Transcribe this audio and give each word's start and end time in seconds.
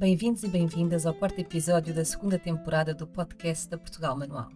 Bem-vindos 0.00 0.42
e 0.42 0.48
bem-vindas 0.48 1.04
ao 1.04 1.12
quarto 1.12 1.38
episódio 1.40 1.92
da 1.92 2.06
segunda 2.06 2.38
temporada 2.38 2.94
do 2.94 3.06
podcast 3.06 3.68
da 3.68 3.76
Portugal 3.76 4.16
Manual. 4.16 4.48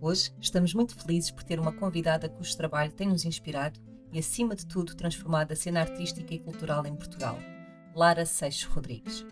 Hoje 0.00 0.32
estamos 0.40 0.72
muito 0.72 0.96
felizes 0.98 1.30
por 1.30 1.42
ter 1.42 1.60
uma 1.60 1.70
convidada 1.70 2.30
cujo 2.30 2.56
trabalho 2.56 2.90
tem 2.90 3.06
nos 3.06 3.26
inspirado 3.26 3.78
e, 4.10 4.18
acima 4.18 4.56
de 4.56 4.64
tudo, 4.66 4.94
transformado 4.94 5.52
a 5.52 5.54
cena 5.54 5.80
artística 5.80 6.32
e 6.32 6.38
cultural 6.38 6.86
em 6.86 6.96
Portugal, 6.96 7.36
Lara 7.94 8.24
Seixas 8.24 8.64
Rodrigues. 8.72 9.26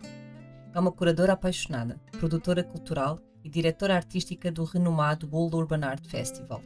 É 0.71 0.79
uma 0.79 0.91
curadora 0.91 1.33
apaixonada, 1.33 1.99
produtora 2.11 2.63
cultural 2.63 3.17
e 3.43 3.49
diretora 3.49 3.95
artística 3.95 4.51
do 4.51 4.63
renomado 4.63 5.27
World 5.33 5.55
Urban 5.55 5.83
Art 5.83 6.05
Festival. 6.05 6.61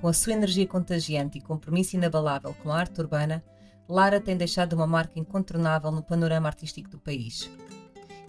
Com 0.00 0.06
a 0.06 0.12
sua 0.12 0.34
energia 0.34 0.68
contagiante 0.68 1.38
e 1.38 1.42
compromisso 1.42 1.96
inabalável 1.96 2.54
com 2.62 2.70
a 2.70 2.78
arte 2.78 3.00
urbana, 3.00 3.42
Lara 3.88 4.20
tem 4.20 4.36
deixado 4.36 4.74
uma 4.74 4.86
marca 4.86 5.18
incontornável 5.18 5.90
no 5.90 6.00
panorama 6.04 6.46
artístico 6.46 6.88
do 6.88 7.00
país 7.00 7.50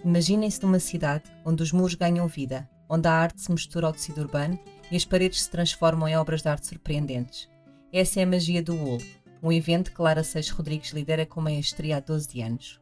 Imaginem-se 0.04 0.62
numa 0.62 0.78
cidade 0.78 1.24
onde 1.44 1.62
os 1.62 1.72
muros 1.72 1.94
ganham 1.94 2.26
vida, 2.28 2.68
onde 2.88 3.08
a 3.08 3.12
arte 3.12 3.40
se 3.40 3.50
mistura 3.50 3.86
ao 3.86 3.92
tecido 3.92 4.20
urbano 4.20 4.58
e 4.90 4.96
as 4.96 5.04
paredes 5.04 5.42
se 5.42 5.50
transformam 5.50 6.08
em 6.08 6.16
obras 6.16 6.42
de 6.42 6.48
arte 6.48 6.66
surpreendentes. 6.66 7.48
Essa 7.92 8.20
é 8.20 8.22
a 8.22 8.26
magia 8.26 8.62
do 8.62 8.74
Wool, 8.74 9.00
um 9.42 9.52
evento 9.52 9.92
que 9.92 10.02
Lara 10.02 10.22
Seixas 10.22 10.52
Rodrigues 10.52 10.90
lidera 10.90 11.26
com 11.26 11.40
maestria 11.40 11.96
há 11.96 12.00
12 12.00 12.40
anos. 12.40 12.80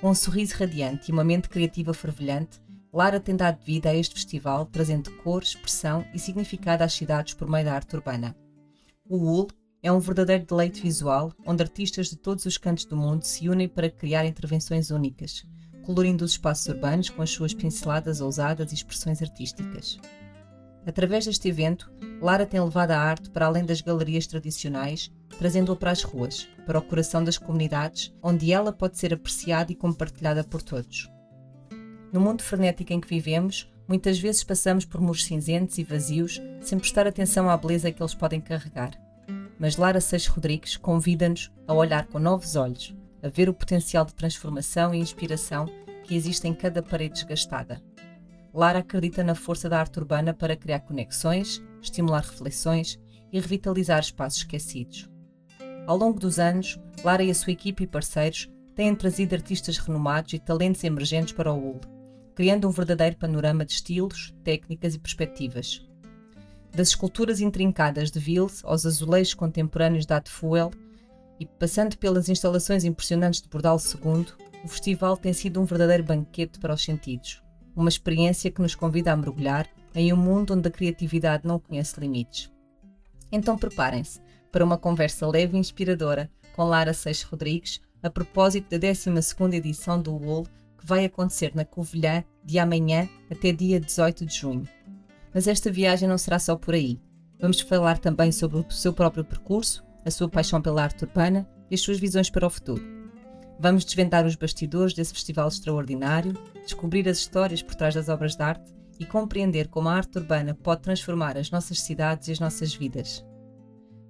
Com 0.00 0.10
um 0.10 0.14
sorriso 0.14 0.56
radiante 0.56 1.10
e 1.10 1.12
uma 1.12 1.24
mente 1.24 1.48
criativa 1.48 1.92
fervilhante, 1.92 2.60
Lara 2.92 3.20
tem 3.20 3.36
dado 3.36 3.62
vida 3.62 3.90
a 3.90 3.94
este 3.94 4.14
festival, 4.14 4.66
trazendo 4.66 5.10
cor, 5.18 5.42
expressão 5.42 6.04
e 6.12 6.18
significado 6.18 6.82
às 6.82 6.92
cidades 6.92 7.34
por 7.34 7.48
meio 7.48 7.64
da 7.64 7.74
arte 7.74 7.94
urbana. 7.94 8.36
O 9.08 9.16
Wool 9.16 9.48
é 9.82 9.90
um 9.92 10.00
verdadeiro 10.00 10.44
deleite 10.44 10.80
visual, 10.82 11.32
onde 11.46 11.62
artistas 11.62 12.08
de 12.08 12.16
todos 12.16 12.44
os 12.46 12.58
cantos 12.58 12.84
do 12.84 12.96
mundo 12.96 13.22
se 13.22 13.48
unem 13.48 13.68
para 13.68 13.90
criar 13.90 14.26
intervenções 14.26 14.90
únicas, 14.90 15.44
colorindo 15.82 16.24
os 16.24 16.32
espaços 16.32 16.66
urbanos 16.66 17.08
com 17.08 17.22
as 17.22 17.30
suas 17.30 17.54
pinceladas 17.54 18.20
ousadas 18.20 18.70
e 18.70 18.74
expressões 18.74 19.20
artísticas. 19.22 19.98
Através 20.86 21.26
deste 21.26 21.48
evento, 21.48 21.92
Lara 22.20 22.46
tem 22.46 22.60
levado 22.60 22.92
a 22.92 22.98
arte 22.98 23.30
para 23.30 23.46
além 23.46 23.64
das 23.64 23.80
galerias 23.80 24.26
tradicionais, 24.26 25.10
trazendo-a 25.38 25.76
para 25.76 25.90
as 25.90 26.02
ruas, 26.02 26.48
para 26.66 26.78
o 26.78 26.82
coração 26.82 27.22
das 27.22 27.38
comunidades, 27.38 28.14
onde 28.22 28.52
ela 28.52 28.72
pode 28.72 28.98
ser 28.98 29.12
apreciada 29.12 29.72
e 29.72 29.74
compartilhada 29.74 30.42
por 30.42 30.62
todos. 30.62 31.10
No 32.12 32.20
mundo 32.20 32.42
frenético 32.42 32.92
em 32.92 33.00
que 33.00 33.08
vivemos, 33.08 33.70
muitas 33.86 34.18
vezes 34.18 34.42
passamos 34.42 34.84
por 34.84 35.00
muros 35.00 35.24
cinzentos 35.24 35.78
e 35.78 35.84
vazios 35.84 36.40
sem 36.60 36.78
prestar 36.78 37.06
atenção 37.06 37.48
à 37.48 37.56
beleza 37.56 37.92
que 37.92 38.02
eles 38.02 38.14
podem 38.14 38.40
carregar. 38.40 38.90
Mas 39.58 39.76
Lara 39.76 40.00
Seixas 40.00 40.28
Rodrigues 40.28 40.76
convida-nos 40.76 41.52
a 41.66 41.74
olhar 41.74 42.06
com 42.06 42.18
novos 42.18 42.56
olhos, 42.56 42.94
a 43.22 43.28
ver 43.28 43.48
o 43.48 43.54
potencial 43.54 44.04
de 44.04 44.14
transformação 44.14 44.94
e 44.94 44.98
inspiração 44.98 45.66
que 46.04 46.14
existe 46.14 46.46
em 46.48 46.54
cada 46.54 46.82
parede 46.82 47.14
desgastada. 47.14 47.82
Lara 48.52 48.80
acredita 48.80 49.22
na 49.22 49.34
força 49.34 49.68
da 49.68 49.78
arte 49.78 49.98
urbana 49.98 50.34
para 50.34 50.56
criar 50.56 50.80
conexões, 50.80 51.62
estimular 51.80 52.22
reflexões 52.22 52.98
e 53.32 53.38
revitalizar 53.38 54.00
espaços 54.00 54.38
esquecidos. 54.38 55.08
Ao 55.86 55.96
longo 55.96 56.18
dos 56.18 56.38
anos, 56.38 56.78
Lara 57.04 57.22
e 57.22 57.30
a 57.30 57.34
sua 57.34 57.52
equipe 57.52 57.84
e 57.84 57.86
parceiros 57.86 58.50
têm 58.74 58.94
trazido 58.94 59.34
artistas 59.34 59.78
renomados 59.78 60.32
e 60.32 60.38
talentos 60.38 60.82
emergentes 60.84 61.32
para 61.32 61.52
o 61.52 61.56
UL, 61.56 61.80
criando 62.34 62.68
um 62.68 62.70
verdadeiro 62.70 63.16
panorama 63.16 63.64
de 63.64 63.72
estilos, 63.72 64.34
técnicas 64.42 64.94
e 64.94 64.98
perspectivas. 64.98 65.86
Das 66.72 66.88
esculturas 66.88 67.40
intrincadas 67.40 68.10
de 68.10 68.18
Vils 68.18 68.64
aos 68.64 68.86
azulejos 68.86 69.34
contemporâneos 69.34 70.06
da 70.06 70.22
Fuel, 70.24 70.70
e 71.40 71.46
passando 71.46 71.96
pelas 71.96 72.28
instalações 72.28 72.84
impressionantes 72.84 73.40
de 73.40 73.48
Bordal 73.48 73.78
II, 73.78 74.26
o 74.62 74.68
festival 74.68 75.16
tem 75.16 75.32
sido 75.32 75.58
um 75.58 75.64
verdadeiro 75.64 76.04
banquete 76.04 76.58
para 76.58 76.74
os 76.74 76.84
sentidos. 76.84 77.42
Uma 77.74 77.88
experiência 77.88 78.50
que 78.50 78.60
nos 78.60 78.74
convida 78.74 79.10
a 79.10 79.16
mergulhar 79.16 79.66
em 79.94 80.12
um 80.12 80.16
mundo 80.16 80.52
onde 80.52 80.68
a 80.68 80.70
criatividade 80.70 81.46
não 81.46 81.58
conhece 81.58 81.98
limites. 81.98 82.52
Então 83.32 83.56
preparem-se 83.56 84.20
para 84.52 84.64
uma 84.64 84.76
conversa 84.76 85.26
leve 85.26 85.56
e 85.56 85.60
inspiradora 85.60 86.30
com 86.54 86.64
Lara 86.64 86.92
Seixas 86.92 87.22
Rodrigues 87.22 87.80
a 88.02 88.10
propósito 88.10 88.68
da 88.70 88.78
12 88.78 89.56
edição 89.56 90.00
do 90.00 90.12
WOL 90.12 90.44
que 90.78 90.86
vai 90.86 91.06
acontecer 91.06 91.52
na 91.54 91.64
Covilhã 91.64 92.22
de 92.44 92.58
amanhã 92.58 93.08
até 93.30 93.50
dia 93.50 93.80
18 93.80 94.26
de 94.26 94.34
junho. 94.34 94.68
Mas 95.32 95.46
esta 95.46 95.72
viagem 95.72 96.06
não 96.06 96.18
será 96.18 96.38
só 96.38 96.54
por 96.54 96.74
aí. 96.74 97.00
Vamos 97.40 97.60
falar 97.60 97.98
também 97.98 98.30
sobre 98.30 98.58
o 98.58 98.70
seu 98.70 98.92
próprio 98.92 99.24
percurso, 99.24 99.82
a 100.04 100.10
sua 100.10 100.28
paixão 100.28 100.60
pela 100.60 100.82
arte 100.82 101.04
urbana 101.04 101.48
e 101.70 101.74
as 101.74 101.80
suas 101.80 101.98
visões 101.98 102.30
para 102.30 102.46
o 102.46 102.50
futuro. 102.50 102.82
Vamos 103.58 103.84
desvendar 103.84 104.24
os 104.26 104.36
bastidores 104.36 104.94
desse 104.94 105.12
festival 105.12 105.48
extraordinário, 105.48 106.32
descobrir 106.64 107.08
as 107.08 107.18
histórias 107.18 107.62
por 107.62 107.74
trás 107.74 107.94
das 107.94 108.08
obras 108.08 108.34
de 108.34 108.42
arte 108.42 108.72
e 108.98 109.04
compreender 109.04 109.68
como 109.68 109.88
a 109.88 109.94
arte 109.94 110.18
urbana 110.18 110.54
pode 110.54 110.82
transformar 110.82 111.36
as 111.36 111.50
nossas 111.50 111.80
cidades 111.80 112.28
e 112.28 112.32
as 112.32 112.40
nossas 112.40 112.74
vidas. 112.74 113.24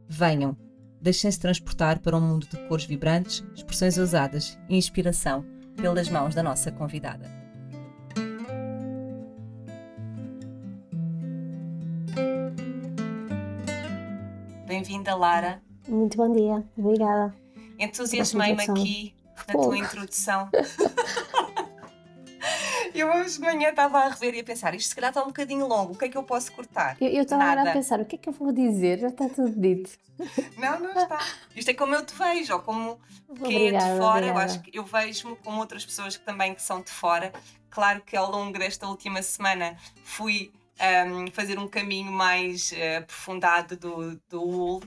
Venham, 0.09 0.56
deixem-se 1.01 1.39
transportar 1.39 2.01
para 2.01 2.17
um 2.17 2.21
mundo 2.21 2.47
de 2.47 2.57
cores 2.69 2.84
vibrantes, 2.84 3.45
expressões 3.55 3.99
ousadas 3.99 4.59
e 4.69 4.77
inspiração 4.77 5.45
pelas 5.77 6.09
mãos 6.09 6.34
da 6.34 6.43
nossa 6.43 6.71
convidada. 6.71 7.28
Bem-vinda, 14.67 15.17
Lara. 15.17 15.70
Muito 15.91 16.17
bom 16.17 16.33
dia, 16.33 16.65
obrigada. 16.78 17.34
Entusiasmei-me 17.77 18.62
aqui 18.62 19.12
na 19.49 19.55
tua 19.55 19.77
introdução. 19.77 20.49
eu 22.95 23.12
hoje 23.12 23.34
de 23.34 23.41
manhã 23.41 23.71
estava 23.71 23.99
a 23.99 24.09
rever 24.09 24.37
e 24.37 24.41
a 24.41 24.45
pensar, 24.45 24.73
isto 24.73 24.91
se 24.91 24.95
calhar 24.95 25.11
está 25.11 25.21
um 25.21 25.27
bocadinho 25.27 25.67
longo, 25.67 25.95
o 25.95 25.99
que 25.99 26.05
é 26.05 26.09
que 26.09 26.17
eu 26.17 26.23
posso 26.23 26.53
cortar? 26.53 26.97
Eu 27.01 27.23
estava 27.23 27.69
a 27.69 27.73
pensar, 27.73 27.99
o 27.99 28.05
que 28.05 28.15
é 28.15 28.19
que 28.21 28.28
eu 28.28 28.33
vou 28.33 28.53
dizer? 28.53 29.01
Já 29.01 29.09
está 29.09 29.28
tudo 29.28 29.61
dito. 29.61 29.91
Não, 30.59 30.78
não 30.78 30.93
está. 30.93 31.19
Isto 31.56 31.71
é 31.71 31.75
como 31.75 31.95
eu 31.95 32.05
te 32.05 32.15
vejo, 32.15 32.53
ou 32.53 32.61
como 32.61 33.01
quem 33.43 33.69
é 33.69 33.72
de 33.72 33.78
fora, 33.78 33.99
obrigada. 33.99 34.27
eu 34.27 34.37
acho 34.37 34.61
que 34.61 34.78
eu 34.78 34.84
vejo-me 34.84 35.34
como 35.37 35.59
outras 35.59 35.83
pessoas 35.84 36.15
que 36.15 36.25
também 36.25 36.55
que 36.55 36.62
são 36.62 36.83
de 36.83 36.91
fora. 36.91 37.33
Claro 37.71 38.03
que 38.03 38.15
ao 38.15 38.31
longo 38.31 38.59
desta 38.59 38.87
última 38.87 39.22
semana 39.22 39.78
fui 40.05 40.53
um, 41.07 41.31
fazer 41.33 41.59
um 41.59 41.67
caminho 41.67 42.12
mais 42.12 42.71
uh, 42.72 42.99
aprofundado 42.99 43.78
do, 43.78 44.21
do 44.28 44.43
UL 44.43 44.83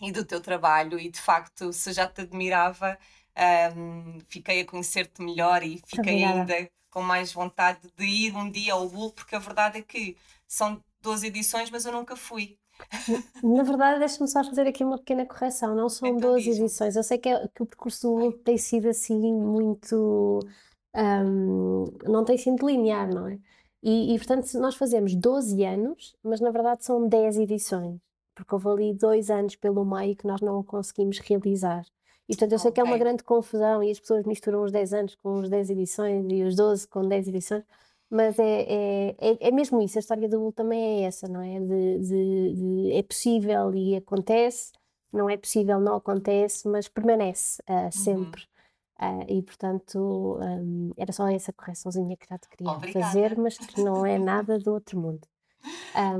e 0.00 0.12
do 0.12 0.24
teu 0.24 0.40
trabalho 0.40 0.98
e 0.98 1.10
de 1.10 1.20
facto 1.20 1.72
se 1.72 1.92
já 1.92 2.06
te 2.06 2.22
admirava 2.22 2.98
um, 3.76 4.18
fiquei 4.26 4.60
a 4.60 4.66
conhecer-te 4.66 5.22
melhor 5.22 5.62
e 5.62 5.80
fiquei 5.86 6.24
Obrigada. 6.24 6.54
ainda 6.54 6.70
com 6.90 7.02
mais 7.02 7.32
vontade 7.32 7.80
de 7.96 8.04
ir 8.04 8.34
um 8.34 8.50
dia 8.50 8.72
ao 8.72 8.88
Bull 8.88 9.12
porque 9.12 9.36
a 9.36 9.38
verdade 9.38 9.78
é 9.78 9.82
que 9.82 10.16
são 10.46 10.82
12 11.02 11.26
edições 11.26 11.70
mas 11.70 11.84
eu 11.84 11.92
nunca 11.92 12.16
fui 12.16 12.58
na 13.44 13.62
verdade, 13.62 13.98
deixa-me 13.98 14.26
só 14.26 14.42
fazer 14.42 14.66
aqui 14.66 14.82
uma 14.82 14.96
pequena 14.96 15.26
correção. 15.26 15.74
Não 15.74 15.90
são 15.90 16.08
então, 16.08 16.32
12 16.32 16.50
edições. 16.50 16.96
Eu 16.96 17.02
sei 17.02 17.18
que, 17.18 17.28
é, 17.28 17.46
que 17.54 17.62
o 17.62 17.66
percurso 17.66 18.08
do 18.08 18.16
Bull 18.16 18.32
tem 18.38 18.56
sido 18.56 18.88
assim 18.88 19.34
muito. 19.34 20.40
Um, 20.96 21.84
não 22.04 22.24
tem 22.24 22.38
sido 22.38 22.66
linear, 22.66 23.12
não 23.12 23.28
é? 23.28 23.38
E, 23.82 24.14
e, 24.14 24.18
portanto, 24.18 24.50
nós 24.58 24.76
fazemos 24.76 25.14
12 25.14 25.62
anos, 25.62 26.16
mas 26.22 26.40
na 26.40 26.50
verdade 26.50 26.82
são 26.82 27.06
10 27.06 27.38
edições 27.38 28.00
porque 28.40 28.54
houve 28.54 28.68
ali 28.68 28.94
dois 28.94 29.30
anos 29.30 29.54
pelo 29.54 29.84
meio 29.84 30.16
que 30.16 30.26
nós 30.26 30.40
não 30.40 30.62
conseguimos 30.62 31.18
realizar. 31.18 31.84
E 32.28 32.34
portanto 32.34 32.52
eu 32.52 32.58
sei 32.58 32.70
okay. 32.70 32.82
que 32.82 32.88
é 32.88 32.92
uma 32.92 32.98
grande 32.98 33.24
confusão 33.24 33.82
e 33.82 33.90
as 33.90 33.98
pessoas 33.98 34.24
misturam 34.24 34.62
os 34.62 34.70
10 34.70 34.94
anos 34.94 35.14
com 35.16 35.40
os 35.40 35.50
10 35.50 35.70
edições 35.70 36.26
e 36.30 36.42
os 36.44 36.54
12 36.54 36.86
com 36.86 37.06
10 37.06 37.28
edições, 37.28 37.64
mas 38.08 38.38
é, 38.38 38.62
é, 38.62 39.16
é, 39.18 39.48
é 39.48 39.50
mesmo 39.50 39.82
isso, 39.82 39.98
a 39.98 40.00
história 40.00 40.28
do 40.28 40.38
Bull 40.38 40.52
também 40.52 40.80
é 40.80 41.06
essa, 41.06 41.28
não 41.28 41.42
é? 41.42 41.58
De, 41.58 41.98
de, 41.98 42.54
de, 42.54 42.92
é 42.92 43.02
possível 43.02 43.74
e 43.74 43.96
acontece, 43.96 44.72
não 45.12 45.28
é 45.28 45.36
possível, 45.36 45.80
não 45.80 45.96
acontece, 45.96 46.68
mas 46.68 46.88
permanece 46.88 47.60
uh, 47.62 47.92
sempre. 47.92 48.42
Uhum. 48.42 49.20
Uh, 49.22 49.24
e 49.28 49.42
portanto 49.42 50.38
um, 50.40 50.90
era 50.96 51.10
só 51.10 51.26
essa 51.26 51.52
correçãozinha 51.52 52.16
que 52.16 52.26
já 52.28 52.38
te 52.38 52.48
queria 52.48 52.70
Obrigada. 52.70 53.06
fazer, 53.06 53.38
mas 53.38 53.58
que 53.58 53.82
não 53.82 54.06
é 54.06 54.18
nada 54.20 54.58
do 54.58 54.72
outro 54.72 55.00
mundo. 55.00 55.26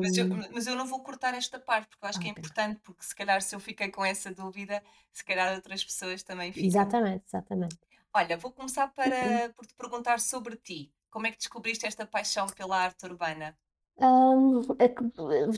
Mas 0.00 0.16
eu, 0.16 0.26
mas 0.52 0.66
eu 0.66 0.75
não 0.75 0.87
vou 0.87 1.00
cortar 1.00 1.34
esta 1.34 1.58
parte, 1.58 1.88
porque 1.88 2.04
eu 2.04 2.08
acho 2.08 2.20
que 2.20 2.28
é 2.28 2.31
importante, 2.31 2.81
porque 2.82 3.04
se 3.04 3.14
calhar 3.14 3.40
se 3.40 3.54
eu 3.54 3.60
fiquei 3.60 3.90
com 3.90 4.04
essa 4.04 4.32
dúvida, 4.32 4.82
se 5.12 5.25
calhar 5.25 5.54
outras 5.54 5.84
pessoas 5.84 6.22
também 6.22 6.52
ficam. 6.52 6.69
Exatamente, 6.69 7.25
exatamente. 7.26 7.78
Olha, 8.12 8.37
vou 8.37 8.50
começar 8.50 8.88
para, 8.88 9.50
por 9.56 9.66
te 9.66 9.75
perguntar 9.75 10.20
sobre 10.20 10.56
ti. 10.56 10.92
Como 11.10 11.26
é 11.26 11.31
que 11.31 11.38
descobriste 11.38 11.87
esta 11.87 12.06
paixão 12.06 12.46
pela 12.48 12.76
arte 12.76 13.06
urbana? 13.06 13.56
Um, 14.02 14.62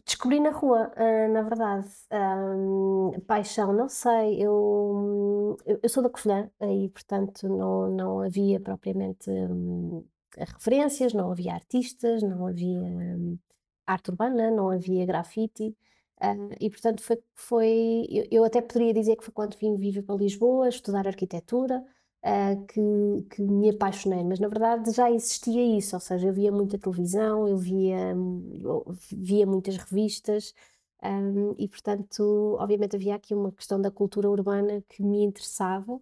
descobri 0.05 0.41
na 0.41 0.51
rua, 0.51 0.93
uh, 0.97 1.33
na 1.33 1.43
verdade. 1.43 1.89
Um, 2.11 3.13
paixão, 3.27 3.73
não 3.73 3.89
sei. 3.89 4.43
Eu, 4.43 5.57
eu, 5.65 5.79
eu 5.83 5.89
sou 5.89 6.03
da 6.03 6.11
Covilhã 6.11 6.51
e, 6.61 6.89
portanto, 6.89 7.49
não, 7.49 7.89
não 7.89 8.21
havia 8.21 8.61
propriamente 8.61 9.31
um, 9.31 10.05
referências, 10.37 11.13
não 11.13 11.31
havia 11.31 11.55
artistas, 11.55 12.23
não 12.23 12.47
havia 12.47 12.81
hum, 12.81 13.39
arte 13.87 14.11
urbana, 14.11 14.51
não 14.51 14.71
havia 14.71 15.07
grafite. 15.07 15.77
Uh, 16.23 16.55
e 16.61 16.71
portanto 16.71 17.03
foi, 17.03 17.19
foi 17.35 18.07
eu, 18.11 18.27
eu, 18.31 18.45
até 18.45 18.61
poderia 18.63 18.95
dizer 18.95 19.17
que 19.17 19.25
foi 19.25 19.33
quando 19.35 19.57
vim 19.59 19.75
viver 19.77 20.03
para 20.03 20.15
Lisboa 20.15 20.69
estudar 20.69 21.07
arquitetura 21.09 21.85
uh, 22.25 22.67
que, 22.67 23.27
que 23.35 23.43
me 23.43 23.71
apaixonei, 23.71 24.23
mas 24.23 24.39
na 24.39 24.47
verdade 24.49 24.93
já 24.93 25.11
existia 25.11 25.77
isso, 25.79 25.97
ou 25.97 26.01
seja, 26.01 26.29
eu 26.29 26.33
via 26.33 26.53
muita 26.53 26.79
televisão, 26.79 27.49
eu 27.49 27.59
via, 27.59 28.15
eu 28.63 28.85
via 29.11 29.47
muitas 29.47 29.77
revistas 29.77 30.55
um, 31.03 31.55
e 31.59 31.67
portanto 31.69 32.57
obviamente 32.61 32.95
havia 32.97 33.17
aqui 33.17 33.35
uma 33.35 33.51
questão 33.53 33.81
da 33.81 33.91
cultura 33.91 34.31
urbana 34.31 34.83
que 34.89 35.03
me 35.03 35.25
interessava 35.25 36.01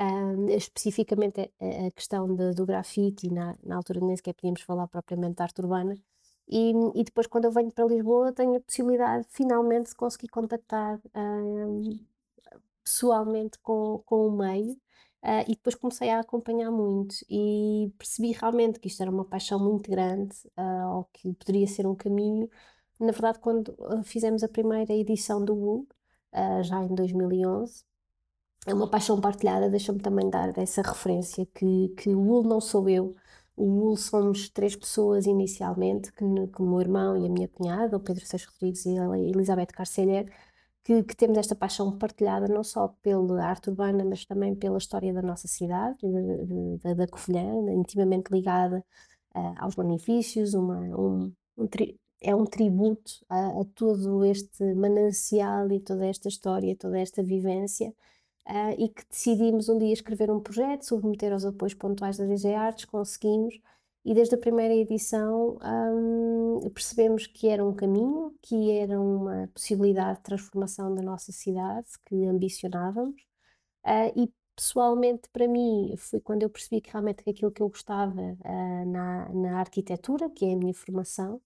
um, 0.00 0.48
especificamente 0.48 1.40
a, 1.40 1.86
a 1.86 1.90
questão 1.92 2.34
de, 2.34 2.54
do 2.54 2.66
grafite, 2.66 3.30
na, 3.30 3.56
na 3.62 3.76
altura 3.76 4.00
nem 4.00 4.16
sequer 4.16 4.34
podíamos 4.34 4.62
falar 4.62 4.88
propriamente 4.88 5.36
de 5.36 5.42
arte 5.42 5.60
urbana. 5.60 5.94
E, 6.54 6.72
e, 7.00 7.04
depois, 7.04 7.26
quando 7.26 7.46
eu 7.46 7.50
venho 7.50 7.72
para 7.72 7.86
Lisboa, 7.86 8.30
tenho 8.30 8.56
a 8.56 8.60
possibilidade 8.60 9.26
finalmente 9.30 9.88
de 9.88 9.96
conseguir 9.96 10.28
contactar 10.28 11.00
um, 11.16 11.98
pessoalmente 12.84 13.58
com, 13.60 14.02
com 14.04 14.28
o 14.28 14.30
meio. 14.30 14.72
Uh, 15.22 15.44
e 15.48 15.54
depois 15.54 15.76
comecei 15.76 16.10
a 16.10 16.20
acompanhar 16.20 16.70
muito 16.70 17.14
e 17.30 17.92
percebi 17.96 18.32
realmente 18.32 18.80
que 18.80 18.88
isto 18.88 19.00
era 19.00 19.10
uma 19.10 19.24
paixão 19.24 19.58
muito 19.58 19.90
grande, 19.90 20.36
uh, 20.58 20.96
ou 20.96 21.04
que 21.12 21.32
poderia 21.34 21.66
ser 21.66 21.86
um 21.86 21.94
caminho. 21.94 22.50
Na 23.00 23.12
verdade, 23.12 23.38
quando 23.38 23.74
fizemos 24.04 24.42
a 24.42 24.48
primeira 24.48 24.92
edição 24.92 25.42
do 25.44 25.54
WU, 25.54 25.86
uh, 26.34 26.62
já 26.64 26.82
em 26.84 26.94
2011, 26.94 27.84
é 28.66 28.74
uma 28.74 28.90
paixão 28.90 29.20
partilhada, 29.20 29.70
deixa-me 29.70 30.00
também 30.00 30.28
dar 30.28 30.56
essa 30.58 30.82
referência 30.82 31.46
que, 31.46 31.88
que 31.96 32.10
o 32.10 32.20
Wool 32.20 32.44
não 32.44 32.60
sou 32.60 32.88
eu, 32.88 33.16
o 33.56 33.64
Wool 33.64 33.96
somos 33.96 34.48
três 34.48 34.74
pessoas 34.76 35.26
inicialmente, 35.26 36.12
que, 36.12 36.24
que 36.24 36.62
o 36.62 36.66
meu 36.66 36.80
irmão 36.80 37.16
e 37.16 37.26
a 37.26 37.30
minha 37.30 37.48
cunhada, 37.48 37.96
o 37.96 38.00
Pedro 38.00 38.24
Seixas 38.26 38.48
Rodrigues 38.52 38.86
e 38.86 38.98
a 38.98 39.18
Elizabeth 39.18 39.66
Carcelher, 39.66 40.32
que, 40.84 41.02
que, 41.04 41.16
temos 41.16 41.38
esta 41.38 41.54
paixão 41.54 41.96
partilhada 41.98 42.48
não 42.48 42.64
só 42.64 42.88
pela 43.02 43.44
arte 43.44 43.70
urbana, 43.70 44.04
mas 44.04 44.24
também 44.24 44.54
pela 44.54 44.78
história 44.78 45.12
da 45.12 45.22
nossa 45.22 45.46
cidade, 45.48 45.98
da, 46.82 46.94
da 46.94 47.06
Covilhã, 47.06 47.42
intimamente 47.72 48.32
ligada 48.32 48.84
uh, 49.34 49.54
aos 49.58 49.74
benefícios, 49.74 50.54
uma, 50.54 50.78
um, 50.78 51.32
um 51.56 51.66
tri, 51.68 52.00
é 52.20 52.34
um 52.34 52.44
tributo 52.44 53.12
a, 53.28 53.60
a 53.60 53.64
todo 53.74 54.24
este 54.24 54.74
manancial 54.74 55.70
e 55.70 55.80
toda 55.80 56.06
esta 56.06 56.28
história, 56.28 56.76
toda 56.76 56.98
esta 56.98 57.22
vivência 57.22 57.94
uh, 58.48 58.74
e 58.78 58.88
que 58.88 59.04
decidimos 59.08 59.68
um 59.68 59.78
dia 59.78 59.92
escrever 59.92 60.30
um 60.30 60.40
projeto, 60.40 60.84
submeter 60.84 61.32
aos 61.32 61.44
apoios 61.44 61.74
pontuais 61.74 62.16
da 62.16 62.24
DG 62.24 62.54
Artes, 62.54 62.84
conseguimos, 62.84 63.58
e 64.04 64.14
desde 64.14 64.34
a 64.34 64.38
primeira 64.38 64.74
edição 64.74 65.58
um, 65.62 66.70
percebemos 66.70 67.26
que 67.26 67.48
era 67.48 67.64
um 67.64 67.74
caminho, 67.74 68.34
que 68.42 68.70
era 68.72 69.00
uma 69.00 69.48
possibilidade 69.54 70.18
de 70.18 70.24
transformação 70.24 70.94
da 70.94 71.02
nossa 71.02 71.30
cidade 71.32 71.86
que 72.06 72.24
ambicionávamos, 72.26 73.22
uh, 73.86 74.20
e 74.20 74.32
pessoalmente 74.56 75.28
para 75.32 75.48
mim 75.48 75.94
foi 75.96 76.20
quando 76.20 76.42
eu 76.42 76.50
percebi 76.50 76.80
que 76.80 76.90
realmente 76.90 77.22
aquilo 77.28 77.52
que 77.52 77.62
eu 77.62 77.68
gostava 77.68 78.20
uh, 78.20 78.86
na, 78.90 79.28
na 79.30 79.60
arquitetura, 79.60 80.28
que 80.30 80.44
é 80.44 80.54
a 80.54 80.56
minha 80.56 80.74
formação, 80.74 81.40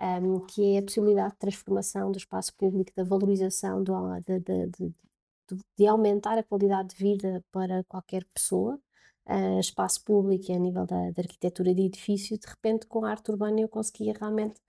um, 0.00 0.40
que 0.46 0.74
é 0.76 0.78
a 0.78 0.82
possibilidade 0.82 1.34
de 1.34 1.38
transformação 1.38 2.10
do 2.10 2.18
espaço 2.18 2.54
público, 2.56 2.92
da 2.96 3.04
valorização 3.04 3.82
do, 3.82 3.94
de, 4.20 4.40
de, 4.40 4.92
de, 5.76 5.86
aumentar 5.86 6.38
a 6.38 6.42
qualidade 6.42 6.90
de 6.90 6.96
vida 6.96 7.44
para 7.50 7.84
qualquer 7.84 8.24
pessoa, 8.32 8.78
espaço 9.60 10.02
público 10.04 10.50
e 10.50 10.54
a 10.54 10.58
nível 10.58 10.84
da, 10.84 11.10
da, 11.10 11.22
arquitetura 11.22 11.74
de 11.74 11.82
edifício, 11.82 12.36
de 12.36 12.46
repente 12.46 12.86
com 12.86 13.04
a 13.04 13.10
arte 13.10 13.30
urbana 13.30 13.60
eu 13.60 13.68
conseguia 13.68 14.12
realmente 14.18 14.60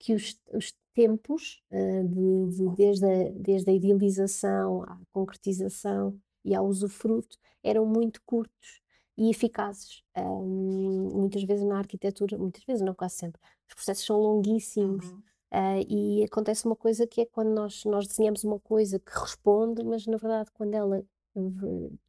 que 0.00 0.14
os, 0.14 0.36
os 0.52 0.74
tempos, 0.94 1.62
uh, 1.70 2.08
de, 2.08 2.56
de, 2.56 2.76
desde, 2.76 3.06
a, 3.06 3.30
desde 3.34 3.70
a 3.70 3.74
idealização 3.74 4.82
à 4.82 4.98
concretização 5.12 6.18
e 6.44 6.54
ao 6.54 6.66
usufruto, 6.66 7.38
eram 7.62 7.86
muito 7.86 8.20
curtos 8.24 8.80
e 9.16 9.30
eficazes. 9.30 10.02
Um, 10.16 11.10
muitas 11.14 11.42
vezes 11.44 11.64
na 11.64 11.78
arquitetura, 11.78 12.38
muitas 12.38 12.64
vezes, 12.64 12.82
não 12.82 12.94
quase 12.94 13.16
sempre, 13.16 13.40
os 13.68 13.74
processos 13.74 14.06
são 14.06 14.18
longuíssimos. 14.18 15.10
Uhum. 15.10 15.22
Uh, 15.52 15.82
e 15.88 16.24
acontece 16.24 16.64
uma 16.64 16.76
coisa 16.76 17.06
que 17.06 17.22
é 17.22 17.26
quando 17.26 17.50
nós, 17.50 17.84
nós 17.84 18.06
desenhamos 18.06 18.44
uma 18.44 18.60
coisa 18.60 19.00
que 19.00 19.12
responde, 19.12 19.82
mas 19.82 20.06
na 20.06 20.16
verdade, 20.16 20.50
quando 20.54 20.74
ela 20.74 21.04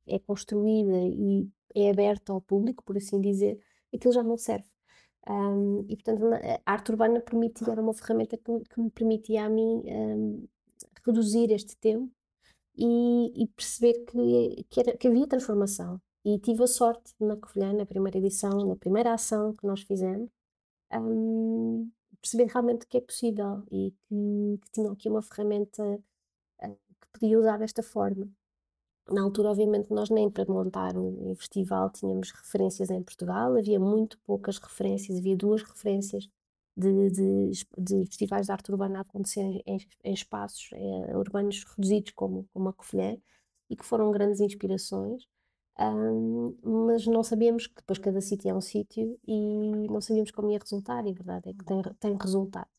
é 0.08 0.20
construída 0.20 0.98
e 0.98 1.48
é 1.76 1.90
aberta 1.90 2.34
ao 2.34 2.42
público, 2.42 2.84
por 2.84 2.98
assim 2.98 3.20
dizer, 3.20 3.60
aquilo 3.94 4.14
já 4.14 4.24
não 4.24 4.38
serve. 4.38 4.68
Um, 5.28 5.86
e 5.88 5.96
portanto, 5.96 6.24
a 6.66 6.72
arte 6.72 6.92
urbana 6.92 7.20
permitia, 7.22 7.72
era 7.72 7.82
uma 7.82 7.94
ferramenta 7.94 8.38
que, 8.38 8.60
que 8.70 8.82
me 8.82 8.90
permitia 8.90 9.46
a 9.46 9.50
mim 9.50 9.84
um, 9.86 10.48
reduzir 11.06 11.52
este 11.52 11.76
tempo 11.78 12.12
e, 12.76 13.44
e 13.44 13.48
perceber 13.48 13.94
que, 14.06 14.66
que, 14.70 14.80
era, 14.80 14.98
que, 14.98 15.08
havia 15.08 15.28
transformação. 15.28 16.02
E 16.26 16.40
tive 16.40 16.64
a 16.64 16.68
sorte 16.68 17.14
na 17.20 17.36
Covilhã, 17.38 17.74
na 17.74 17.86
primeira 17.86 18.18
edição, 18.18 18.66
na 18.66 18.76
primeira 18.76 19.14
ação 19.14 19.54
que 19.56 19.66
nós 19.66 19.82
fizemos, 19.82 20.30
um, 20.94 21.90
perceber 22.22 22.46
realmente 22.52 22.88
que 22.88 22.98
é 22.98 23.02
possível 23.02 23.64
e 23.72 23.92
que, 24.08 24.60
que 24.62 24.72
tinham 24.72 24.94
aqui 24.94 25.10
uma 25.10 25.22
ferramenta 25.22 25.84
uh, 26.64 26.78
que 27.02 27.20
podia 27.20 27.40
usar 27.40 27.58
desta 27.58 27.84
forma. 27.84 28.30
Na 29.10 29.24
altura, 29.24 29.50
obviamente, 29.50 29.92
nós 29.92 30.10
nem 30.10 30.30
para 30.30 30.46
montar 30.46 30.96
um 30.98 31.36
festival 31.36 31.90
tínhamos 31.92 32.32
referências 32.32 32.90
em 32.90 33.04
Portugal, 33.04 33.58
havia 33.58 33.80
muito 33.80 34.18
poucas 34.20 34.58
referências, 34.58 35.18
havia 35.18 35.36
duas 35.36 35.64
referências 35.64 36.30
de, 36.78 37.10
de, 37.12 37.52
de 37.78 38.06
festivais 38.06 38.46
de 38.48 38.52
arte 38.52 38.72
urbana 38.72 39.00
a 39.00 39.02
acontecer 39.02 39.62
em, 39.66 39.78
em 40.04 40.14
espaços 40.14 40.70
eh, 40.74 41.18
urbanos 41.18 41.64
reduzidos 41.66 42.12
como, 42.14 42.48
como 42.54 42.70
a 42.70 42.74
Covilhã 42.74 43.18
e 43.70 43.76
que 43.76 43.86
foram 43.86 44.12
grandes 44.12 44.40
inspirações. 44.40 45.28
Um, 45.82 46.56
mas 46.64 47.08
não 47.08 47.24
sabíamos 47.24 47.66
que 47.66 47.74
depois 47.76 47.98
cada 47.98 48.22
sítio 48.22 48.52
é 48.52 48.54
um 48.54 48.62
sítio 48.62 49.20
e 49.28 49.88
não 49.90 50.00
sabíamos 50.00 50.30
como 50.30 50.52
ia 50.52 50.60
resultar, 50.60 51.06
e 51.08 51.10
a 51.10 51.14
verdade 51.14 51.50
é 51.50 51.54
que 51.54 51.66
tem, 51.66 51.82
tem 52.00 52.16
resultado. 52.22 52.70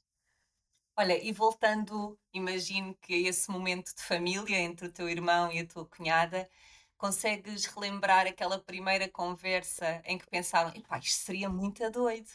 Olha, 0.96 1.20
e 1.20 1.32
voltando, 1.32 2.16
imagino 2.32 2.94
que 3.00 3.14
a 3.14 3.28
esse 3.28 3.50
momento 3.50 3.92
de 3.94 4.02
família 4.02 4.56
entre 4.58 4.86
o 4.86 4.92
teu 4.92 5.08
irmão 5.08 5.50
e 5.50 5.58
a 5.58 5.66
tua 5.66 5.84
cunhada, 5.84 6.48
consegues 6.96 7.64
relembrar 7.64 8.28
aquela 8.28 8.60
primeira 8.60 9.08
conversa 9.08 10.00
em 10.04 10.16
que 10.16 10.26
pensaram, 10.28 10.72
isto 11.00 11.24
seria 11.24 11.48
muito 11.48 11.90
doido, 11.90 12.30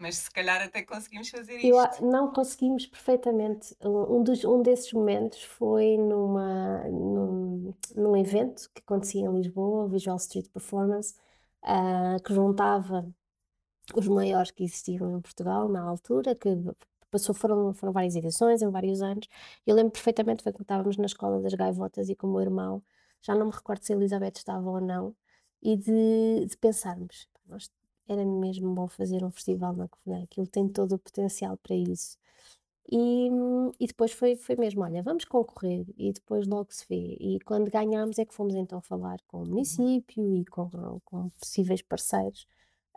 mas 0.00 0.16
se 0.16 0.30
calhar 0.30 0.62
até 0.62 0.82
conseguimos 0.82 1.28
fazer 1.28 1.56
isto. 1.56 1.66
Eu, 1.66 2.10
não 2.10 2.32
conseguimos 2.32 2.86
perfeitamente. 2.86 3.76
Um, 3.82 4.22
dos, 4.22 4.44
um 4.44 4.62
desses 4.62 4.92
momentos 4.92 5.42
foi 5.42 5.96
numa, 5.96 6.84
num, 6.88 7.74
num 7.94 8.16
evento 8.16 8.70
que 8.74 8.80
acontecia 8.80 9.22
em 9.22 9.32
Lisboa, 9.32 9.84
o 9.84 9.88
Visual 9.88 10.16
Street 10.16 10.48
Performance, 10.48 11.14
uh, 11.62 12.22
que 12.22 12.34
juntava 12.34 13.06
os 13.94 14.08
maiores 14.08 14.50
que 14.50 14.64
existiam 14.64 15.16
em 15.16 15.20
Portugal 15.20 15.68
na 15.68 15.82
altura, 15.82 16.34
que 16.34 16.48
passou, 17.10 17.34
foram, 17.34 17.72
foram 17.74 17.92
várias 17.92 18.16
edições, 18.16 18.62
em 18.62 18.70
vários 18.70 19.02
anos. 19.02 19.28
Eu 19.66 19.74
lembro 19.76 19.92
perfeitamente, 19.92 20.42
foi 20.42 20.52
quando 20.52 20.62
estávamos 20.62 20.96
na 20.96 21.06
escola 21.06 21.40
das 21.40 21.54
gaivotas 21.54 22.08
e 22.08 22.16
com 22.16 22.26
o 22.26 22.32
meu 22.32 22.40
irmão, 22.40 22.82
já 23.22 23.34
não 23.34 23.46
me 23.46 23.52
recordo 23.52 23.82
se 23.84 23.92
a 23.92 23.96
Elizabeth 23.96 24.34
estava 24.36 24.68
ou 24.68 24.80
não, 24.80 25.14
e 25.62 25.76
de, 25.76 26.46
de 26.46 26.56
pensarmos, 26.58 27.28
nós 27.46 27.70
era 28.08 28.24
mesmo 28.24 28.74
bom 28.74 28.88
fazer 28.88 29.24
um 29.24 29.30
festival 29.30 29.74
na 29.74 29.88
Covilhã, 29.88 30.22
aquilo 30.22 30.46
tem 30.46 30.68
todo 30.68 30.94
o 30.94 30.98
potencial 30.98 31.56
para 31.56 31.74
isso. 31.74 32.18
E, 32.90 33.28
e 33.80 33.86
depois 33.86 34.12
foi, 34.12 34.36
foi 34.36 34.56
mesmo, 34.56 34.82
olha, 34.82 35.02
vamos 35.02 35.24
concorrer 35.24 35.86
e 35.96 36.12
depois 36.12 36.46
logo 36.46 36.70
se 36.70 36.84
vê. 36.88 37.16
E 37.18 37.40
quando 37.44 37.70
ganhámos 37.70 38.18
é 38.18 38.24
que 38.24 38.34
fomos 38.34 38.54
então 38.54 38.80
falar 38.80 39.18
com 39.26 39.38
o 39.38 39.40
uhum. 39.40 39.48
município 39.48 40.36
e 40.36 40.44
com, 40.44 40.68
com 41.04 41.28
possíveis 41.30 41.80
parceiros. 41.80 42.46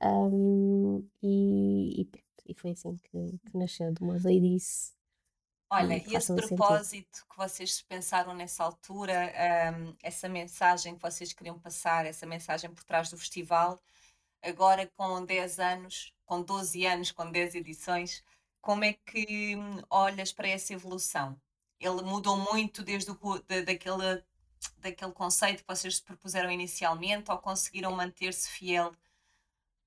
Um, 0.01 1.07
e, 1.23 2.01
e, 2.01 2.09
e, 2.47 2.53
foi 2.53 2.71
assim 2.71 2.97
que, 2.97 3.39
que 3.49 3.57
nasceu 3.57 3.91
de 3.93 4.03
uma 4.03 4.19
doidice. 4.19 4.93
Olha, 5.69 5.95
e 5.95 6.15
esse 6.15 6.33
propósito 6.33 7.17
sentido. 7.17 7.25
que 7.29 7.37
vocês 7.37 7.81
pensaram 7.81 8.33
nessa 8.33 8.63
altura, 8.63 9.33
um, 9.73 9.93
essa 10.01 10.29
mensagem 10.29 10.95
que 10.95 11.01
vocês 11.01 11.33
queriam 11.33 11.59
passar, 11.59 12.05
essa 12.05 12.25
mensagem 12.25 12.69
por 12.69 12.83
trás 12.83 13.09
do 13.09 13.17
festival, 13.17 13.79
agora 14.41 14.89
com 14.95 15.23
10 15.25 15.59
anos, 15.59 16.13
com 16.25 16.41
12 16.41 16.85
anos, 16.85 17.11
com 17.11 17.31
10 17.31 17.55
edições, 17.55 18.23
como 18.61 18.83
é 18.83 18.93
que 18.93 19.55
hum, 19.55 19.81
olhas 19.89 20.33
para 20.33 20.47
essa 20.47 20.73
evolução? 20.73 21.39
Ele 21.79 22.01
mudou 22.01 22.37
muito 22.37 22.83
desde 22.83 23.11
o, 23.11 23.39
da, 23.47 23.61
daquele 23.61 24.23
daquele 24.79 25.11
conceito 25.11 25.63
que 25.63 25.75
vocês 25.75 25.97
se 25.97 26.03
propuseram 26.03 26.51
inicialmente 26.51 27.31
ou 27.31 27.37
conseguiram 27.37 27.91
manter-se 27.91 28.49
fiel? 28.49 28.91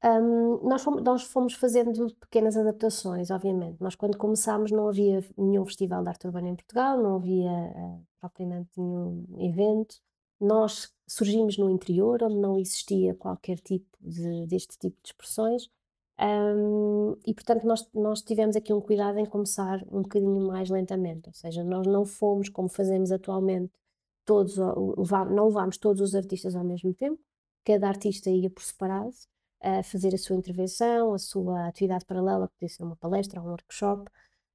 Um, 0.03 0.67
nós, 0.67 0.83
fomos, 0.83 1.03
nós, 1.03 1.23
fomos, 1.25 1.55
fazendo 1.55 2.15
pequenas 2.15 2.57
adaptações, 2.57 3.31
obviamente. 3.31 3.81
Nós, 3.81 3.95
quando 3.95 4.17
começámos, 4.17 4.71
não 4.71 4.89
havia 4.89 5.23
nenhum 5.37 5.67
festival 5.67 6.03
de 6.03 6.09
arte 6.09 6.27
urbana 6.27 6.49
em 6.49 6.57
Portugal, 6.57 6.97
não 6.97 7.17
havia 7.17 7.51
uh, 7.51 8.07
propriamente 8.19 8.71
nenhum 8.79 9.27
evento. 9.39 9.97
Nós 10.41 10.93
surgimos 11.07 11.59
no 11.59 11.71
interior, 11.71 12.23
onde 12.23 12.37
não 12.37 12.59
existia 12.59 13.15
qualquer 13.15 13.59
tipo 13.59 13.87
de, 14.01 14.47
deste 14.47 14.79
tipo 14.79 14.97
de 15.03 15.09
expressões, 15.11 15.69
um, 16.21 17.17
e 17.27 17.35
portanto 17.35 17.67
nós, 17.67 17.89
nós 17.95 18.23
tivemos 18.23 18.57
aqui 18.57 18.73
um 18.73 18.81
cuidado 18.81 19.19
em 19.19 19.27
começar 19.27 19.83
um 19.91 20.03
bocadinho 20.03 20.47
mais 20.47 20.69
lentamente, 20.71 21.29
ou 21.29 21.35
seja, 21.35 21.65
nós 21.65 21.87
não 21.87 22.05
fomos 22.05 22.49
como 22.49 22.69
fazemos 22.69 23.11
atualmente, 23.11 23.73
todos, 24.25 24.57
não 24.57 25.49
levámos 25.49 25.77
todos 25.79 26.01
os 26.01 26.15
artistas 26.15 26.55
ao 26.55 26.65
mesmo 26.65 26.95
tempo, 26.95 27.19
cada 27.65 27.89
artista 27.89 28.31
ia 28.31 28.51
por 28.51 28.63
separado, 28.63 29.15
a 29.61 29.83
fazer 29.83 30.15
a 30.15 30.19
sua 30.19 30.37
intervenção, 30.37 31.13
a 31.13 31.19
sua 31.19 31.67
atividade 31.69 32.05
paralela, 32.07 32.49
que 32.49 32.55
podia 32.55 32.69
ser 32.69 32.83
uma 32.83 32.97
palestra 32.97 33.41
ou 33.41 33.47
um 33.47 33.51
workshop. 33.51 34.11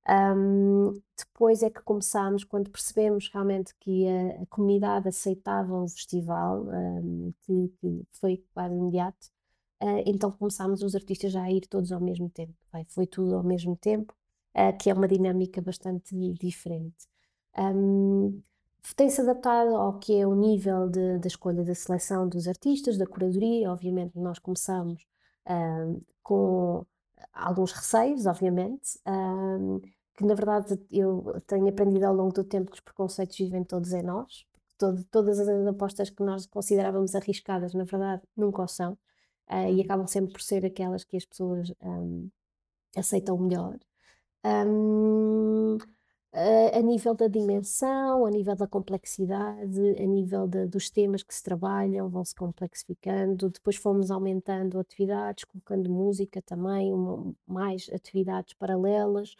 Um, 0.07 1.01
depois 1.17 1.63
é 1.63 1.69
que 1.69 1.81
começámos, 1.81 2.43
quando 2.43 2.69
percebemos 2.69 3.29
realmente 3.33 3.74
que 3.79 4.07
a, 4.07 4.43
a 4.43 4.45
comunidade 4.47 5.07
aceitava 5.07 5.74
o 5.75 5.88
festival, 5.88 6.63
um, 6.67 7.33
que, 7.41 7.69
que, 7.79 8.07
foi 8.12 8.43
quase 8.53 8.75
imediato, 8.75 9.27
uh, 9.81 10.03
então 10.05 10.31
começámos 10.31 10.83
os 10.83 10.93
artistas 10.95 11.31
já 11.31 11.41
a 11.43 11.51
ir 11.51 11.62
todos 11.67 11.91
ao 11.91 12.00
mesmo 12.01 12.29
tempo. 12.29 12.53
Foi 12.89 13.07
tudo 13.07 13.35
ao 13.35 13.43
mesmo 13.43 13.75
tempo, 13.75 14.13
uh, 14.55 14.77
que 14.77 14.89
é 14.89 14.93
uma 14.93 15.07
dinâmica 15.07 15.62
bastante 15.62 16.15
diferente. 16.33 17.07
Um, 17.57 18.41
tem-se 18.95 19.21
adaptado 19.21 19.75
ao 19.75 19.97
que 20.00 20.15
é 20.19 20.27
o 20.27 20.35
nível 20.35 20.89
de, 20.89 21.17
da 21.17 21.27
escolha 21.27 21.63
da 21.63 21.74
seleção 21.74 22.27
dos 22.29 22.47
artistas, 22.47 22.97
da 22.97 23.07
curadoria. 23.07 23.71
Obviamente, 23.71 24.19
nós 24.19 24.38
começamos 24.38 25.03
um, 25.50 26.01
com 26.21 26.85
alguns 27.33 27.71
receios, 27.71 28.25
obviamente, 28.25 29.00
um, 29.07 29.81
que 30.15 30.25
na 30.25 30.34
verdade 30.34 30.79
eu 30.91 31.41
tenho 31.48 31.67
aprendido 31.67 32.05
ao 32.05 32.13
longo 32.15 32.34
do 32.34 32.43
tempo 32.43 32.72
que 32.72 32.77
os 32.77 32.81
preconceitos 32.81 33.38
vivem 33.38 33.63
todos 33.63 33.93
em 33.93 34.03
nós. 34.03 34.45
Todo, 34.77 35.03
todas 35.05 35.39
as 35.39 35.67
apostas 35.67 36.10
que 36.10 36.24
nós 36.24 36.45
considerávamos 36.48 37.15
arriscadas, 37.15 37.74
na 37.74 37.86
verdade, 37.86 38.24
nunca 38.36 38.62
o 38.63 38.67
são. 38.67 38.93
Uh, 39.50 39.69
e 39.69 39.75
uhum. 39.75 39.81
acabam 39.81 40.07
sempre 40.07 40.34
por 40.34 40.41
ser 40.41 40.65
aquelas 40.65 41.03
que 41.03 41.17
as 41.17 41.25
pessoas 41.25 41.72
um, 41.81 42.29
aceitam 42.95 43.38
melhor. 43.38 43.77
Um, 44.45 45.77
a 46.74 46.81
nível 46.81 47.15
da 47.15 47.27
dimensão, 47.27 48.25
a 48.25 48.29
nível 48.29 48.55
da 48.55 48.67
complexidade, 48.67 49.79
a 49.98 50.05
nível 50.05 50.48
de, 50.48 50.65
dos 50.67 50.89
temas 50.89 51.24
que 51.24 51.34
se 51.34 51.41
trabalham, 51.41 52.10
vão-se 52.10 52.36
complexificando. 52.36 53.50
Depois 53.50 53.77
fomos 53.77 54.12
aumentando 54.12 54.77
atividades, 54.77 55.45
colocando 55.45 55.89
música 55.89 56.41
também, 56.41 56.93
uma, 56.93 57.34
mais 57.48 57.89
atividades 57.93 58.53
paralelas. 58.53 59.36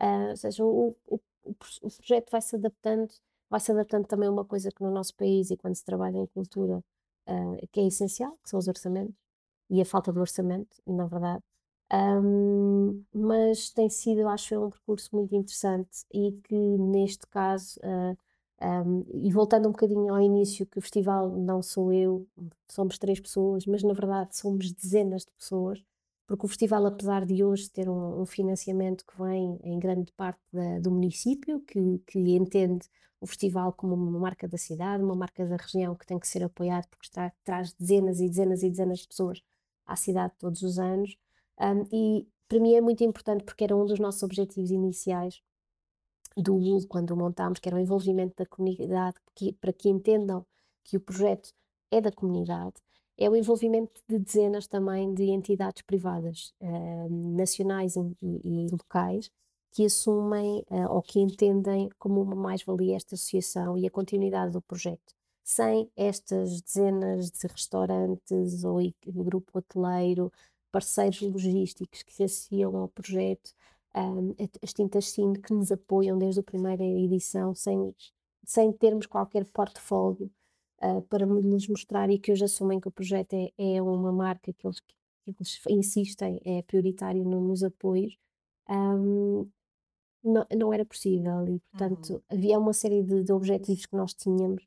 Uh, 0.00 0.30
ou 0.30 0.36
seja, 0.36 0.64
o, 0.64 0.96
o, 1.06 1.20
o, 1.44 1.54
projeto 1.54 2.30
vai 2.30 2.40
se 2.40 2.56
adaptando, 2.56 3.08
vai 3.50 3.60
se 3.60 3.70
adaptando 3.72 4.06
também 4.06 4.28
a 4.28 4.32
uma 4.32 4.44
coisa 4.44 4.70
que 4.70 4.82
no 4.82 4.90
nosso 4.90 5.14
país 5.14 5.50
e 5.50 5.56
quando 5.56 5.74
se 5.76 5.84
trabalha 5.84 6.18
em 6.18 6.26
cultura, 6.26 6.82
uh, 7.28 7.68
que 7.72 7.80
é 7.80 7.86
essencial, 7.86 8.32
que 8.42 8.50
são 8.50 8.58
os 8.58 8.68
orçamentos 8.68 9.14
e 9.70 9.80
a 9.80 9.84
falta 9.84 10.12
de 10.12 10.18
orçamento, 10.18 10.76
na 10.86 11.06
verdade. 11.06 11.42
Um, 11.92 13.04
mas 13.12 13.70
tem 13.70 13.90
sido, 13.90 14.28
acho 14.28 14.54
eu, 14.54 14.66
um 14.66 14.70
percurso 14.70 15.08
muito 15.12 15.34
interessante 15.34 16.04
e 16.12 16.32
que 16.44 16.54
neste 16.54 17.26
caso, 17.26 17.80
uh, 17.80 18.16
ah, 18.60 18.82
um, 18.82 19.04
e 19.14 19.32
voltando 19.32 19.68
um 19.68 19.72
bocadinho 19.72 20.14
ao 20.14 20.20
início, 20.20 20.66
que 20.66 20.78
o 20.78 20.82
festival 20.82 21.30
não 21.30 21.62
sou 21.62 21.92
eu, 21.92 22.26
somos 22.70 22.98
três 22.98 23.20
pessoas, 23.20 23.66
mas 23.66 23.82
na 23.82 23.92
verdade 23.94 24.36
somos 24.36 24.72
dezenas 24.72 25.24
de 25.24 25.32
pessoas, 25.32 25.82
porque 26.30 26.46
o 26.46 26.48
festival, 26.48 26.86
apesar 26.86 27.26
de 27.26 27.42
hoje 27.42 27.68
ter 27.68 27.88
um, 27.88 28.20
um 28.20 28.24
financiamento 28.24 29.04
que 29.04 29.20
vem 29.20 29.58
em 29.64 29.80
grande 29.80 30.12
parte 30.12 30.38
da, 30.52 30.78
do 30.78 30.88
município, 30.88 31.60
que, 31.62 31.98
que 32.06 32.20
entende 32.36 32.88
o 33.20 33.26
festival 33.26 33.72
como 33.72 33.94
uma 33.94 34.16
marca 34.20 34.46
da 34.46 34.56
cidade, 34.56 35.02
uma 35.02 35.16
marca 35.16 35.44
da 35.44 35.56
região 35.56 35.92
que 35.96 36.06
tem 36.06 36.20
que 36.20 36.28
ser 36.28 36.44
apoiado 36.44 36.86
porque 36.88 37.06
está, 37.06 37.32
traz 37.42 37.72
dezenas 37.72 38.20
e 38.20 38.28
dezenas 38.28 38.62
e 38.62 38.70
dezenas 38.70 39.00
de 39.00 39.08
pessoas 39.08 39.42
à 39.84 39.96
cidade 39.96 40.32
todos 40.38 40.62
os 40.62 40.78
anos. 40.78 41.16
Um, 41.58 41.88
e 41.92 42.28
para 42.46 42.60
mim 42.60 42.74
é 42.74 42.80
muito 42.80 43.02
importante 43.02 43.42
porque 43.42 43.64
era 43.64 43.76
um 43.76 43.84
dos 43.84 43.98
nossos 43.98 44.22
objetivos 44.22 44.70
iniciais 44.70 45.42
do 46.36 46.54
UL 46.54 46.86
quando 46.86 47.10
o 47.10 47.16
montámos, 47.16 47.58
que 47.58 47.68
era 47.68 47.76
o 47.76 47.80
envolvimento 47.80 48.36
da 48.36 48.46
comunidade, 48.46 49.16
que, 49.34 49.52
para 49.54 49.72
que 49.72 49.88
entendam 49.88 50.46
que 50.84 50.96
o 50.96 51.00
projeto 51.00 51.52
é 51.90 52.00
da 52.00 52.12
comunidade, 52.12 52.74
é 53.20 53.28
o 53.28 53.36
envolvimento 53.36 54.02
de 54.08 54.18
dezenas 54.18 54.66
também 54.66 55.12
de 55.12 55.24
entidades 55.24 55.82
privadas, 55.82 56.54
uh, 56.58 57.36
nacionais 57.36 57.94
e, 57.94 58.16
e, 58.22 58.66
locais, 58.72 59.30
que 59.72 59.84
assumem 59.84 60.64
uh, 60.70 60.90
ou 60.90 61.02
que 61.02 61.20
entendem 61.20 61.90
como 61.98 62.22
uma 62.22 62.34
mais-valia 62.34 62.96
esta 62.96 63.14
associação 63.14 63.76
e 63.76 63.86
a 63.86 63.90
continuidade 63.90 64.52
do 64.52 64.62
projeto. 64.62 65.14
Sem 65.44 65.90
estas 65.94 66.62
dezenas 66.62 67.30
de 67.30 67.46
restaurantes 67.46 68.64
ou 68.64 68.78
grupo 69.06 69.58
hoteleiro, 69.58 70.32
parceiros 70.72 71.20
logísticos 71.20 72.02
que 72.02 72.14
se 72.14 72.24
associam 72.24 72.74
ao 72.74 72.88
projeto, 72.88 73.52
um, 73.94 74.34
as 74.62 74.72
tintas 74.72 75.10
Cine 75.10 75.38
que 75.38 75.52
nos 75.52 75.70
apoiam 75.70 76.16
desde 76.16 76.40
a 76.40 76.44
primeira 76.44 76.84
edição, 76.84 77.54
sem, 77.54 77.94
sem 78.44 78.72
termos 78.72 79.06
qualquer 79.06 79.44
portfólio 79.44 80.30
uh, 80.82 81.02
para 81.02 81.26
lhes 81.26 81.68
mostrar 81.68 82.10
e 82.10 82.18
que 82.18 82.32
hoje 82.32 82.44
assumem 82.44 82.80
que 82.80 82.88
o 82.88 82.92
projeto 82.92 83.34
é, 83.34 83.50
é 83.58 83.82
uma 83.82 84.12
marca 84.12 84.52
que 84.52 84.66
eles, 84.66 84.80
que 84.80 84.94
eles 85.26 85.60
insistem, 85.68 86.40
é 86.44 86.62
prioritário 86.62 87.24
no, 87.24 87.40
nos 87.40 87.62
apoios. 87.62 88.16
Um, 88.68 89.48
não, 90.22 90.46
não, 90.54 90.72
era 90.72 90.84
possível 90.84 91.48
e 91.48 91.58
portanto 91.70 92.14
uhum. 92.14 92.20
havia 92.28 92.58
uma 92.58 92.72
série 92.74 93.02
de, 93.02 93.24
de, 93.24 93.32
objetivos 93.32 93.86
que 93.86 93.96
nós 93.96 94.12
tínhamos 94.12 94.62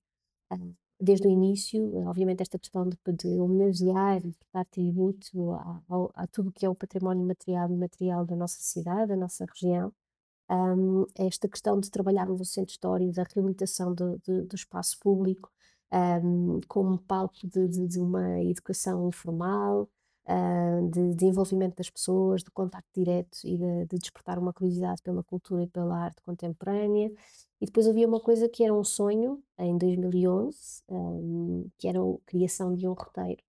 uh, 0.52 0.76
desde 1.00 1.28
o 1.28 1.32
início, 1.32 1.96
obviamente 2.08 2.42
esta 2.42 2.58
questão 2.58 2.88
de, 2.90 2.98
de 3.14 3.40
homenagear 3.40 4.26
e 4.26 4.34
dar 4.52 4.66
tributo 4.66 5.52
a, 5.52 5.82
a, 5.90 6.24
a, 6.24 6.28
tudo 6.28 6.52
que 6.52 6.66
é 6.66 6.70
o 6.70 6.76
património 6.76 7.26
material 7.26 7.70
e 7.70 7.74
imaterial 7.74 8.26
da 8.26 8.36
nossa 8.36 8.60
cidade, 8.62 9.10
da 9.10 9.16
nossa 9.16 9.46
região, 9.46 9.94
um, 10.50 11.06
esta 11.16 11.48
questão 11.48 11.80
de 11.80 11.90
trabalharmos 11.92 12.40
no 12.40 12.46
centro 12.46 12.72
histórico, 12.72 13.14
da 13.14 13.24
reabilitação 13.24 13.94
do, 13.94 14.20
do, 14.20 14.46
do 14.46 14.56
espaço 14.56 14.98
público 15.00 15.52
um, 15.94 16.60
como 16.68 16.98
palco 16.98 17.36
de, 17.48 17.68
de, 17.68 17.88
de, 17.88 18.00
uma 18.00 18.42
educação 18.42 19.08
informal, 19.08 19.90
uh, 20.26 20.90
de, 20.90 21.14
de, 21.16 21.26
envolvimento 21.26 21.76
das 21.78 21.90
pessoas, 21.90 22.44
de 22.44 22.52
contacto 22.52 22.90
direto 22.96 23.40
e 23.44 23.58
de, 23.58 23.86
de 23.86 24.00
despertar 24.00 24.40
uma 24.40 24.54
curiosidade 24.54 25.02
pela 25.04 25.24
cultura 25.24 25.64
e 25.64 25.68
pela 25.68 25.98
arte 25.98 26.22
contemporânea. 26.24 27.12
E 27.62 27.66
depois 27.66 27.88
havia 27.88 28.08
uma 28.08 28.20
coisa 28.20 28.50
que 28.50 28.64
era 28.64 28.74
um 28.74 28.84
sonho, 28.84 29.42
em 29.58 29.78
2011, 29.78 30.84
um, 30.90 31.70
que 31.78 31.88
era 31.88 32.00
a 32.00 32.18
criação 32.26 32.76
de 32.76 32.88
um 32.88 32.94
roteiro, 32.94 33.42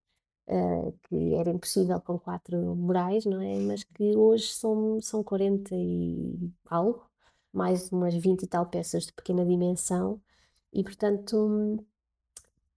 uh, 0.48 0.92
que 1.04 1.34
era 1.34 1.50
impossível 1.50 2.00
com 2.00 2.18
quatro 2.18 2.76
morais, 2.76 3.24
não 3.24 3.40
é? 3.40 3.58
Mas 3.60 3.84
que 3.84 4.16
hoje 4.16 4.48
são, 4.48 5.00
são 5.00 5.24
40 5.24 5.74
e 5.74 6.52
algo, 6.66 7.08
mais 7.52 7.90
umas 7.90 8.14
20 8.14 8.42
e 8.42 8.46
tal 8.46 8.66
peças 8.66 9.06
de 9.06 9.12
pequena 9.12 9.44
dimensão, 9.44 10.20
e 10.72 10.82
portanto 10.84 11.84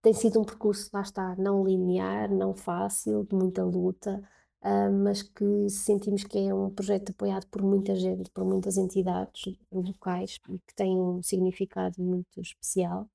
tem 0.01 0.13
sido 0.13 0.39
um 0.39 0.43
percurso, 0.45 0.89
lá 0.93 1.01
está, 1.01 1.35
não 1.37 1.65
linear, 1.65 2.31
não 2.31 2.53
fácil, 2.53 3.25
de 3.25 3.35
muita 3.35 3.63
luta, 3.63 4.21
uh, 4.61 4.91
mas 5.03 5.21
que 5.21 5.69
sentimos 5.69 6.23
que 6.23 6.37
é 6.37 6.53
um 6.53 6.69
projeto 6.69 7.11
apoiado 7.11 7.47
por 7.47 7.61
muita 7.61 7.95
gente, 7.95 8.29
por 8.31 8.45
muitas 8.45 8.77
entidades 8.77 9.55
locais 9.71 10.39
e 10.49 10.59
que 10.59 10.75
tem 10.75 10.99
um 10.99 11.21
significado 11.21 12.01
muito 12.01 12.39
especial. 12.41 13.09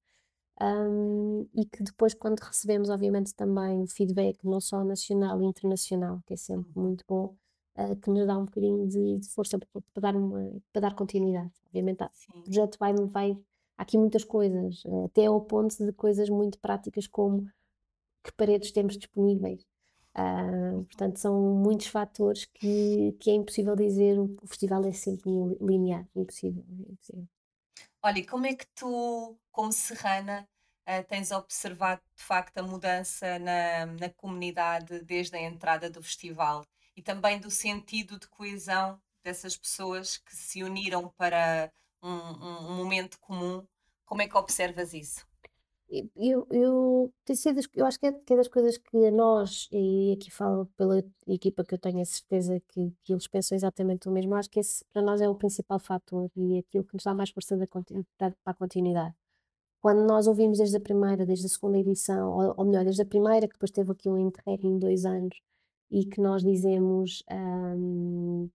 Um, 0.60 1.48
e 1.54 1.64
que 1.64 1.82
depois, 1.82 2.14
quando 2.14 2.38
recebemos, 2.38 2.88
obviamente, 2.90 3.34
também 3.34 3.86
feedback, 3.86 4.38
não 4.44 4.60
só 4.60 4.84
nacional 4.84 5.42
e 5.42 5.46
internacional, 5.46 6.20
que 6.26 6.34
é 6.34 6.36
sempre 6.36 6.70
uhum. 6.76 6.82
muito 6.84 7.04
bom, 7.08 7.34
uh, 7.76 7.96
que 7.96 8.10
nos 8.10 8.26
dá 8.26 8.38
um 8.38 8.44
bocadinho 8.44 8.86
de, 8.86 9.18
de 9.18 9.28
força 9.30 9.58
para, 9.58 9.68
para, 9.92 10.00
dar 10.00 10.16
uma, 10.16 10.52
para 10.72 10.82
dar 10.82 10.94
continuidade. 10.94 11.50
Obviamente, 11.66 12.04
Sim. 12.12 12.32
o 12.36 12.42
projeto 12.42 12.76
vai, 12.78 12.94
vai 12.94 13.36
há 13.82 13.84
aqui 13.84 13.98
muitas 13.98 14.22
coisas, 14.22 14.84
até 15.04 15.26
ao 15.26 15.40
ponto 15.40 15.76
de 15.84 15.92
coisas 15.92 16.30
muito 16.30 16.58
práticas 16.60 17.08
como 17.08 17.50
que 18.22 18.32
paredes 18.32 18.70
temos 18.70 18.96
disponíveis. 18.96 19.66
Uh, 20.14 20.84
portanto, 20.84 21.18
são 21.18 21.40
muitos 21.40 21.88
fatores 21.88 22.44
que, 22.44 23.16
que 23.18 23.30
é 23.30 23.34
impossível 23.34 23.74
dizer 23.74 24.18
o 24.20 24.46
festival 24.46 24.84
é 24.86 24.92
sempre 24.92 25.30
linear, 25.60 26.06
impossível. 26.14 26.64
impossível. 26.88 27.26
Olha, 28.02 28.26
como 28.26 28.46
é 28.46 28.54
que 28.54 28.66
tu, 28.74 29.36
como 29.50 29.72
serrana, 29.72 30.46
uh, 30.86 31.04
tens 31.08 31.32
observado 31.32 32.02
de 32.14 32.22
facto 32.22 32.58
a 32.58 32.62
mudança 32.62 33.38
na, 33.40 33.86
na 33.86 34.10
comunidade 34.10 35.02
desde 35.02 35.36
a 35.36 35.40
entrada 35.40 35.90
do 35.90 36.02
festival 36.02 36.64
e 36.94 37.02
também 37.02 37.40
do 37.40 37.50
sentido 37.50 38.18
de 38.18 38.28
coesão 38.28 39.00
dessas 39.24 39.56
pessoas 39.56 40.18
que 40.18 40.36
se 40.36 40.62
uniram 40.62 41.08
para 41.16 41.72
um, 42.02 42.10
um, 42.10 42.72
um 42.72 42.76
momento 42.76 43.18
comum. 43.18 43.66
Como 44.12 44.20
é 44.20 44.28
que 44.28 44.36
observas 44.36 44.92
isso? 44.92 45.26
eu, 45.88 46.46
eu, 46.50 47.12
eu 47.74 47.86
acho 47.86 47.98
que 47.98 48.06
é, 48.06 48.12
que 48.12 48.34
é 48.34 48.36
das 48.36 48.48
coisas 48.48 48.76
que 48.76 49.10
nós, 49.10 49.70
e 49.72 50.12
aqui 50.12 50.30
falo 50.30 50.66
pela 50.76 51.02
equipa 51.26 51.64
que 51.64 51.72
eu 51.72 51.78
tenho 51.78 51.98
a 51.98 52.04
certeza 52.04 52.60
que, 52.68 52.92
que 53.02 53.14
eles 53.14 53.26
pensam 53.26 53.56
exatamente 53.56 54.10
o 54.10 54.12
mesmo, 54.12 54.34
acho 54.34 54.50
que 54.50 54.60
esse 54.60 54.84
para 54.92 55.00
nós 55.00 55.22
é 55.22 55.28
o 55.30 55.34
principal 55.34 55.78
fator 55.78 56.30
e 56.36 56.58
aquilo 56.58 56.84
que 56.84 56.92
nos 56.92 57.04
dá 57.04 57.14
mais 57.14 57.30
força 57.30 57.56
da, 57.56 57.66
para 58.18 58.34
a 58.44 58.52
continuidade. 58.52 59.14
Quando 59.80 60.06
nós 60.06 60.26
ouvimos 60.26 60.58
desde 60.58 60.76
a 60.76 60.80
primeira, 60.80 61.24
desde 61.24 61.46
a 61.46 61.48
segunda 61.48 61.78
edição, 61.78 62.32
ou, 62.32 62.54
ou 62.58 62.64
melhor, 62.66 62.84
desde 62.84 63.00
a 63.00 63.06
primeira, 63.06 63.48
que 63.48 63.54
depois 63.54 63.70
teve 63.70 63.92
aqui 63.92 64.10
um 64.10 64.18
interregno 64.18 64.74
de 64.74 64.80
dois 64.80 65.06
anos, 65.06 65.40
e 65.90 66.04
que 66.04 66.20
nós 66.20 66.42
dizemos, 66.42 67.22
um, 67.30 68.50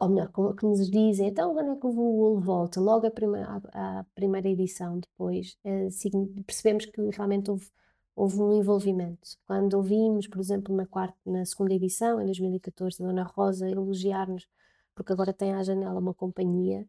ou 0.00 0.08
melhor, 0.08 0.30
que 0.54 0.64
nos 0.64 0.88
dizem, 0.90 1.28
então 1.28 1.52
quando 1.54 1.72
é 1.72 1.76
que 1.76 1.86
o 1.86 1.92
voo 1.92 2.40
volta? 2.40 2.80
Logo 2.80 3.06
a 3.06 3.10
primeira, 3.10 3.60
a, 3.72 4.04
primeira 4.14 4.48
edição 4.48 4.98
depois, 5.00 5.56
é, 5.64 5.88
percebemos 6.46 6.86
que 6.86 7.00
realmente 7.10 7.50
houve, 7.50 7.68
houve 8.14 8.40
um 8.40 8.52
envolvimento. 8.52 9.36
Quando 9.46 9.74
ouvimos, 9.74 10.28
por 10.28 10.40
exemplo, 10.40 10.74
na, 10.74 10.86
quarta, 10.86 11.16
na 11.26 11.44
segunda 11.44 11.74
edição, 11.74 12.20
em 12.20 12.26
2014, 12.26 13.02
a 13.02 13.06
Dona 13.06 13.24
Rosa 13.24 13.68
elogiar-nos, 13.68 14.46
porque 14.94 15.12
agora 15.12 15.32
tem 15.32 15.52
à 15.54 15.62
janela 15.62 15.98
uma 15.98 16.14
companhia, 16.14 16.86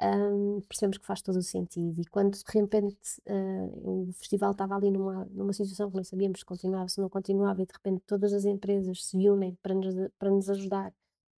um, 0.00 0.60
percebemos 0.68 0.98
que 0.98 1.06
faz 1.06 1.22
todo 1.22 1.36
o 1.36 1.42
sentido. 1.42 2.00
E 2.00 2.04
quando 2.06 2.34
de 2.34 2.44
repente 2.52 2.96
uh, 3.28 4.08
o 4.08 4.12
festival 4.12 4.52
estava 4.52 4.76
ali 4.76 4.90
numa, 4.90 5.24
numa 5.32 5.52
situação 5.52 5.90
que 5.90 5.96
não 5.96 6.04
sabíamos 6.04 6.40
se 6.40 6.44
continuava, 6.44 6.88
se 6.88 7.00
não 7.00 7.08
continuava, 7.08 7.62
e 7.62 7.66
de 7.66 7.72
repente 7.72 8.02
todas 8.06 8.32
as 8.32 8.44
empresas 8.44 9.04
se 9.06 9.28
unem 9.28 9.58
para 9.62 9.74
nos, 9.74 9.94
para 10.18 10.30
nos 10.30 10.50
ajudar 10.50 10.92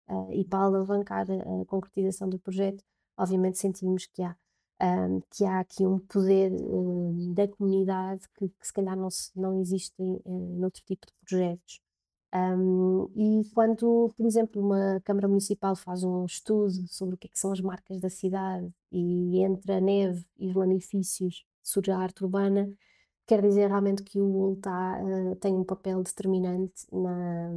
uh, 0.10 0.32
e 0.34 0.46
para 0.46 0.66
alavancar 0.66 1.28
a, 1.30 1.66
concretização 1.66 2.30
do 2.30 2.40
projeto, 2.40 2.84
obviamente 3.18 3.58
sentimos 3.58 4.06
que 4.08 4.22
há, 4.22 4.36
um, 4.82 5.22
que 5.32 5.46
há 5.46 5.60
aqui 5.60 5.86
um 5.86 6.00
poder 6.00 6.52
um, 6.54 7.34
da 7.34 7.48
comunidade 7.48 8.22
que, 8.38 8.50
que, 8.50 8.68
se 8.68 8.74
calhar 8.74 8.96
não, 8.96 9.10
se, 9.10 9.32
não 9.36 9.60
existe 9.60 9.94
em, 10.00 10.20
em 10.26 10.64
outro 10.64 10.82
tipo 10.86 11.06
de 11.08 11.14
projetos. 11.26 11.82
Um, 12.34 13.10
e 13.16 13.50
quando, 13.54 14.14
por 14.16 14.26
exemplo, 14.26 14.62
uma 14.62 15.00
Câmara 15.04 15.28
Municipal 15.28 15.76
faz 15.76 16.04
um 16.04 16.26
estudo 16.26 16.88
sobre 16.88 17.16
o 17.16 17.18
que, 17.18 17.28
é 17.28 17.30
que 17.30 17.40
são 17.40 17.52
as 17.52 17.62
marcas 17.62 18.02
da 18.02 18.10
cidade 18.10 18.70
e 18.92 19.40
entre 19.44 19.72
a 19.72 19.82
neve 19.82 20.26
e 20.38 20.50
os 20.50 20.56
lanifícios 20.56 21.46
surge 21.64 21.92
a 21.92 21.98
arte 21.98 22.24
urbana, 22.24 22.70
quer 23.26 23.42
dizer 23.42 23.68
realmente 23.68 24.04
que 24.04 24.20
o 24.20 24.26
UL 24.26 24.54
uh, 24.54 25.36
tem 25.38 25.54
um 25.54 25.64
papel 25.64 26.02
determinante 26.04 26.86
na, 26.92 27.50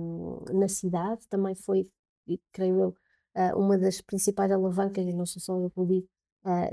na 0.53 0.69
cidade. 0.69 1.27
Também 1.29 1.55
foi 1.55 1.87
creio 2.53 2.81
eu, 2.81 2.89
uh, 3.37 3.59
uma 3.59 3.79
das 3.79 4.01
principais 4.01 4.51
alavancas, 4.51 5.07
e 5.07 5.13
não 5.13 5.27
sou 5.27 5.41
só 5.41 5.59
eu 5.59 5.71
que 5.71 6.07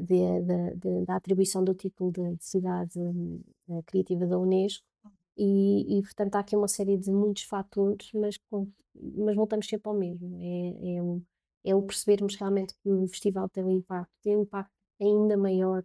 de, 0.01 0.41
de, 0.41 0.75
de, 0.75 1.05
da 1.05 1.15
atribuição 1.17 1.63
do 1.63 1.73
título 1.73 2.11
de, 2.11 2.37
cidade 2.39 2.99
uh, 2.99 3.83
criativa 3.85 4.25
da 4.25 4.37
Unesco. 4.37 4.85
E, 5.37 5.99
e, 5.99 6.01
portanto 6.01 6.35
há 6.35 6.39
aqui 6.39 6.55
uma 6.55 6.67
série 6.67 6.97
de 6.97 7.11
muitos 7.11 7.43
fatores, 7.43 8.09
mas, 8.13 8.37
com, 8.49 8.71
mas 8.95 9.35
voltamos 9.35 9.67
sempre 9.67 9.87
ao 9.89 9.95
mesmo. 9.95 10.35
É, 10.41 10.95
é, 10.95 11.03
um, 11.03 11.23
é 11.63 11.75
o 11.75 11.83
percebermos 11.83 12.35
realmente 12.35 12.73
que 12.81 12.89
o 12.89 13.07
festival 13.07 13.47
tem 13.49 13.63
um 13.63 13.71
impacto, 13.71 14.11
tem 14.23 14.35
um 14.37 14.41
impacto 14.43 14.71
ainda 14.99 15.37
maior 15.37 15.83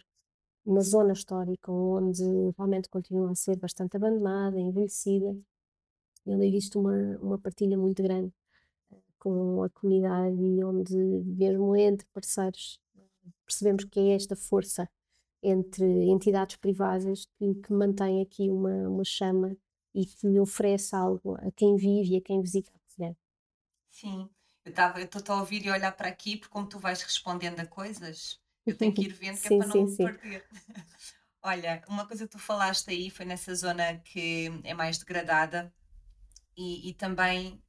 na 0.65 0.81
zona 0.81 1.13
histórica, 1.13 1.71
onde 1.71 2.25
realmente 2.57 2.89
continua 2.89 3.31
a 3.33 3.35
ser 3.35 3.59
bastante 3.59 3.97
abandonada, 3.97 4.59
envelhecida. 4.59 5.37
Eu 6.27 6.39
li 6.39 6.57
isto 6.57 6.81
uma, 6.81 7.19
uma 7.21 7.39
partilha 7.39 7.77
muito 7.77 8.03
grande 8.03 8.33
com 9.23 9.63
a 9.63 9.71
comunidade 9.71 10.35
e 10.35 10.65
onde, 10.65 10.97
mesmo 10.97 11.77
entre 11.77 12.05
parceiros, 12.13 12.81
percebemos 13.47 13.85
que 13.85 14.01
é 14.01 14.17
esta 14.17 14.35
força 14.35 14.91
entre 15.41 15.85
entidades 16.09 16.57
privadas 16.57 17.27
que, 17.39 17.55
que 17.55 17.73
mantém 17.73 18.21
aqui 18.21 18.51
uma, 18.51 18.89
uma 18.89 19.05
chama 19.05 19.57
e 19.95 20.05
que 20.05 20.41
oferece 20.41 20.97
algo 20.97 21.37
a 21.37 21.53
quem 21.53 21.77
vive 21.77 22.15
e 22.15 22.17
a 22.17 22.21
quem 22.21 22.43
visita 22.43 22.73
a 22.75 22.79
Covilhã. 22.91 23.17
Sim, 23.91 24.29
eu 24.65 25.05
estou 25.05 25.37
a 25.37 25.41
ouvir 25.41 25.65
e 25.65 25.71
olhar 25.71 25.93
para 25.93 26.09
aqui, 26.09 26.37
porque 26.37 26.53
como 26.53 26.67
tu 26.67 26.81
vais 26.81 27.01
respondendo 27.03 27.61
a 27.61 27.67
coisas, 27.67 28.41
eu 28.67 28.77
tenho 28.77 28.93
que 28.93 29.03
ir 29.03 29.13
vendo 29.13 29.39
que 29.41 29.47
é 29.47 29.49
sim, 29.51 29.55
é 29.55 29.59
para 29.59 29.67
não 29.69 29.73
sim, 29.73 29.85
me 29.85 29.91
sim. 29.91 30.05
perder. 30.05 30.45
Olha, 31.45 31.83
uma 31.87 32.07
coisa 32.07 32.27
que 32.27 32.33
tu 32.33 32.39
falaste 32.41 32.91
aí 32.91 33.09
foi 33.09 33.25
nessa 33.25 33.55
zona 33.55 33.99
que 33.99 34.51
é 34.65 34.75
mais 34.75 34.99
degradada 34.99 35.73
e, 36.57 36.91
e 36.91 36.95
também 36.95 37.61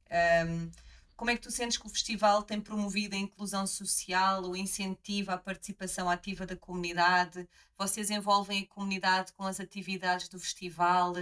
um, 0.48 0.70
como 1.16 1.30
é 1.30 1.36
que 1.36 1.42
tu 1.42 1.50
sentes 1.50 1.76
que 1.76 1.86
o 1.86 1.90
festival 1.90 2.42
tem 2.42 2.60
promovido 2.60 3.14
a 3.14 3.18
inclusão 3.18 3.66
social, 3.66 4.42
o 4.44 4.56
incentivo 4.56 5.30
à 5.30 5.38
participação 5.38 6.10
ativa 6.10 6.44
da 6.44 6.56
comunidade? 6.56 7.48
Vocês 7.78 8.10
envolvem 8.10 8.62
a 8.62 8.74
comunidade 8.74 9.32
com 9.32 9.44
as 9.44 9.60
atividades 9.60 10.28
do 10.28 10.38
festival? 10.38 11.12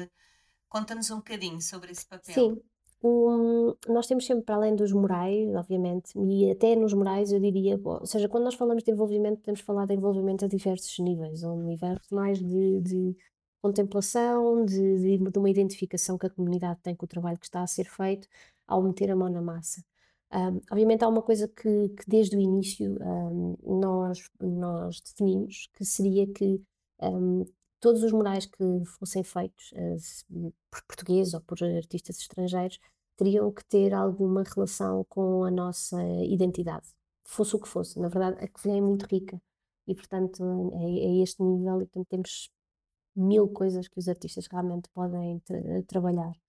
Conta-nos 0.68 1.10
um 1.10 1.16
bocadinho 1.16 1.60
sobre 1.60 1.92
esse 1.92 2.06
papel. 2.06 2.34
Sim, 2.34 2.62
um, 3.04 3.74
nós 3.88 4.06
temos 4.06 4.24
sempre, 4.24 4.44
para 4.44 4.54
além 4.54 4.76
dos 4.76 4.92
morais, 4.92 5.52
obviamente, 5.56 6.12
e 6.16 6.50
até 6.50 6.76
nos 6.76 6.94
morais 6.94 7.32
eu 7.32 7.40
diria, 7.40 7.78
ou 7.82 8.06
seja, 8.06 8.28
quando 8.28 8.44
nós 8.44 8.54
falamos 8.54 8.84
de 8.84 8.92
envolvimento, 8.92 9.42
temos 9.42 9.60
falar 9.60 9.86
de 9.86 9.94
envolvimento 9.94 10.44
a 10.44 10.48
diversos 10.48 10.96
níveis, 11.00 11.42
um 11.42 11.54
universo 11.54 12.14
mais 12.14 12.38
de, 12.38 12.80
de 12.80 13.16
contemplação, 13.60 14.64
de, 14.64 14.98
de, 14.98 15.30
de, 15.30 15.38
uma 15.38 15.50
identificação 15.50 16.16
que 16.16 16.26
a 16.26 16.30
comunidade 16.30 16.80
tem 16.80 16.94
com 16.94 17.04
o 17.04 17.08
trabalho 17.08 17.38
que 17.38 17.46
está 17.46 17.62
a 17.62 17.66
ser 17.66 17.84
feito, 17.84 18.28
ao 18.66 18.82
meter 18.82 19.10
a 19.10 19.16
mão 19.16 19.28
na 19.28 19.42
massa. 19.42 19.82
Um, 20.34 20.60
obviamente 20.70 21.04
há 21.04 21.08
uma 21.08 21.22
coisa 21.22 21.46
que, 21.46 21.90
que 21.90 22.04
desde 22.08 22.36
o 22.36 22.40
início 22.40 22.96
um, 23.02 23.56
nós, 23.80 24.18
nós 24.40 25.00
definimos, 25.02 25.68
que 25.74 25.84
seria 25.84 26.26
que 26.32 26.62
um, 27.02 27.44
todos 27.78 28.02
os 28.02 28.12
murais 28.12 28.46
que 28.46 28.84
fossem 28.98 29.22
feitos 29.22 29.72
uh, 29.72 30.52
por 30.70 30.82
portugueses 30.86 31.34
ou 31.34 31.40
por 31.42 31.62
artistas 31.62 32.18
estrangeiros 32.18 32.78
teriam 33.16 33.52
que 33.52 33.64
ter 33.66 33.92
alguma 33.92 34.42
relação 34.42 35.04
com 35.08 35.44
a 35.44 35.50
nossa 35.50 36.02
identidade, 36.24 36.86
fosse 37.24 37.54
o 37.54 37.60
que 37.60 37.68
fosse. 37.68 37.98
Na 38.00 38.08
verdade, 38.08 38.42
a 38.42 38.48
Covilhã 38.48 38.78
é 38.78 38.80
muito 38.80 39.04
rica 39.04 39.40
e, 39.86 39.94
portanto, 39.94 40.70
é, 40.74 40.84
é 40.84 41.22
este 41.22 41.42
nível 41.42 41.82
e, 41.82 41.86
portanto, 41.86 42.08
temos 42.08 42.50
mil 43.14 43.48
coisas 43.48 43.88
que 43.88 43.98
os 43.98 44.08
artistas 44.08 44.46
realmente 44.46 44.88
podem 44.94 45.40
tra 45.40 45.82
trabalhar. 45.86 46.41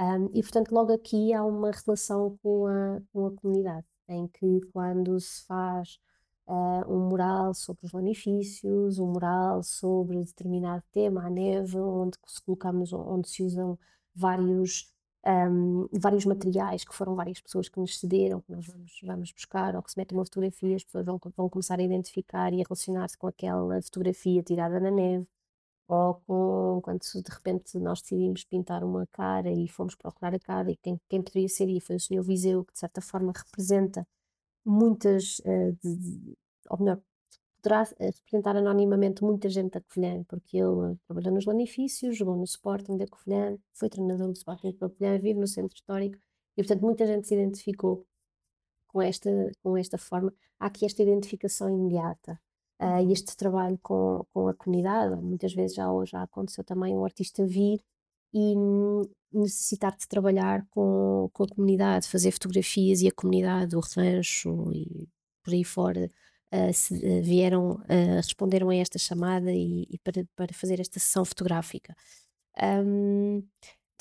Um, 0.00 0.26
e, 0.34 0.42
portanto, 0.42 0.72
logo 0.72 0.92
aqui 0.92 1.32
há 1.32 1.44
uma 1.44 1.70
relação 1.70 2.38
com 2.42 2.66
a, 2.66 3.00
com 3.12 3.26
a 3.26 3.30
comunidade, 3.32 3.86
em 4.08 4.26
que 4.26 4.60
quando 4.72 5.18
se 5.20 5.44
faz 5.46 5.98
uh, 6.46 6.92
um 6.92 7.08
mural 7.08 7.54
sobre 7.54 7.86
os 7.86 7.92
lanifícios, 7.92 8.98
um 8.98 9.12
mural 9.12 9.62
sobre 9.62 10.18
determinado 10.24 10.82
tema, 10.92 11.26
a 11.26 11.30
neve, 11.30 11.78
onde 11.78 12.18
se 12.26 12.42
colocamos, 12.42 12.92
onde 12.92 13.28
se 13.28 13.42
usam 13.42 13.78
vários, 14.14 14.92
um, 15.26 15.88
vários 15.92 16.24
materiais 16.24 16.84
que 16.84 16.94
foram 16.94 17.14
várias 17.14 17.40
pessoas 17.40 17.68
que 17.68 17.78
nos 17.78 17.98
cederam, 17.98 18.40
que 18.40 18.52
nós 18.52 18.66
vamos, 18.66 18.92
vamos 19.04 19.32
buscar, 19.32 19.76
ou 19.76 19.82
que 19.82 19.92
se 19.92 19.98
mete 19.98 20.12
uma 20.14 20.24
fotografia, 20.24 20.76
as 20.76 20.84
pessoas 20.84 21.04
vão, 21.06 21.20
vão 21.36 21.48
começar 21.48 21.78
a 21.78 21.82
identificar 21.82 22.52
e 22.52 22.60
a 22.60 22.64
relacionar-se 22.64 23.16
com 23.18 23.26
aquela 23.26 23.80
fotografia 23.82 24.42
tirada 24.42 24.80
na 24.80 24.90
neve 24.90 25.26
ou 25.92 26.14
com, 26.26 26.80
quando 26.82 27.00
de 27.00 27.30
repente 27.30 27.78
nós 27.78 28.00
decidimos 28.00 28.44
pintar 28.44 28.82
uma 28.82 29.06
cara 29.08 29.50
e 29.50 29.68
fomos 29.68 29.94
procurar 29.94 30.34
a 30.34 30.38
cara 30.38 30.70
e 30.70 30.76
quem, 30.76 30.98
quem 31.06 31.22
poderia 31.22 31.48
ser 31.48 31.68
e 31.68 31.80
foi 31.80 31.96
o 31.96 32.00
Sr. 32.00 32.22
Viseu 32.22 32.64
que 32.64 32.72
de 32.72 32.78
certa 32.78 33.02
forma 33.02 33.30
representa 33.36 34.06
muitas, 34.64 35.40
uh, 35.40 35.76
de, 35.82 36.34
ou 36.70 36.78
melhor, 36.78 36.98
poderá 37.62 37.82
eh, 38.00 38.06
representar 38.06 38.56
anonimamente 38.56 39.22
muita 39.22 39.48
gente 39.50 39.72
da 39.72 39.80
Covilhã, 39.82 40.24
porque 40.24 40.56
ele 40.58 40.96
trabalhou 41.06 41.34
nos 41.34 41.44
lanifícios, 41.46 42.16
jogou 42.16 42.36
no 42.36 42.44
Sporting 42.44 42.96
da 42.96 43.06
Covilhã, 43.06 43.56
foi 43.74 43.88
treinador 43.90 44.28
do 44.28 44.34
Sporting 44.36 44.72
da 44.72 44.88
Covilhã, 44.88 45.18
vive 45.18 45.38
no 45.38 45.46
centro 45.46 45.76
histórico 45.76 46.18
e 46.56 46.62
portanto 46.62 46.82
muita 46.82 47.06
gente 47.06 47.28
se 47.28 47.34
identificou 47.34 48.06
com 48.88 49.02
esta, 49.02 49.30
com 49.62 49.76
esta 49.76 49.98
forma. 49.98 50.32
Há 50.58 50.66
aqui 50.66 50.86
esta 50.86 51.02
identificação 51.02 51.68
imediata 51.68 52.40
uh, 52.82 53.12
este 53.12 53.36
trabalho 53.36 53.78
com, 53.82 54.24
com 54.32 54.48
a 54.48 54.54
comunidade. 54.54 55.20
Muitas 55.22 55.52
vezes 55.54 55.76
já, 55.76 55.86
já 56.04 56.22
aconteceu 56.22 56.64
também 56.64 56.94
um 56.94 57.04
artista 57.04 57.46
vir 57.46 57.80
e 58.34 58.54
necessitar 59.32 59.96
de 59.96 60.06
trabalhar 60.08 60.66
com, 60.70 61.28
com 61.32 61.44
a 61.44 61.48
comunidade, 61.48 62.08
fazer 62.08 62.32
fotografias 62.32 63.02
e 63.02 63.08
a 63.08 63.12
comunidade, 63.12 63.76
o 63.76 63.80
rancho 63.80 64.70
e 64.72 65.08
por 65.42 65.52
aí 65.52 65.64
fora 65.64 66.10
uh, 66.52 66.72
se, 66.72 66.94
uh, 66.94 67.22
vieram, 67.22 67.72
uh, 67.72 68.16
responderam 68.16 68.70
a 68.70 68.76
esta 68.76 68.98
chamada 68.98 69.52
e, 69.52 69.86
e, 69.90 69.98
para, 69.98 70.24
para 70.36 70.54
fazer 70.54 70.80
esta 70.80 71.00
sessão 71.00 71.24
fotográfica. 71.24 71.94
Um, 72.62 73.42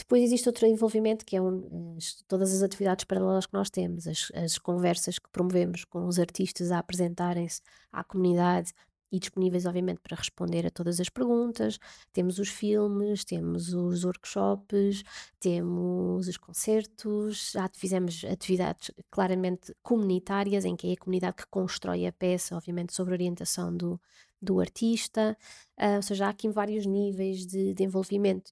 depois 0.01 0.23
existe 0.23 0.49
outro 0.49 0.65
envolvimento 0.65 1.25
que 1.25 1.35
é 1.35 1.41
um, 1.41 1.97
todas 2.27 2.53
as 2.53 2.63
atividades 2.63 3.05
paralelas 3.05 3.45
que 3.45 3.53
nós 3.53 3.69
temos, 3.69 4.07
as, 4.07 4.31
as 4.33 4.57
conversas 4.57 5.19
que 5.19 5.29
promovemos 5.29 5.85
com 5.85 6.05
os 6.07 6.19
artistas 6.19 6.71
a 6.71 6.79
apresentarem-se 6.79 7.61
à 7.91 8.03
comunidade 8.03 8.73
e 9.11 9.19
disponíveis, 9.19 9.65
obviamente, 9.65 9.99
para 9.99 10.15
responder 10.15 10.65
a 10.65 10.71
todas 10.71 10.99
as 10.99 11.09
perguntas. 11.09 11.77
Temos 12.13 12.39
os 12.39 12.47
filmes, 12.47 13.25
temos 13.25 13.73
os 13.73 14.05
workshops, 14.05 15.03
temos 15.39 16.27
os 16.27 16.37
concertos, 16.37 17.51
já 17.51 17.69
fizemos 17.73 18.23
atividades 18.23 18.89
claramente 19.11 19.75
comunitárias, 19.83 20.63
em 20.63 20.75
que 20.75 20.89
é 20.89 20.93
a 20.93 20.97
comunidade 20.97 21.35
que 21.37 21.47
constrói 21.47 22.07
a 22.07 22.13
peça, 22.13 22.55
obviamente, 22.55 22.93
sobre 22.93 23.13
orientação 23.13 23.75
do, 23.75 23.99
do 24.41 24.59
artista, 24.59 25.37
uh, 25.77 25.97
ou 25.97 26.01
seja, 26.01 26.25
há 26.25 26.29
aqui 26.29 26.49
vários 26.49 26.85
níveis 26.85 27.45
de, 27.45 27.73
de 27.73 27.83
envolvimento 27.83 28.51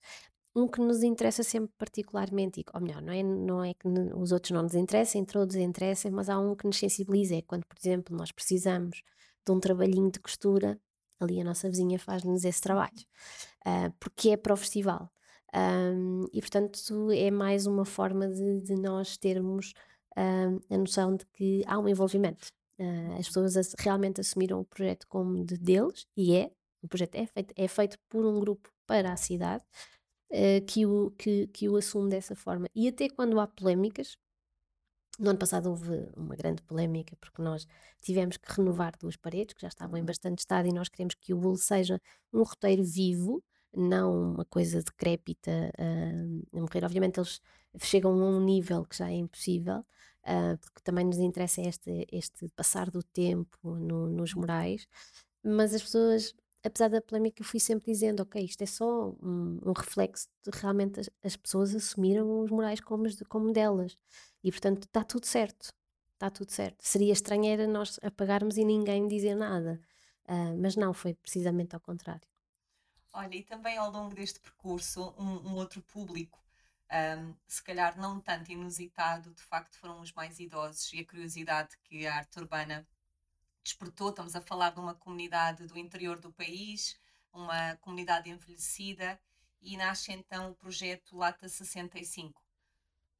um 0.55 0.67
que 0.67 0.79
nos 0.79 1.03
interessa 1.03 1.43
sempre 1.43 1.71
particularmente, 1.77 2.63
ou 2.73 2.81
melhor, 2.81 3.01
não 3.01 3.13
é, 3.13 3.23
não 3.23 3.63
é 3.63 3.73
que 3.73 3.87
os 3.87 4.31
outros 4.31 4.51
não 4.51 4.63
nos 4.63 4.75
interessem, 4.75 5.23
todos 5.23 5.55
interessem, 5.55 6.11
mas 6.11 6.29
há 6.29 6.39
um 6.39 6.55
que 6.55 6.65
nos 6.65 6.77
sensibiliza, 6.77 7.35
é 7.35 7.41
quando, 7.41 7.65
por 7.65 7.77
exemplo, 7.79 8.15
nós 8.15 8.31
precisamos 8.31 9.03
de 9.45 9.51
um 9.51 9.59
trabalhinho 9.59 10.11
de 10.11 10.19
costura, 10.19 10.79
ali 11.19 11.39
a 11.39 11.43
nossa 11.43 11.69
vizinha 11.69 11.99
faz-nos 11.99 12.43
esse 12.45 12.61
trabalho, 12.61 13.05
uh, 13.65 13.93
porque 13.99 14.31
é 14.31 14.37
para 14.37 14.53
o 14.53 14.57
festival. 14.57 15.11
Um, 15.53 16.25
e 16.31 16.41
portanto 16.41 17.11
é 17.11 17.31
mais 17.31 17.65
uma 17.65 17.83
forma 17.83 18.27
de, 18.27 18.61
de 18.61 18.75
nós 18.75 19.17
termos 19.17 19.73
a 20.69 20.77
noção 20.77 21.15
de 21.15 21.25
que 21.27 21.63
há 21.65 21.79
um 21.79 21.87
envolvimento. 21.87 22.47
Uh, 22.77 23.19
as 23.19 23.27
pessoas 23.27 23.73
realmente 23.77 24.21
assumiram 24.21 24.59
o 24.59 24.65
projeto 24.65 25.05
como 25.07 25.43
de 25.43 25.57
deles, 25.57 26.05
e 26.15 26.35
é, 26.35 26.51
o 26.81 26.87
projeto 26.87 27.15
é 27.15 27.25
feito, 27.25 27.53
é 27.55 27.67
feito 27.67 27.97
por 28.07 28.25
um 28.25 28.39
grupo 28.39 28.69
para 28.87 29.11
a 29.11 29.17
cidade, 29.17 29.63
uh, 30.31 30.65
que, 30.65 30.85
o, 30.85 31.11
que, 31.11 31.47
que 31.47 31.69
o 31.69 31.75
assume 31.75 32.09
dessa 32.09 32.35
forma. 32.35 32.67
E 32.75 32.87
até 32.87 33.09
quando 33.09 33.39
há 33.39 33.47
polémicas, 33.47 34.17
no 35.19 35.31
ano 35.31 35.39
passado 35.39 35.69
houve 35.69 36.09
uma 36.15 36.35
grande 36.35 36.61
polémica 36.63 37.15
porque 37.19 37.41
nós 37.41 37.67
tivemos 38.01 38.37
que 38.37 38.51
renovar 38.51 38.93
duas 38.97 39.17
paredes 39.17 39.53
que 39.53 39.61
já 39.61 39.67
estavam 39.67 39.99
em 39.99 40.05
bastante 40.05 40.39
estado 40.39 40.67
e 40.67 40.73
nós 40.73 40.87
queremos 40.87 41.13
que 41.15 41.33
o 41.33 41.37
bolo 41.37 41.57
seja 41.57 41.99
um 42.31 42.41
roteiro 42.41 42.83
vivo, 42.83 43.43
não 43.75 44.33
uma 44.33 44.45
coisa 44.45 44.81
decrépita 44.81 45.51
uh, 45.77 46.57
a 46.57 46.61
morrer. 46.61 46.85
Obviamente 46.85 47.19
eles 47.19 47.41
chegam 47.81 48.11
a 48.11 48.29
um 48.29 48.43
nível 48.43 48.85
que 48.85 48.97
já 48.97 49.11
é 49.11 49.15
impossível, 49.15 49.79
uh, 49.79 50.57
porque 50.61 50.81
também 50.83 51.05
nos 51.05 51.17
interessa 51.17 51.61
este, 51.61 52.07
este 52.11 52.47
passar 52.55 52.89
do 52.89 53.03
tempo 53.03 53.75
no, 53.75 54.07
nos 54.07 54.33
morais, 54.33 54.87
mas 55.43 55.73
as 55.73 55.81
pessoas 55.81 56.33
apesar 56.63 56.89
da 56.89 57.01
polémica, 57.01 57.41
eu 57.41 57.45
fui 57.45 57.59
sempre 57.59 57.91
dizendo: 57.91 58.21
ok, 58.21 58.43
isto 58.43 58.61
é 58.61 58.65
só 58.65 59.09
um, 59.21 59.59
um 59.65 59.71
reflexo 59.71 60.27
de 60.43 60.51
realmente 60.57 60.99
as, 60.99 61.09
as, 61.23 61.35
pessoas 61.35 61.75
assumiram 61.75 62.41
os 62.41 62.51
morais 62.51 62.79
como, 62.79 63.05
como 63.27 63.51
delas. 63.51 63.97
E 64.43 64.51
portanto 64.51 64.83
está 64.83 65.03
tudo 65.03 65.25
certo. 65.25 65.69
Está 66.13 66.29
tudo 66.29 66.51
certo. 66.51 66.77
Seria 66.81 67.13
estranho 67.13 67.45
era 67.45 67.65
nós 67.65 67.99
apagarmos 68.03 68.57
e 68.57 68.65
ninguém 68.65 69.07
dizer 69.07 69.35
nada. 69.35 69.79
Uh, 70.25 70.55
mas 70.57 70.75
não, 70.75 70.93
foi 70.93 71.13
precisamente 71.13 71.75
ao 71.75 71.81
contrário. 71.81 72.27
Olha, 73.13 73.35
e 73.35 73.43
também 73.43 73.77
ao 73.77 73.89
longo 73.91 74.13
deste 74.13 74.39
percurso, 74.39 75.15
um, 75.17 75.49
um 75.49 75.55
outro 75.55 75.81
público, 75.81 76.39
um, 76.91 77.33
se 77.47 77.63
calhar 77.63 77.97
não 77.97 78.19
tanto 78.19 78.51
inusitado, 78.51 79.33
de 79.33 79.41
facto 79.41 79.77
foram 79.77 80.01
os 80.01 80.11
mais 80.13 80.39
idosos 80.39 80.91
e 80.93 80.99
a 80.99 81.05
curiosidade 81.05 81.77
que 81.83 82.05
a 82.05 82.15
arte 82.15 82.37
urbana 82.39 82.87
despertou. 83.63 84.09
Estamos 84.09 84.35
a 84.35 84.41
falar 84.41 84.71
de 84.71 84.79
uma 84.79 84.95
comunidade 84.95 85.65
do 85.65 85.77
interior 85.77 86.19
do 86.19 86.31
país, 86.31 86.97
uma 87.33 87.75
comunidade 87.77 88.29
envelhecida, 88.29 89.19
e 89.61 89.77
nasce 89.77 90.11
então 90.11 90.51
o 90.51 90.55
projeto 90.55 91.17
Lata 91.17 91.47
65. 91.47 92.41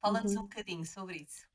Fala-nos 0.00 0.34
uhum. 0.34 0.40
um 0.40 0.42
bocadinho 0.42 0.86
sobre 0.86 1.18
isso. 1.18 1.50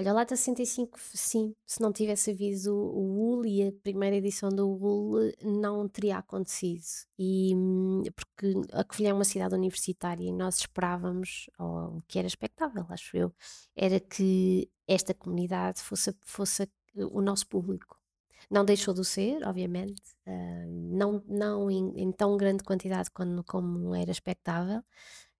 Olha, 0.00 0.14
Lata 0.14 0.34
65, 0.34 0.98
sim, 0.98 1.54
se 1.66 1.78
não 1.78 1.92
tivesse 1.92 2.30
havido 2.30 2.74
o 2.74 3.34
UL 3.36 3.44
e 3.44 3.68
a 3.68 3.72
primeira 3.82 4.16
edição 4.16 4.48
do 4.48 4.66
UL, 4.66 5.30
não 5.42 5.86
teria 5.86 6.16
acontecido. 6.16 6.82
E 7.18 7.54
hum, 7.54 8.02
porque 8.16 8.54
a 8.72 8.82
Covilhã 8.82 9.10
é 9.10 9.12
uma 9.12 9.24
cidade 9.24 9.54
universitária 9.54 10.24
e 10.24 10.32
nós 10.32 10.56
esperávamos, 10.56 11.50
ou 11.58 11.98
o 11.98 12.02
que 12.08 12.18
era 12.18 12.26
expectável, 12.26 12.86
acho 12.88 13.14
eu, 13.14 13.34
era 13.76 14.00
que 14.00 14.70
esta 14.88 15.12
comunidade 15.12 15.82
fosse, 15.82 16.16
fosse 16.22 16.66
o 16.96 17.20
nosso 17.20 17.46
público. 17.46 17.99
Não 18.48 18.64
deixou 18.64 18.94
de 18.94 19.04
ser, 19.04 19.46
obviamente, 19.46 20.00
uh, 20.26 20.66
não, 20.68 21.22
não 21.26 21.70
em, 21.70 21.92
em, 22.00 22.12
tão 22.12 22.36
grande 22.36 22.62
quantidade 22.64 23.10
quando, 23.10 23.44
como 23.44 23.94
era 23.94 24.10
expectável. 24.10 24.82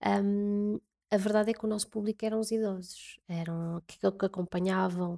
Um, 0.04 0.80
a 1.10 1.16
verdade 1.16 1.50
é 1.50 1.54
que 1.54 1.64
o 1.64 1.68
nosso 1.68 1.88
público 1.88 2.24
eram 2.24 2.40
os 2.40 2.50
idosos, 2.50 3.18
eram 3.28 3.82
que, 3.86 3.98
que 3.98 4.26
acompanhavam 4.26 5.14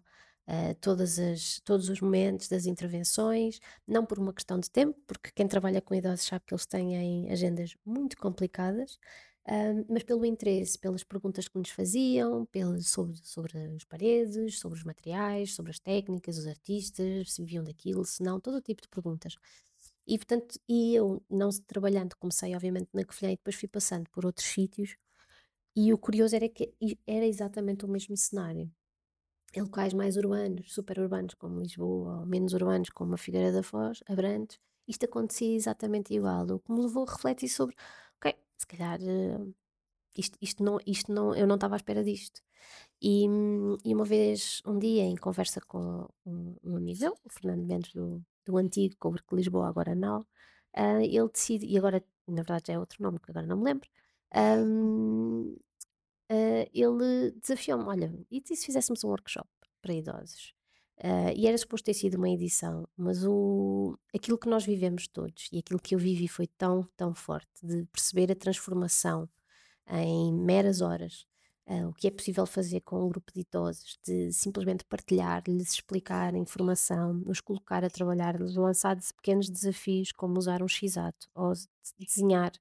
uh, 0.48 0.74
todas 0.80 1.18
as, 1.18 1.60
todos 1.60 1.88
os 1.88 2.00
momentos 2.00 2.48
das 2.48 2.66
intervenções, 2.66 3.60
não 3.86 4.04
por 4.06 4.18
uma 4.18 4.32
questão 4.32 4.58
de 4.58 4.70
tempo, 4.70 4.98
porque 5.06 5.30
quem 5.34 5.46
trabalha 5.46 5.80
com 5.80 5.94
idosos 5.94 6.26
sabe 6.26 6.44
que 6.46 6.54
eles 6.54 6.66
têm 6.66 7.30
agendas 7.30 7.76
muito 7.84 8.16
complicadas, 8.16 8.98
mas 9.88 10.02
pelo 10.04 10.24
interesse, 10.24 10.78
pelas 10.78 11.02
perguntas 11.02 11.48
que 11.48 11.58
nos 11.58 11.70
faziam, 11.70 12.46
pelo, 12.46 12.80
sobre, 12.82 13.16
sobre 13.24 13.58
as 13.76 13.84
paredes, 13.84 14.58
sobre 14.58 14.78
os 14.78 14.84
materiais, 14.84 15.54
sobre 15.54 15.72
as 15.72 15.78
técnicas, 15.78 16.38
os 16.38 16.46
artistas, 16.46 17.32
se 17.32 17.42
viviam 17.42 17.64
daquilo, 17.64 18.04
se 18.04 18.22
não, 18.22 18.40
todo 18.40 18.60
tipo 18.60 18.82
de 18.82 18.88
perguntas. 18.88 19.36
E 20.06 20.16
portanto, 20.18 20.58
e 20.68 20.94
eu, 20.94 21.22
não 21.30 21.50
trabalhando, 21.66 22.16
comecei 22.16 22.54
obviamente 22.54 22.88
na 22.92 23.04
Covilhã 23.04 23.32
e 23.32 23.36
depois 23.36 23.56
fui 23.56 23.68
passando 23.68 24.08
por 24.10 24.24
outros 24.26 24.46
sítios, 24.46 24.96
e 25.76 25.92
o 25.92 25.98
curioso 25.98 26.36
era 26.36 26.48
que 26.48 26.74
era 27.06 27.26
exatamente 27.26 27.84
o 27.84 27.88
mesmo 27.88 28.16
cenário. 28.16 28.70
Em 29.54 29.62
locais 29.62 29.92
mais 29.92 30.16
urbanos, 30.16 30.72
super 30.72 30.98
urbanos 30.98 31.34
como 31.34 31.60
Lisboa, 31.60 32.20
ou 32.20 32.26
menos 32.26 32.52
urbanos 32.54 32.90
como 32.90 33.14
a 33.14 33.18
Figueira 33.18 33.52
da 33.52 33.62
Foz, 33.62 34.02
Abrantes, 34.06 34.58
isto 34.88 35.04
acontecia 35.04 35.54
exatamente 35.54 36.14
igual, 36.14 36.46
o 36.50 36.58
que 36.58 36.72
me 36.72 36.80
levou 36.80 37.06
a 37.06 37.12
refletir 37.12 37.48
sobre 37.48 37.76
se 38.62 38.66
calhar 38.66 39.00
uh, 39.00 39.54
isto, 40.16 40.38
isto, 40.40 40.62
não, 40.62 40.78
isto 40.86 41.12
não, 41.12 41.34
eu 41.34 41.46
não 41.46 41.56
estava 41.56 41.74
à 41.74 41.78
espera 41.78 42.04
disto. 42.04 42.42
E, 43.00 43.24
e 43.84 43.94
uma 43.94 44.04
vez, 44.04 44.62
um 44.66 44.78
dia, 44.78 45.02
em 45.04 45.16
conversa 45.16 45.60
com 45.60 46.08
um, 46.26 46.56
um 46.62 46.76
amigo 46.76 47.18
o 47.24 47.30
Fernando 47.30 47.66
Mendes 47.66 47.92
do, 47.92 48.22
do 48.44 48.56
antigo 48.56 48.96
Cobre 48.98 49.22
Lisboa, 49.32 49.68
agora 49.68 49.94
não, 49.94 50.20
uh, 50.20 51.00
ele 51.00 51.28
decide, 51.28 51.66
e 51.66 51.76
agora, 51.78 52.04
na 52.28 52.42
verdade 52.42 52.64
já 52.68 52.74
é 52.74 52.78
outro 52.78 53.02
nome, 53.02 53.18
que 53.20 53.30
agora 53.30 53.46
não 53.46 53.56
me 53.58 53.64
lembro, 53.64 53.88
um, 54.34 55.54
uh, 55.54 55.60
eh, 56.30 56.70
ele 56.72 57.32
desafiou-me: 57.40 57.84
olha, 57.84 58.14
e 58.30 58.40
se 58.44 58.64
fizéssemos 58.66 59.04
um 59.04 59.08
workshop 59.08 59.48
para 59.82 59.94
idosos? 59.94 60.54
Uh, 60.98 61.32
e 61.34 61.46
era 61.48 61.58
suposto 61.58 61.86
ter 61.86 61.94
sido 61.94 62.16
uma 62.16 62.28
edição, 62.28 62.86
mas 62.96 63.24
o, 63.24 63.98
aquilo 64.14 64.38
que 64.38 64.48
nós 64.48 64.64
vivemos 64.64 65.08
todos 65.08 65.48
e 65.50 65.58
aquilo 65.58 65.80
que 65.80 65.94
eu 65.94 65.98
vivi 65.98 66.28
foi 66.28 66.46
tão, 66.46 66.88
tão 66.96 67.12
forte 67.12 67.50
de 67.60 67.84
perceber 67.86 68.30
a 68.30 68.36
transformação 68.36 69.28
em 69.88 70.32
meras 70.32 70.80
horas, 70.80 71.26
uh, 71.66 71.88
o 71.88 71.92
que 71.92 72.06
é 72.06 72.10
possível 72.10 72.46
fazer 72.46 72.82
com 72.82 73.04
um 73.04 73.08
grupo 73.08 73.32
de 73.32 73.40
idosos, 73.40 73.98
de 74.06 74.30
simplesmente 74.32 74.84
partilhar, 74.84 75.42
lhes 75.48 75.72
explicar 75.72 76.36
informação, 76.36 77.20
os 77.26 77.40
colocar 77.40 77.84
a 77.84 77.90
trabalhar, 77.90 78.40
lhes 78.40 78.54
lançar 78.54 78.96
pequenos 79.16 79.50
desafios, 79.50 80.12
como 80.12 80.38
usar 80.38 80.62
um 80.62 80.68
x-ato 80.68 81.28
ou 81.34 81.52
desenhar 81.98 82.52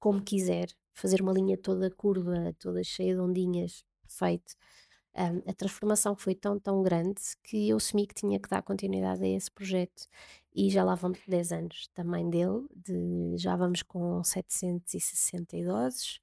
como 0.00 0.20
quiser, 0.20 0.68
fazer 0.92 1.22
uma 1.22 1.32
linha 1.32 1.56
toda 1.56 1.90
curva, 1.90 2.52
toda 2.58 2.82
cheia 2.82 3.14
de 3.14 3.20
ondinhas, 3.20 3.84
perfeito 4.02 4.56
um, 5.16 5.50
a 5.50 5.54
transformação 5.54 6.14
foi 6.16 6.34
tão, 6.34 6.58
tão 6.58 6.82
grande 6.82 7.20
que 7.42 7.68
eu 7.68 7.76
assumi 7.76 8.06
que 8.06 8.14
tinha 8.14 8.38
que 8.38 8.48
dar 8.48 8.62
continuidade 8.62 9.24
a 9.24 9.28
esse 9.28 9.50
projeto. 9.50 10.06
E 10.54 10.70
já 10.70 10.84
lá 10.84 10.94
vamos 10.94 11.20
10 11.26 11.52
anos 11.52 11.88
também 11.94 12.28
dele, 12.30 12.66
de, 12.74 13.36
já 13.36 13.56
vamos 13.56 13.82
com 13.82 14.22
760 14.22 15.56
idosos, 15.56 16.20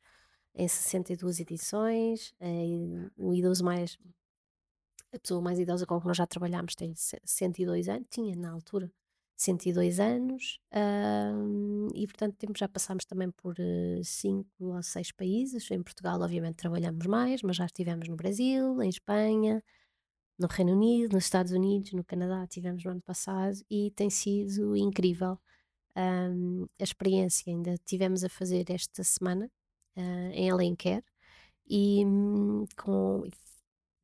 em 0.56 0.68
62 0.68 1.40
edições. 1.40 2.34
Eh, 2.40 3.10
o 3.18 3.34
idoso 3.34 3.64
mais, 3.64 3.98
a 5.14 5.20
pessoa 5.20 5.42
mais 5.42 5.60
idosa 5.60 5.86
com 5.86 6.00
que 6.00 6.08
nós 6.08 6.18
já 6.18 6.28
trabalhámos 6.28 6.76
tem 6.76 6.94
102 6.96 7.88
anos, 7.90 8.08
tinha 8.10 8.36
na 8.36 8.52
altura 8.52 8.92
102 9.38 10.00
anos 10.00 10.60
um, 10.74 11.88
e 11.94 12.08
portanto 12.08 12.36
temos, 12.38 12.58
já 12.58 12.68
passámos 12.68 13.06
também 13.06 13.30
por 13.30 13.56
5 14.04 14.50
uh, 14.60 14.76
ou 14.76 14.84
6 14.84 15.12
países, 15.12 15.70
em 15.70 15.84
Portugal 15.84 16.20
obviamente 16.20 16.56
trabalhamos 16.56 17.06
mais, 17.06 17.44
mas 17.44 17.56
já 17.56 17.66
estivemos 17.66 18.08
no 18.10 18.16
Brasil, 18.16 18.82
em 18.82 18.90
Espanha, 18.90 19.64
no 20.40 20.48
Reino 20.48 20.74
Unido, 20.74 21.14
nos 21.14 21.26
Estados 21.26 21.52
Unidos, 21.52 21.94
no 21.94 22.04
Canadá, 22.04 22.48
tivemos 22.48 22.84
no 22.84 22.92
ano 22.92 23.02
passado 23.02 23.58
e 23.70 23.92
tem 23.92 24.10
sido 24.10 24.76
incrível. 24.76 25.40
Um, 25.96 26.66
a 26.80 26.84
experiência, 26.84 27.52
ainda 27.52 27.76
tivemos 27.86 28.24
a 28.24 28.30
fazer 28.30 28.66
esta 28.70 29.04
semana 29.04 29.50
uh, 29.98 30.32
em 30.32 30.50
Alenquer 30.50 31.04
e 31.68 32.06
um, 32.06 32.66
com, 32.76 33.24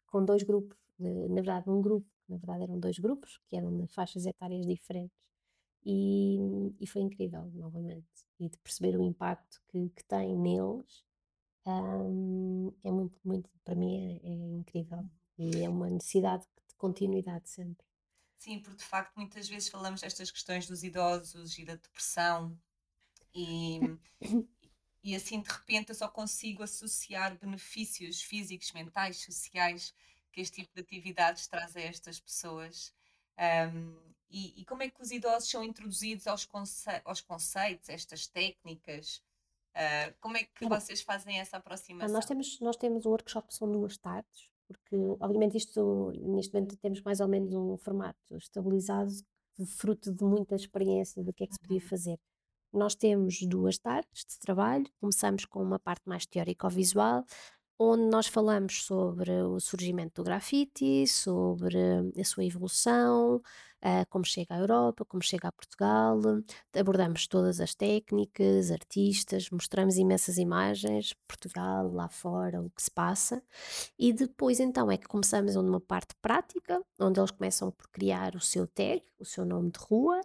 com 0.07 0.25
dois 0.25 0.43
grupos, 0.43 0.77
na 0.99 1.35
verdade 1.35 1.69
um 1.69 1.81
grupo 1.81 2.12
na 2.33 2.39
verdade 2.39 2.63
eram 2.63 2.79
dois 2.79 2.99
grupos, 2.99 3.39
que 3.47 3.55
eram 3.55 3.75
de 3.75 3.87
faixas 3.87 4.25
etárias 4.25 4.65
diferentes, 4.65 5.17
e, 5.85 6.37
e 6.79 6.87
foi 6.87 7.01
incrível, 7.01 7.49
novamente, 7.53 8.07
e 8.39 8.49
de 8.49 8.57
perceber 8.57 8.97
o 8.97 9.03
impacto 9.03 9.61
que, 9.69 9.89
que 9.89 10.03
tem 10.05 10.35
neles, 10.37 11.03
um, 11.65 12.73
é 12.83 12.91
muito, 12.91 13.19
muito, 13.23 13.49
para 13.63 13.75
mim 13.75 14.21
é, 14.23 14.27
é 14.27 14.33
incrível, 14.33 15.05
e 15.37 15.63
é 15.63 15.69
uma 15.69 15.89
necessidade 15.89 16.43
de 16.67 16.75
continuidade 16.75 17.49
sempre. 17.49 17.85
Sim, 18.37 18.59
porque 18.59 18.77
de 18.77 18.83
facto 18.83 19.15
muitas 19.15 19.47
vezes 19.47 19.69
falamos 19.69 20.01
destas 20.01 20.29
questões 20.29 20.67
dos 20.67 20.83
idosos 20.83 21.57
e 21.57 21.63
da 21.63 21.75
depressão 21.75 22.59
e, 23.33 23.79
e 25.01 25.15
assim 25.15 25.41
de 25.41 25.49
repente 25.49 25.89
eu 25.89 25.95
só 25.95 26.09
consigo 26.09 26.61
associar 26.61 27.39
benefícios 27.39 28.21
físicos, 28.21 28.73
mentais, 28.73 29.23
sociais 29.23 29.93
que 30.33 30.41
este 30.41 30.61
tipo 30.61 30.73
de 30.75 30.81
atividades 30.81 31.47
traz 31.47 31.77
a 31.77 31.81
estas 31.81 32.19
pessoas. 32.19 32.93
Um, 33.39 34.13
E, 34.33 34.61
e, 34.61 34.65
como 34.65 34.81
é 34.81 34.89
que 34.89 34.99
os 34.99 35.11
idosos 35.11 35.47
são 35.47 35.63
introduzidos 35.63 36.25
aos, 36.25 36.43
conce 36.43 36.89
aos 37.05 37.21
conceitos, 37.21 37.87
estas 37.87 38.25
técnicas? 38.25 39.21
Uh, 39.75 40.11
como 40.19 40.37
é 40.37 40.43
que 40.43 40.67
vocês 40.67 41.03
fazem 41.03 41.39
essa 41.39 41.57
aproximação? 41.57 42.11
Nós 42.11 42.25
temos, 42.25 42.59
nós 42.59 42.75
temos 42.75 43.05
um 43.05 43.09
workshop, 43.09 43.53
são 43.53 43.71
duas 43.71 43.95
tardes, 43.95 44.49
porque 44.67 44.95
obviamente 45.19 45.57
isto, 45.57 46.11
neste 46.13 46.51
momento 46.51 46.75
temos 46.77 46.99
mais 47.01 47.19
ou 47.19 47.27
menos 47.27 47.53
um 47.53 47.77
formato 47.77 48.35
estabilizado, 48.35 49.11
fruto 49.77 50.11
de 50.11 50.23
muita 50.23 50.55
experiência 50.55 51.23
do 51.23 51.31
que 51.31 51.43
é 51.43 51.47
que 51.47 51.53
se 51.53 51.59
podia 51.59 51.81
uhum. 51.81 51.87
fazer. 51.87 52.19
Nós 52.71 52.95
temos 52.95 53.39
duas 53.43 53.77
tardes 53.77 54.25
de 54.25 54.39
trabalho, 54.39 54.85
começamos 54.99 55.45
com 55.45 55.61
uma 55.61 55.77
parte 55.77 56.01
mais 56.07 56.25
teórico-visual, 56.25 57.23
onde 57.79 58.03
nós 58.03 58.27
falamos 58.27 58.83
sobre 58.85 59.31
o 59.31 59.59
surgimento 59.59 60.21
do 60.21 60.25
grafite, 60.25 61.07
sobre 61.07 61.77
a 62.19 62.23
sua 62.23 62.45
evolução, 62.45 63.37
uh, 63.37 64.05
como 64.09 64.25
chega 64.25 64.55
à 64.55 64.59
Europa, 64.59 65.03
como 65.05 65.21
chega 65.21 65.47
a 65.47 65.51
Portugal, 65.51 66.19
abordamos 66.75 67.27
todas 67.27 67.59
as 67.59 67.75
técnicas, 67.75 68.71
artistas, 68.71 69.49
mostramos 69.49 69.97
imensas 69.97 70.37
imagens, 70.37 71.13
Portugal, 71.27 71.91
lá 71.91 72.07
fora, 72.09 72.61
o 72.61 72.69
que 72.69 72.83
se 72.83 72.91
passa, 72.91 73.43
e 73.99 74.13
depois 74.13 74.59
então 74.59 74.89
é 74.89 74.97
que 74.97 75.07
começamos 75.07 75.55
numa 75.55 75.81
parte 75.81 76.15
prática, 76.21 76.81
onde 76.99 77.19
eles 77.19 77.31
começam 77.31 77.71
por 77.71 77.89
criar 77.89 78.35
o 78.35 78.39
seu 78.39 78.67
tag, 78.67 79.03
o 79.19 79.25
seu 79.25 79.45
nome 79.45 79.71
de 79.71 79.79
rua, 79.79 80.21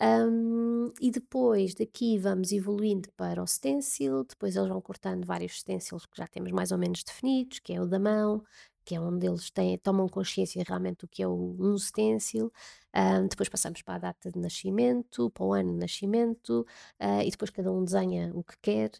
um, 0.00 0.92
e 1.00 1.10
depois 1.10 1.74
daqui 1.74 2.18
vamos 2.18 2.52
evoluindo 2.52 3.10
para 3.16 3.42
o 3.42 3.46
stencil, 3.46 4.24
depois 4.24 4.54
eles 4.56 4.68
vão 4.68 4.80
cortando 4.80 5.24
vários 5.24 5.60
stencils 5.60 6.04
que 6.06 6.18
já 6.18 6.26
temos 6.26 6.52
mais 6.52 6.70
ou 6.72 6.78
menos 6.78 7.02
definidos, 7.02 7.58
que 7.60 7.72
é 7.72 7.80
o 7.80 7.86
da 7.86 7.98
mão, 7.98 8.42
que 8.84 8.94
é 8.94 9.00
onde 9.00 9.26
eles 9.26 9.50
têm, 9.50 9.76
tomam 9.78 10.08
consciência 10.08 10.62
realmente 10.66 10.98
do 11.00 11.08
que 11.08 11.22
é 11.22 11.28
o, 11.28 11.56
um 11.58 11.76
stencil. 11.78 12.52
Um, 12.94 13.26
depois 13.28 13.48
passamos 13.48 13.82
para 13.82 13.96
a 13.96 13.98
data 13.98 14.30
de 14.30 14.38
nascimento, 14.38 15.30
para 15.30 15.44
o 15.44 15.52
ano 15.52 15.72
de 15.72 15.78
nascimento, 15.78 16.66
uh, 17.00 17.22
e 17.22 17.30
depois 17.30 17.50
cada 17.50 17.72
um 17.72 17.84
desenha 17.84 18.30
o 18.34 18.44
que 18.44 18.56
quer. 18.62 18.90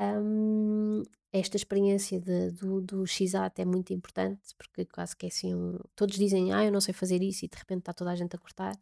Um, 0.00 1.02
esta 1.32 1.56
experiência 1.56 2.20
de, 2.20 2.50
do, 2.50 2.80
do 2.80 3.06
XAT 3.06 3.60
é 3.60 3.64
muito 3.64 3.92
importante 3.92 4.54
porque 4.58 4.84
quase 4.84 5.16
que 5.16 5.26
é 5.26 5.28
assim, 5.28 5.54
um, 5.54 5.78
todos 5.96 6.16
dizem, 6.16 6.52
ah, 6.52 6.64
eu 6.64 6.72
não 6.72 6.80
sei 6.80 6.92
fazer 6.92 7.22
isso, 7.22 7.44
e 7.44 7.48
de 7.48 7.56
repente 7.56 7.80
está 7.80 7.92
toda 7.92 8.10
a 8.10 8.16
gente 8.16 8.36
a 8.36 8.38
cortar. 8.38 8.74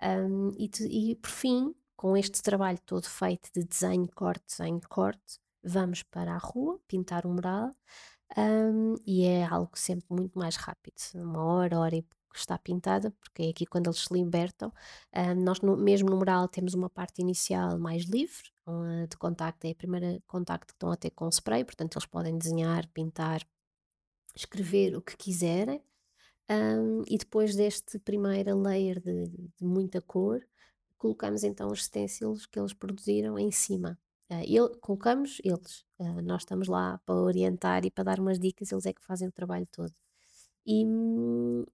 Um, 0.00 0.50
e, 0.56 0.68
te, 0.68 0.84
e 0.84 1.16
por 1.16 1.30
fim, 1.30 1.74
com 1.96 2.16
este 2.16 2.40
trabalho 2.42 2.78
todo 2.86 3.04
feito 3.04 3.50
de 3.52 3.64
desenho, 3.64 4.08
corte, 4.14 4.44
desenho, 4.46 4.80
corte, 4.88 5.40
vamos 5.62 6.02
para 6.04 6.34
a 6.34 6.38
rua 6.38 6.78
pintar 6.86 7.26
um 7.26 7.34
mural 7.34 7.72
um, 8.36 8.94
e 9.06 9.24
é 9.24 9.44
algo 9.44 9.72
sempre 9.74 10.06
muito 10.10 10.38
mais 10.38 10.56
rápido, 10.56 10.94
uma 11.14 11.42
hora, 11.44 11.78
hora 11.78 11.96
e 11.96 12.04
está 12.34 12.56
pintada, 12.58 13.10
porque 13.10 13.42
é 13.42 13.48
aqui 13.48 13.66
quando 13.66 13.88
eles 13.88 14.00
se 14.00 14.14
libertam. 14.14 14.72
Nós, 15.38 15.60
no, 15.60 15.76
mesmo 15.76 16.08
no 16.10 16.16
mural, 16.16 16.46
temos 16.46 16.74
uma 16.74 16.88
parte 16.88 17.20
inicial 17.20 17.78
mais 17.78 18.04
livre, 18.04 18.50
de 19.08 19.16
contacto, 19.16 19.66
é 19.66 19.70
a 19.70 19.74
primeira 19.74 20.22
contacto 20.26 20.68
que 20.68 20.72
estão 20.74 20.90
a 20.90 20.96
ter 20.96 21.10
com 21.10 21.26
o 21.26 21.30
spray, 21.30 21.64
portanto 21.64 21.96
eles 21.96 22.06
podem 22.06 22.36
desenhar, 22.36 22.88
pintar, 22.88 23.46
escrever 24.34 24.96
o 24.96 25.02
que 25.02 25.16
quiserem. 25.16 25.82
Um, 26.50 27.02
e 27.06 27.18
depois 27.18 27.54
deste 27.54 27.98
primeira 27.98 28.54
layer 28.54 29.00
de, 29.00 29.26
de, 29.28 29.64
muita 29.64 30.00
cor, 30.00 30.40
colocamos 30.96 31.44
então 31.44 31.68
os 31.68 31.84
stencils 31.84 32.46
que 32.46 32.58
eles 32.58 32.72
produziram 32.72 33.38
em 33.38 33.50
cima. 33.50 33.98
Uh, 34.30 34.42
ele, 34.44 34.76
colocamos 34.80 35.40
eles, 35.44 35.84
uh, 35.98 36.22
nós 36.22 36.42
estamos 36.42 36.66
lá 36.68 36.98
para 37.04 37.14
orientar 37.16 37.84
e 37.84 37.90
para 37.90 38.04
dar 38.04 38.20
umas 38.20 38.38
dicas, 38.38 38.72
eles 38.72 38.86
é 38.86 38.92
que 38.94 39.02
fazem 39.04 39.28
o 39.28 39.32
trabalho 39.32 39.66
todo. 39.70 39.92
E, 40.66 40.84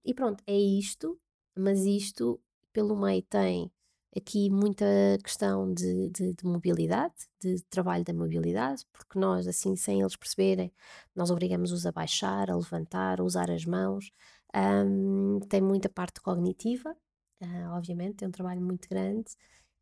e 0.03 0.13
pronto, 0.13 0.43
é 0.45 0.57
isto, 0.57 1.19
mas 1.55 1.85
isto 1.85 2.39
pelo 2.73 2.95
meio 2.99 3.21
tem 3.23 3.71
aqui 4.17 4.49
muita 4.49 4.85
questão 5.23 5.73
de, 5.73 6.09
de, 6.09 6.33
de, 6.33 6.45
mobilidade, 6.45 7.13
de 7.39 7.61
trabalho 7.63 8.03
da 8.03 8.13
mobilidade, 8.13 8.85
porque 8.91 9.19
nós, 9.19 9.47
assim, 9.47 9.75
sem 9.75 9.99
eles 9.99 10.15
perceberem, 10.15 10.71
nós 11.15 11.29
obrigamos-os 11.29 11.85
a 11.85 11.91
baixar, 11.91 12.49
a 12.49 12.55
levantar, 12.55 13.19
a 13.19 13.23
usar 13.23 13.51
as 13.51 13.65
mãos. 13.65 14.11
Um, 14.55 15.39
tem 15.49 15.61
muita 15.61 15.89
parte 15.89 16.21
cognitiva, 16.21 16.95
uh, 17.41 17.69
obviamente, 17.75 18.23
é 18.23 18.27
um 18.27 18.31
trabalho 18.31 18.61
muito 18.61 18.87
grande. 18.87 19.31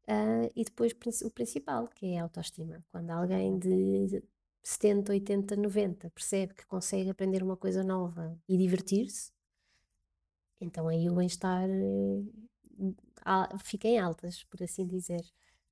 Uh, 0.08 0.52
e 0.56 0.66
depois 0.66 0.94
o 1.22 1.30
principal, 1.30 1.88
que 1.88 2.08
é 2.08 2.20
a 2.20 2.24
autoestima. 2.24 2.84
Quando 2.92 3.12
alguém 3.12 3.58
de 3.58 4.22
70, 4.64 5.12
80, 5.12 5.56
90 5.56 6.10
percebe 6.10 6.54
que 6.56 6.66
consegue 6.66 7.10
aprender 7.10 7.44
uma 7.44 7.56
coisa 7.56 7.84
nova 7.84 8.38
e 8.48 8.58
divertir-se, 8.58 9.32
então 10.60 10.88
aí 10.88 11.10
o 11.10 11.14
bem-estar 11.14 11.70
uh, 13.26 13.58
fica 13.60 13.88
em 13.88 14.00
altas, 14.00 14.44
por 14.44 14.62
assim 14.64 14.86
dizer. 14.86 15.24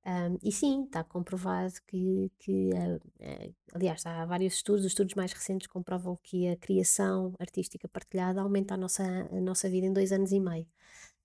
Um, 0.03 0.39
e 0.41 0.51
sim, 0.51 0.85
está 0.85 1.03
comprovado 1.03 1.73
que, 1.85 2.31
que 2.39 2.71
uh, 2.73 2.95
uh, 2.95 3.55
aliás, 3.73 4.03
há 4.05 4.25
vários 4.25 4.55
estudos, 4.55 4.81
os 4.81 4.91
estudos 4.91 5.13
mais 5.13 5.31
recentes 5.31 5.67
comprovam 5.67 6.17
que 6.23 6.47
a 6.47 6.57
criação 6.57 7.35
artística 7.39 7.87
partilhada 7.87 8.41
aumenta 8.41 8.73
a 8.73 8.77
nossa, 8.77 9.03
a 9.03 9.41
nossa 9.41 9.69
vida 9.69 9.85
em 9.85 9.93
dois 9.93 10.11
anos 10.11 10.31
e 10.31 10.39
meio. 10.39 10.67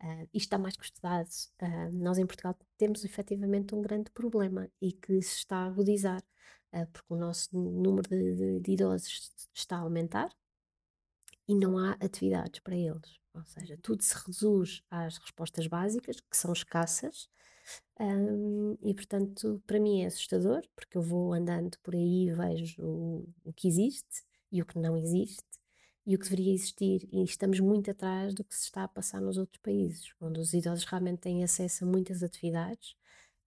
Uh, 0.02 0.28
isto 0.34 0.46
está 0.46 0.58
mais 0.58 0.76
que 0.76 0.84
estudado. 0.84 1.28
nós 1.94 2.18
em 2.18 2.26
Portugal 2.26 2.54
temos 2.76 3.02
efetivamente 3.04 3.74
um 3.74 3.80
grande 3.80 4.10
problema 4.10 4.68
e 4.80 4.92
que 4.92 5.22
se 5.22 5.38
está 5.38 5.56
a 5.58 5.66
agudizar, 5.66 6.22
porque 6.92 7.14
o 7.14 7.16
nosso 7.16 7.48
número 7.58 8.06
de, 8.08 8.34
de, 8.34 8.60
de 8.60 8.72
idosos 8.72 9.32
está 9.54 9.76
a 9.76 9.80
aumentar 9.80 10.30
e 11.48 11.54
não 11.54 11.78
há 11.78 11.92
atividades 11.92 12.60
para 12.60 12.76
eles. 12.76 13.18
Ou 13.37 13.44
seja, 13.44 13.79
tudo 13.83 14.03
se 14.03 14.14
reduz 14.14 14.83
às 14.90 15.18
respostas 15.18 15.66
básicas, 15.66 16.20
que 16.20 16.37
são 16.37 16.53
escassas, 16.53 17.29
um, 18.01 18.77
e 18.83 18.94
portanto, 18.94 19.62
para 19.66 19.81
mim 19.81 20.03
é 20.03 20.07
assustador, 20.07 20.62
porque 20.75 20.96
eu 20.96 21.03
vou 21.03 21.33
andando 21.33 21.77
por 21.83 21.94
aí 21.94 22.29
e 22.29 22.33
vejo 22.33 22.83
o, 22.83 23.29
o 23.44 23.53
que 23.53 23.68
existe 23.68 24.25
e 24.53 24.62
o 24.62 24.66
que 24.66 24.79
não 24.79 24.96
existe 24.96 25.44
e 26.07 26.14
o 26.14 26.18
que 26.18 26.25
deveria 26.31 26.55
existir, 26.55 27.09
e 27.12 27.25
estamos 27.25 27.59
muito 27.59 27.90
atrás 27.90 28.33
do 28.33 28.44
que 28.44 28.55
se 28.55 28.64
está 28.64 28.85
a 28.85 28.88
passar 28.88 29.20
nos 29.20 29.37
outros 29.37 29.61
países, 29.61 30.14
onde 30.20 30.38
os 30.38 30.53
idosos 30.55 30.85
realmente 30.85 31.18
têm 31.18 31.42
acesso 31.42 31.85
a 31.85 31.87
muitas 31.88 32.22
atividades, 32.22 32.94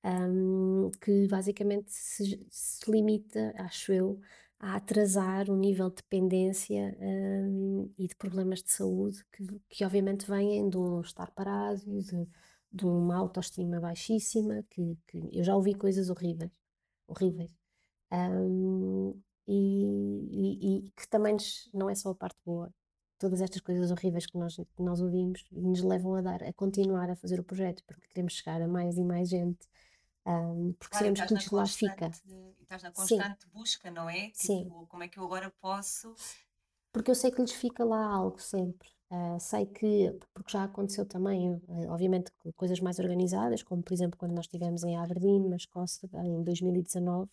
um, 0.03 0.91
que 1.01 1.27
basicamente 1.27 1.91
se, 1.91 2.45
se, 2.49 2.91
limita, 2.91 3.53
acho 3.57 3.93
eu, 3.93 4.19
a 4.59 4.75
atrasar 4.75 5.49
o 5.49 5.55
nível 5.55 5.89
de 5.89 5.97
dependência 5.97 6.95
um, 6.99 7.91
e 7.97 8.07
de 8.07 8.15
problemas 8.15 8.61
de 8.61 8.71
saúde 8.71 9.23
que, 9.31 9.45
que 9.69 9.85
obviamente 9.85 10.29
vêm 10.29 10.69
de 10.69 10.77
um 10.77 10.99
estar 11.01 11.31
parado, 11.31 11.81
de, 11.81 12.27
de 12.71 12.85
uma 12.85 13.15
autoestima 13.15 13.79
baixíssima, 13.79 14.63
que, 14.69 14.97
que, 15.07 15.29
eu 15.31 15.43
já 15.43 15.55
ouvi 15.55 15.73
coisas 15.73 16.09
horríveis, 16.09 16.51
horríveis. 17.07 17.51
Um, 18.11 19.21
e, 19.47 20.27
e, 20.31 20.87
e, 20.87 20.91
que 20.91 21.07
também 21.07 21.37
não 21.73 21.89
é 21.89 21.95
só 21.95 22.11
a 22.11 22.15
parte 22.15 22.37
boa. 22.45 22.71
Todas 23.17 23.41
estas 23.41 23.61
coisas 23.61 23.91
horríveis 23.91 24.25
que 24.25 24.37
nós, 24.37 24.55
que 24.55 24.83
nós 24.83 25.01
ouvimos 25.01 25.45
nos 25.51 25.81
levam 25.81 26.15
a 26.15 26.21
dar, 26.21 26.43
a 26.43 26.53
continuar 26.53 27.09
a 27.09 27.15
fazer 27.15 27.39
o 27.39 27.43
projeto, 27.43 27.83
porque 27.85 28.07
queremos 28.09 28.33
chegar 28.33 28.61
a 28.61 28.67
mais 28.67 28.97
e 28.97 29.03
mais 29.03 29.29
gente 29.29 29.67
um, 30.25 30.73
porque 30.73 30.97
claro, 30.97 31.15
sabemos 31.15 31.21
que 31.21 31.45
tudo 31.45 31.55
lá 31.55 31.65
fica. 31.65 32.11
Estás 32.61 32.83
na 32.83 32.91
constante 32.91 33.43
Sim. 33.43 33.49
busca, 33.51 33.91
não 33.91 34.09
é? 34.09 34.29
Tipo, 34.29 34.35
Sim. 34.35 34.69
como 34.87 35.03
é 35.03 35.07
que 35.07 35.17
eu 35.17 35.23
agora 35.23 35.51
posso. 35.59 36.13
Porque 36.91 37.11
eu 37.11 37.15
sei 37.15 37.31
que 37.31 37.41
lhes 37.41 37.53
fica 37.53 37.83
lá 37.83 38.05
algo 38.05 38.39
sempre. 38.39 38.89
Uh, 39.11 39.39
sei 39.39 39.65
que, 39.65 40.15
porque 40.33 40.51
já 40.51 40.65
aconteceu 40.65 41.03
também, 41.03 41.49
uh, 41.51 41.89
obviamente, 41.89 42.31
coisas 42.55 42.79
mais 42.79 42.99
organizadas, 42.99 43.63
como 43.63 43.81
por 43.81 43.91
exemplo 43.91 44.19
quando 44.19 44.33
nós 44.33 44.45
estivemos 44.45 44.83
em 44.83 44.95
Aberdeen, 44.97 45.49
na 45.49 45.55
Escócia, 45.55 46.07
em 46.13 46.43
2019, 46.43 47.27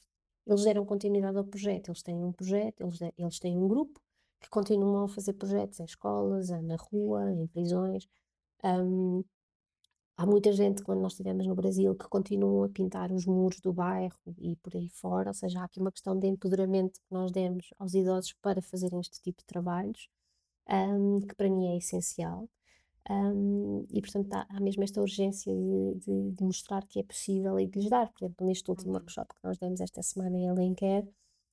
eles 0.47 0.65
deram 0.65 0.87
continuidade 0.87 1.37
ao 1.37 1.45
projeto. 1.45 1.89
Eles 1.89 2.03
têm 2.03 2.25
um 2.25 2.33
projeto, 2.33 2.81
eles, 2.81 2.99
de, 2.99 3.13
eles 3.19 3.39
têm 3.39 3.59
um 3.59 3.69
grupo 3.69 4.01
que 4.41 4.49
continuam 4.49 5.05
a 5.05 5.09
fazer 5.09 5.35
projetos 5.35 5.81
em 5.81 5.85
escolas, 5.85 6.49
na 6.49 6.77
rua, 6.77 7.31
em 7.33 7.47
prisões. 7.49 8.09
Um, 8.65 9.23
Há 10.19 10.25
muita 10.25 10.51
gente, 10.51 10.83
quando 10.83 11.01
nós 11.03 11.13
estivemos 11.13 11.47
no 11.47 11.55
Brasil, 11.55 11.95
que 11.95 12.09
continuam 12.09 12.65
a 12.65 12.69
pintar 12.71 13.13
os 13.13 13.27
muros 13.27 13.61
do 13.61 13.71
bairro 13.71 14.17
e 14.39 14.57
por 14.57 14.75
aí 14.75 14.89
fora, 14.89 15.29
ou 15.29 15.35
seja, 15.35 15.61
há 15.61 15.65
aqui 15.65 15.79
uma 15.79 15.93
questão 15.93 16.19
de 16.19 16.27
empoderamento 16.27 17.01
que 17.01 17.07
nós 17.13 17.31
demos 17.31 17.75
aos 17.79 17.93
idosos 17.93 18.33
para 18.41 18.63
fazerem 18.63 18.99
este 18.99 19.21
tipo 19.21 19.41
de 19.43 19.47
trabalhos, 19.47 20.09
um, 20.71 21.21
que 21.21 21.35
para 21.35 21.51
mim 21.51 21.67
é 21.75 21.77
essencial. 21.77 22.49
Um, 23.11 23.87
e 23.93 24.01
portanto 24.01 24.33
há, 24.33 24.47
há, 24.51 24.61
mesmo 24.61 24.83
esta 24.83 25.01
urgência 25.01 25.55
de, 25.55 25.95
de, 26.01 26.31
de, 26.33 26.45
mostrar 26.45 26.85
que 26.87 26.99
é 26.99 27.03
possível 27.05 27.61
e 27.61 27.67
de 27.67 27.79
lhes 27.79 27.91
dar. 27.91 28.11
Por 28.13 28.25
exemplo, 28.25 28.47
neste 28.47 28.69
último 28.71 28.93
uhum. 28.93 28.97
workshop 28.97 29.35
que 29.35 29.45
nós 29.45 29.59
demos 29.59 29.81
esta 29.81 30.03
semana 30.03 30.37
em 30.37 30.49
Alenquer, 30.49 31.07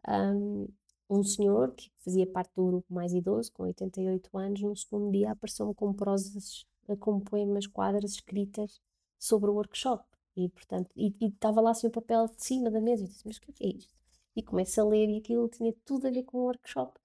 um, 0.07 0.67
um 1.09 1.23
senhor 1.23 1.73
que 1.75 1.91
fazia 2.03 2.25
parte 2.25 2.51
do 2.55 2.65
grupo 2.65 2.93
mais 2.93 3.13
idoso, 3.13 3.51
com 3.53 3.63
88 3.63 4.37
anos, 4.37 4.61
no 4.61 4.75
segundo 4.75 5.11
dia 5.11 5.31
apareceu-me 5.31 5.75
com 5.75 5.93
prosas 5.93 6.65
com 6.99 7.19
poemas, 7.19 7.67
quadras 7.67 8.11
escritas 8.11 8.81
sobre 9.19 9.49
o 9.49 9.53
workshop. 9.53 10.03
E, 10.35 10.49
portanto, 10.49 10.89
e 10.95 11.13
estava 11.21 11.61
lá 11.61 11.71
assim 11.71 11.87
o 11.87 11.91
papel 11.91 12.27
de 12.27 12.43
cima 12.43 12.71
da 12.71 12.81
mesa. 12.81 13.03
E 13.03 13.07
disse, 13.07 13.25
mas 13.25 13.37
o 13.37 13.41
que 13.41 13.63
é, 13.63 13.67
é 13.67 13.69
isto? 13.75 13.93
E 14.35 14.41
começo 14.41 14.81
a 14.81 14.85
ler 14.85 15.09
e 15.09 15.17
aquilo 15.17 15.47
tinha 15.47 15.73
tudo 15.85 16.07
a 16.07 16.11
ver 16.11 16.23
com 16.23 16.39
o 16.39 16.43
workshop. 16.45 16.99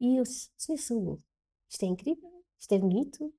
E 0.00 0.18
eu 0.18 0.22
disse, 0.24 0.50
Senhor 0.56 0.78
Saúl, 0.78 1.22
isto 1.68 1.82
é 1.84 1.86
incrível, 1.86 2.30
isto 2.58 2.72
é 2.72 2.78
bonito, 2.78 3.32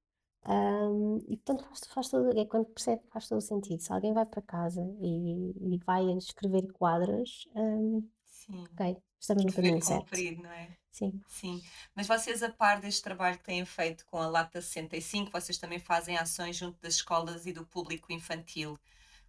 Um, 0.47 1.17
e 1.27 1.37
portanto 1.37 1.65
faz, 1.67 1.79
faz 1.87 2.09
todo, 2.09 2.37
é 2.37 2.45
quando 2.45 2.67
percebe 2.67 3.01
que 3.01 3.09
faz 3.09 3.27
todo 3.27 3.39
o 3.39 3.41
sentido. 3.41 3.79
Se 3.81 3.91
alguém 3.91 4.13
vai 4.13 4.25
para 4.25 4.41
casa 4.43 4.81
e, 5.01 5.73
e 5.73 5.77
vai 5.83 6.05
escrever 6.17 6.71
quadras, 6.73 7.47
um, 7.55 8.07
Sim. 8.25 8.63
ok, 8.65 8.97
estamos 9.19 9.43
no 9.43 9.51
caminho 9.53 9.81
certo. 9.81 10.11
não 10.43 10.51
é? 10.51 10.77
Sim. 10.95 11.21
Sim. 11.27 11.61
Mas 11.93 12.07
vocês, 12.07 12.41
a 12.41 12.49
par 12.49 12.79
deste 12.79 13.03
trabalho 13.03 13.37
que 13.37 13.43
têm 13.43 13.65
feito 13.65 14.05
com 14.05 14.17
a 14.17 14.29
Lata 14.29 14.61
65, 14.61 15.29
vocês 15.29 15.57
também 15.57 15.77
fazem 15.77 16.15
ações 16.15 16.55
junto 16.55 16.79
das 16.81 16.93
escolas 16.93 17.45
e 17.45 17.51
do 17.51 17.65
público 17.65 18.13
infantil. 18.13 18.79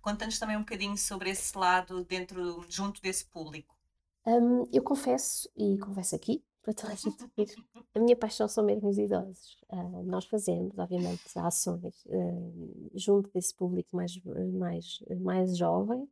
Conta-nos 0.00 0.38
também 0.38 0.56
um 0.56 0.60
bocadinho 0.60 0.96
sobre 0.96 1.28
esse 1.30 1.58
lado 1.58 2.04
dentro, 2.04 2.64
junto 2.68 3.02
desse 3.02 3.24
público. 3.26 3.76
Um, 4.24 4.62
eu 4.72 4.80
confesso, 4.80 5.50
e 5.56 5.76
confesso 5.78 6.14
aqui, 6.14 6.40
para 6.62 6.72
toda 6.72 6.92
a 6.92 6.94
gente 6.96 7.20
ouvir, 7.20 7.52
a 7.96 7.98
minha 7.98 8.16
paixão 8.16 8.46
são 8.46 8.64
mesmo 8.64 8.88
os 8.88 8.96
idosos. 8.96 9.58
Uh, 9.68 10.04
nós 10.04 10.24
fazemos, 10.26 10.78
obviamente, 10.78 11.20
ações 11.34 12.06
uh, 12.06 12.90
junto 12.94 13.28
desse 13.30 13.52
público 13.52 13.96
mais, 13.96 14.16
mais, 14.52 15.02
mais 15.20 15.56
jovem. 15.56 16.08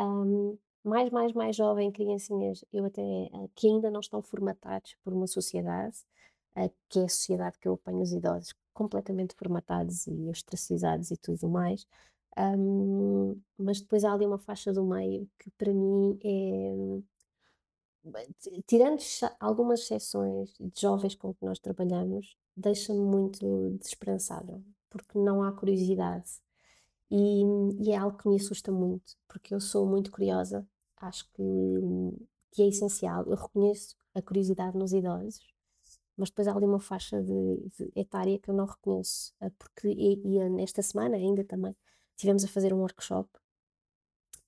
Um, 0.00 0.58
mais, 0.84 1.10
mais, 1.10 1.32
mais 1.32 1.56
jovem, 1.56 1.90
criancinhas, 1.92 2.64
eu 2.72 2.84
até, 2.84 3.02
uh, 3.02 3.50
que 3.54 3.66
ainda 3.68 3.90
não 3.90 4.00
estão 4.00 4.22
formatados 4.22 4.96
por 5.04 5.12
uma 5.12 5.26
sociedade, 5.26 5.98
que 6.88 6.98
é 6.98 7.04
a 7.04 7.08
sociedade 7.08 7.58
que 7.58 7.68
eu 7.68 7.74
apanho 7.74 8.02
os 8.02 8.12
idosos 8.12 8.54
completamente 8.72 9.34
formatados 9.34 10.06
e 10.06 10.28
ostracizados 10.28 11.10
e 11.10 11.16
tudo 11.16 11.48
mais. 11.48 11.86
Um, 12.36 13.40
mas 13.58 13.80
depois 13.80 14.04
há 14.04 14.12
ali 14.12 14.26
uma 14.26 14.38
faixa 14.38 14.72
do 14.72 14.84
meio 14.84 15.28
que 15.38 15.50
para 15.50 15.72
mim 15.72 16.18
é 16.24 17.02
tirando 18.66 18.98
algumas 19.38 19.80
exceções 19.80 20.54
de 20.58 20.80
jovens 20.80 21.14
com 21.14 21.34
que 21.34 21.44
nós 21.44 21.58
trabalhamos, 21.58 22.36
deixa-me 22.56 23.00
muito 23.00 23.76
desesperançada, 23.78 24.62
porque 24.88 25.18
não 25.18 25.42
há 25.42 25.52
curiosidade. 25.52 26.30
E, 27.10 27.42
e, 27.80 27.90
é 27.92 27.96
algo 27.96 28.16
que 28.16 28.28
me 28.28 28.36
assusta 28.36 28.70
muito, 28.70 29.16
porque 29.28 29.54
eu 29.54 29.60
sou 29.60 29.86
muito 29.86 30.10
curiosa, 30.12 30.66
acho 30.96 31.28
que, 31.32 31.42
que 32.52 32.62
é 32.62 32.68
essencial. 32.68 33.24
Eu 33.26 33.36
reconheço 33.36 33.96
a 34.14 34.22
curiosidade 34.22 34.76
nos 34.78 34.92
idosos, 34.92 35.40
mas 36.16 36.30
depois 36.30 36.48
há 36.48 36.54
ali 36.54 36.66
uma 36.66 36.80
faixa 36.80 37.20
de, 37.22 37.68
de 37.78 37.92
etária 37.96 38.38
que 38.38 38.50
eu 38.50 38.54
não 38.54 38.66
reconheço, 38.66 39.32
eh, 39.40 39.50
porque 39.58 39.88
e, 39.88 40.20
e 40.24 40.50
nesta 40.50 40.82
semana 40.82 41.16
ainda 41.16 41.44
também 41.44 41.74
tivemos 42.16 42.44
a 42.44 42.48
fazer 42.48 42.72
um 42.72 42.78
workshop, 42.80 43.28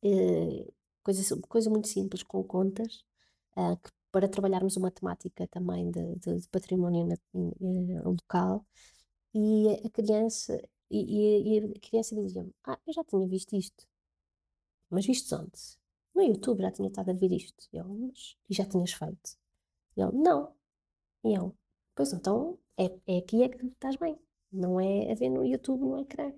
eh, 0.03 0.73
coisa, 1.03 1.41
coisa 1.49 1.71
muito 1.71 1.89
simples, 1.89 2.23
com 2.23 2.43
contas, 2.45 3.05
uh, 3.57 3.77
que, 3.77 3.91
para 4.11 4.29
trabalharmos 4.29 4.77
uma 4.77 4.91
temática 4.91 5.47
também 5.49 5.91
de, 5.91 6.17
de, 6.17 6.41
de 6.41 6.49
património 6.49 7.07
na, 7.07 7.17
uh, 7.35 8.11
local. 8.11 8.67
E 9.35 9.69
a 9.87 9.91
criança, 9.91 10.61
e, 11.01 11.59
e 11.59 11.75
a 11.77 11.81
criança 11.81 12.15
dizia-me: 12.15 12.55
Ah, 12.65 12.79
eu 12.87 12.93
já 12.93 13.05
tinha 13.05 13.27
visto 13.27 13.57
isto. 13.57 13.87
Mas 14.91 15.07
visto 15.07 15.35
onde? 15.35 15.79
No 16.15 16.23
YouTube 16.23 16.61
já 16.63 16.71
tinha 16.71 16.89
estado 16.89 17.11
a 17.11 17.15
ver 17.15 17.33
isto. 17.33 17.69
Eu, 17.73 17.85
mas, 17.89 18.37
e 18.49 18.55
já 18.55 18.65
tinhas 18.67 18.93
feito? 18.93 19.37
Ele, 19.97 20.13
não. 20.13 20.53
E 21.25 21.35
eu, 21.35 21.55
pois 21.95 22.13
então, 22.13 22.59
é, 22.79 22.85
é 23.07 23.19
aqui 23.19 23.43
é 23.43 23.49
que 23.49 23.67
estás 23.67 23.97
bem. 23.97 24.19
Não 24.53 24.81
é 24.81 25.11
a 25.13 25.15
ver 25.15 25.31
no 25.31 25.45
YouTube, 25.45 25.81
no 25.83 26.01
ecrã. 26.01 26.33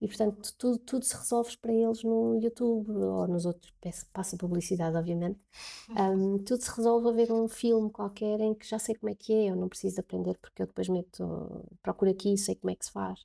E 0.00 0.06
portanto, 0.06 0.54
tudo, 0.58 0.78
tudo 0.78 1.04
se 1.04 1.16
resolve 1.16 1.56
para 1.56 1.72
eles 1.72 2.02
no 2.04 2.38
YouTube 2.38 2.90
ou 2.90 3.26
nos 3.26 3.46
outros, 3.46 3.72
passa 4.12 4.36
publicidade, 4.36 4.96
obviamente. 4.96 5.40
Um, 5.96 6.38
tudo 6.38 6.62
se 6.62 6.70
resolve 6.76 7.08
a 7.08 7.12
ver 7.12 7.32
um 7.32 7.48
filme 7.48 7.90
qualquer 7.90 8.40
em 8.40 8.54
que 8.54 8.66
já 8.66 8.78
sei 8.78 8.94
como 8.96 9.10
é 9.10 9.14
que 9.14 9.32
é, 9.32 9.50
eu 9.50 9.56
não 9.56 9.68
preciso 9.68 10.00
aprender 10.00 10.36
porque 10.38 10.62
eu 10.62 10.66
depois 10.66 10.88
meto, 10.88 11.64
procuro 11.80 12.10
aqui 12.10 12.34
e 12.34 12.38
sei 12.38 12.56
como 12.56 12.70
é 12.70 12.76
que 12.76 12.84
se 12.84 12.92
faz. 12.92 13.24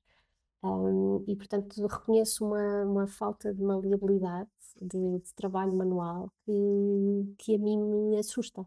Um, 0.64 1.24
e 1.28 1.36
portanto, 1.36 1.76
reconheço 1.88 2.46
uma, 2.46 2.84
uma 2.86 3.08
falta 3.08 3.54
de 3.54 3.62
maleabilidade 3.64 4.50
de, 4.80 5.20
de 5.20 5.34
trabalho 5.34 5.74
manual 5.74 6.32
que, 6.46 7.36
que 7.38 7.56
a 7.56 7.58
mim 7.58 7.78
me 8.10 8.18
assusta. 8.18 8.62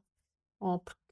Uh, 0.60 0.78
porque 0.80 1.04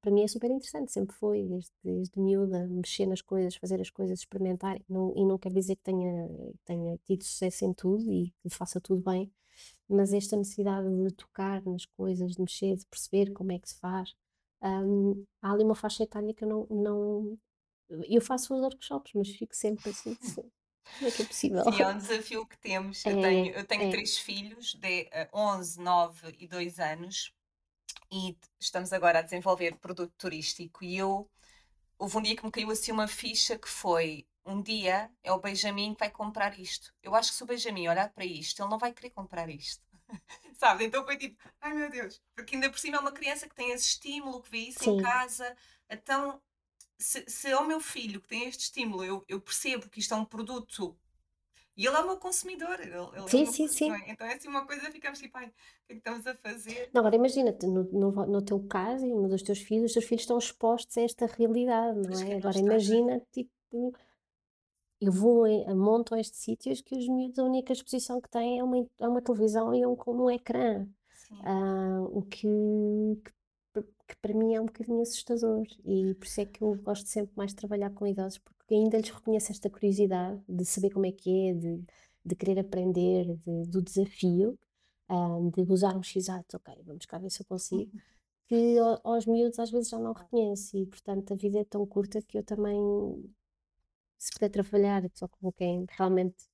para 0.00 0.10
mim 0.10 0.22
é 0.22 0.28
super 0.28 0.50
interessante, 0.50 0.92
sempre 0.92 1.14
foi, 1.16 1.44
desde, 1.44 1.70
desde 1.84 2.20
miúda, 2.20 2.66
mexer 2.66 3.06
nas 3.06 3.22
coisas, 3.22 3.54
fazer 3.56 3.80
as 3.80 3.90
coisas, 3.90 4.18
experimentar, 4.18 4.80
não, 4.88 5.12
e 5.16 5.24
não 5.24 5.38
quer 5.38 5.52
dizer 5.52 5.76
que 5.76 5.82
tenha, 5.82 6.28
tenha 6.64 6.98
tido 7.04 7.22
sucesso 7.22 7.64
em 7.64 7.72
tudo 7.72 8.12
e 8.12 8.32
que 8.42 8.50
faça 8.50 8.80
tudo 8.80 9.02
bem, 9.02 9.32
mas 9.88 10.12
esta 10.12 10.36
necessidade 10.36 10.88
de 10.88 11.14
tocar 11.14 11.62
nas 11.64 11.84
coisas, 11.86 12.32
de 12.32 12.40
mexer, 12.40 12.76
de 12.76 12.86
perceber 12.86 13.32
como 13.32 13.52
é 13.52 13.58
que 13.58 13.68
se 13.68 13.78
faz, 13.78 14.14
um, 14.62 15.24
há 15.40 15.52
ali 15.52 15.64
uma 15.64 15.74
faixa 15.74 16.02
etária 16.02 16.34
que 16.34 16.44
eu 16.44 16.48
não, 16.48 16.66
não 16.70 17.38
eu 17.88 18.20
faço 18.20 18.54
os 18.54 18.60
workshops, 18.60 19.12
mas 19.14 19.28
fico 19.28 19.54
sempre 19.54 19.90
assim, 19.90 20.14
como 20.98 21.08
é 21.08 21.10
que 21.10 21.22
é 21.22 21.24
possível? 21.24 21.64
Sim, 21.64 21.82
é 21.82 21.86
um 21.88 21.98
desafio 21.98 22.46
que 22.46 22.58
temos. 22.58 23.04
É, 23.04 23.12
eu 23.12 23.20
tenho, 23.20 23.54
eu 23.54 23.64
tenho 23.64 23.82
é. 23.84 23.90
três 23.90 24.18
filhos 24.18 24.74
de 24.74 25.08
11, 25.32 25.80
eh, 25.80 25.82
9 25.82 26.36
e 26.38 26.46
2 26.46 26.78
anos 26.78 27.32
e 28.10 28.36
estamos 28.58 28.92
agora 28.92 29.18
a 29.18 29.22
desenvolver 29.22 29.76
produto 29.76 30.12
turístico 30.16 30.84
e 30.84 30.96
eu 30.96 31.28
houve 31.98 32.16
um 32.16 32.22
dia 32.22 32.36
que 32.36 32.44
me 32.44 32.50
caiu 32.50 32.70
assim 32.70 32.92
uma 32.92 33.08
ficha 33.08 33.58
que 33.58 33.68
foi 33.68 34.26
um 34.44 34.62
dia 34.62 35.10
é 35.22 35.30
o 35.30 35.40
Benjamin 35.40 35.92
que 35.92 36.00
vai 36.00 36.10
comprar 36.10 36.58
isto. 36.58 36.92
Eu 37.02 37.14
acho 37.14 37.30
que 37.30 37.36
se 37.36 37.42
o 37.42 37.46
Benjamin 37.46 37.88
olhar 37.88 38.10
para 38.10 38.24
isto, 38.24 38.62
ele 38.62 38.70
não 38.70 38.78
vai 38.78 38.92
querer 38.92 39.10
comprar 39.10 39.48
isto. 39.50 39.82
Sabe? 40.58 40.84
Então 40.84 41.04
foi 41.04 41.18
tipo, 41.18 41.36
ai 41.60 41.74
meu 41.74 41.90
Deus, 41.90 42.20
porque 42.34 42.54
ainda 42.54 42.70
por 42.70 42.78
cima 42.78 42.96
é 42.96 43.00
uma 43.00 43.12
criança 43.12 43.46
que 43.46 43.54
tem 43.54 43.72
esse 43.72 43.88
estímulo, 43.88 44.42
que 44.42 44.50
vê 44.50 44.58
isso 44.58 44.84
Sim. 44.84 44.96
em 44.96 45.02
casa. 45.02 45.54
Então, 45.90 46.40
se, 46.98 47.24
se 47.28 47.48
é 47.48 47.56
o 47.56 47.66
meu 47.66 47.80
filho 47.80 48.20
que 48.20 48.28
tem 48.28 48.48
este 48.48 48.64
estímulo, 48.64 49.04
eu, 49.04 49.24
eu 49.28 49.40
percebo 49.40 49.88
que 49.88 50.00
isto 50.00 50.12
é 50.12 50.16
um 50.16 50.24
produto 50.24 50.96
e 51.78 51.86
ele 51.86 51.94
é 51.94 52.00
o 52.00 52.06
meu 52.06 52.16
consumidor. 52.16 52.80
Ele, 52.80 52.90
ele 52.90 53.28
sim, 53.28 53.42
é 53.44 53.46
sim, 53.46 53.68
sim. 53.68 53.92
Então 54.08 54.26
é 54.26 54.34
assim 54.34 54.48
uma 54.48 54.66
coisa, 54.66 54.90
ficamos 54.90 55.20
tipo, 55.20 55.38
ai, 55.38 55.46
o 55.46 55.50
que 55.86 55.92
é 55.92 55.94
que 55.94 55.98
estamos 55.98 56.26
a 56.26 56.34
fazer? 56.34 56.90
Não, 56.92 57.00
agora 57.00 57.14
imagina-te, 57.14 57.68
no, 57.68 57.84
no, 57.84 58.26
no, 58.26 58.42
teu 58.42 58.60
caso 58.66 59.06
e 59.06 59.14
no 59.14 59.28
dos 59.28 59.42
teus 59.42 59.60
filhos, 59.60 59.86
os 59.86 59.92
teus 59.92 60.04
filhos 60.04 60.22
estão 60.22 60.38
expostos 60.38 60.98
a 60.98 61.02
esta 61.02 61.26
realidade, 61.26 62.00
não 62.00 62.20
é? 62.20 62.34
Agora 62.34 62.58
imagina, 62.58 63.22
tipo, 63.30 63.94
eu 65.00 65.12
vou, 65.12 65.44
a, 65.44 65.72
monto 65.72 66.16
a 66.16 66.20
estes 66.20 66.40
sítios 66.40 66.80
que 66.80 66.96
os 66.96 67.06
miúdos, 67.08 67.38
a 67.38 67.44
única 67.44 67.72
exposição 67.72 68.20
que 68.20 68.28
têm 68.28 68.58
é 68.58 68.64
uma, 68.64 68.84
é 68.98 69.06
uma 69.06 69.22
televisão 69.22 69.72
e 69.72 69.86
um, 69.86 69.96
um 70.08 70.28
ecrã. 70.28 70.84
Uh, 71.30 72.18
o 72.18 72.22
que, 72.22 72.48
que, 73.24 73.30
que, 73.72 74.16
para 74.20 74.34
mim 74.34 74.54
é 74.54 74.60
um 74.60 74.66
bocadinho 74.66 75.02
assustador 75.02 75.66
e 75.84 76.14
por 76.14 76.26
isso 76.26 76.40
é 76.40 76.46
que 76.46 76.62
eu 76.62 76.74
gosto 76.76 77.08
sempre 77.08 77.32
mais 77.36 77.50
de 77.50 77.56
trabalhar 77.56 77.90
com 77.90 78.06
idosos, 78.06 78.38
porque 78.38 78.74
ainda 78.74 78.98
lhes 78.98 79.10
reconhece 79.10 79.52
esta 79.52 79.70
curiosidade 79.70 80.42
de 80.48 80.64
saber 80.64 80.90
como 80.90 81.06
é 81.06 81.12
que 81.12 81.48
é, 81.48 81.54
de, 81.54 81.84
de 82.24 82.36
querer 82.36 82.58
aprender, 82.58 83.36
de, 83.36 83.66
do 83.66 83.82
desafio, 83.82 84.58
um, 85.10 85.50
de 85.50 85.60
usar 85.72 85.96
um 85.96 86.02
x 86.02 86.28
ok, 86.28 86.82
vamos 86.84 87.06
cá 87.06 87.18
ver 87.18 87.30
se 87.30 87.42
eu 87.42 87.46
consigo, 87.46 87.90
uhum. 87.94 88.00
que 88.46 88.76
aos 89.04 89.26
miúdos 89.26 89.58
às 89.58 89.70
vezes 89.70 89.88
já 89.88 89.98
não 89.98 90.12
reconhece 90.12 90.78
e 90.78 90.86
portanto 90.86 91.32
a 91.32 91.36
vida 91.36 91.60
é 91.60 91.64
tão 91.64 91.86
curta 91.86 92.20
que 92.22 92.38
eu 92.38 92.44
também, 92.44 92.78
se 94.18 94.32
puder 94.32 94.50
trabalhar 94.50 95.02
só 95.14 95.28
com 95.28 95.52
quem 95.52 95.86
realmente 95.90 96.44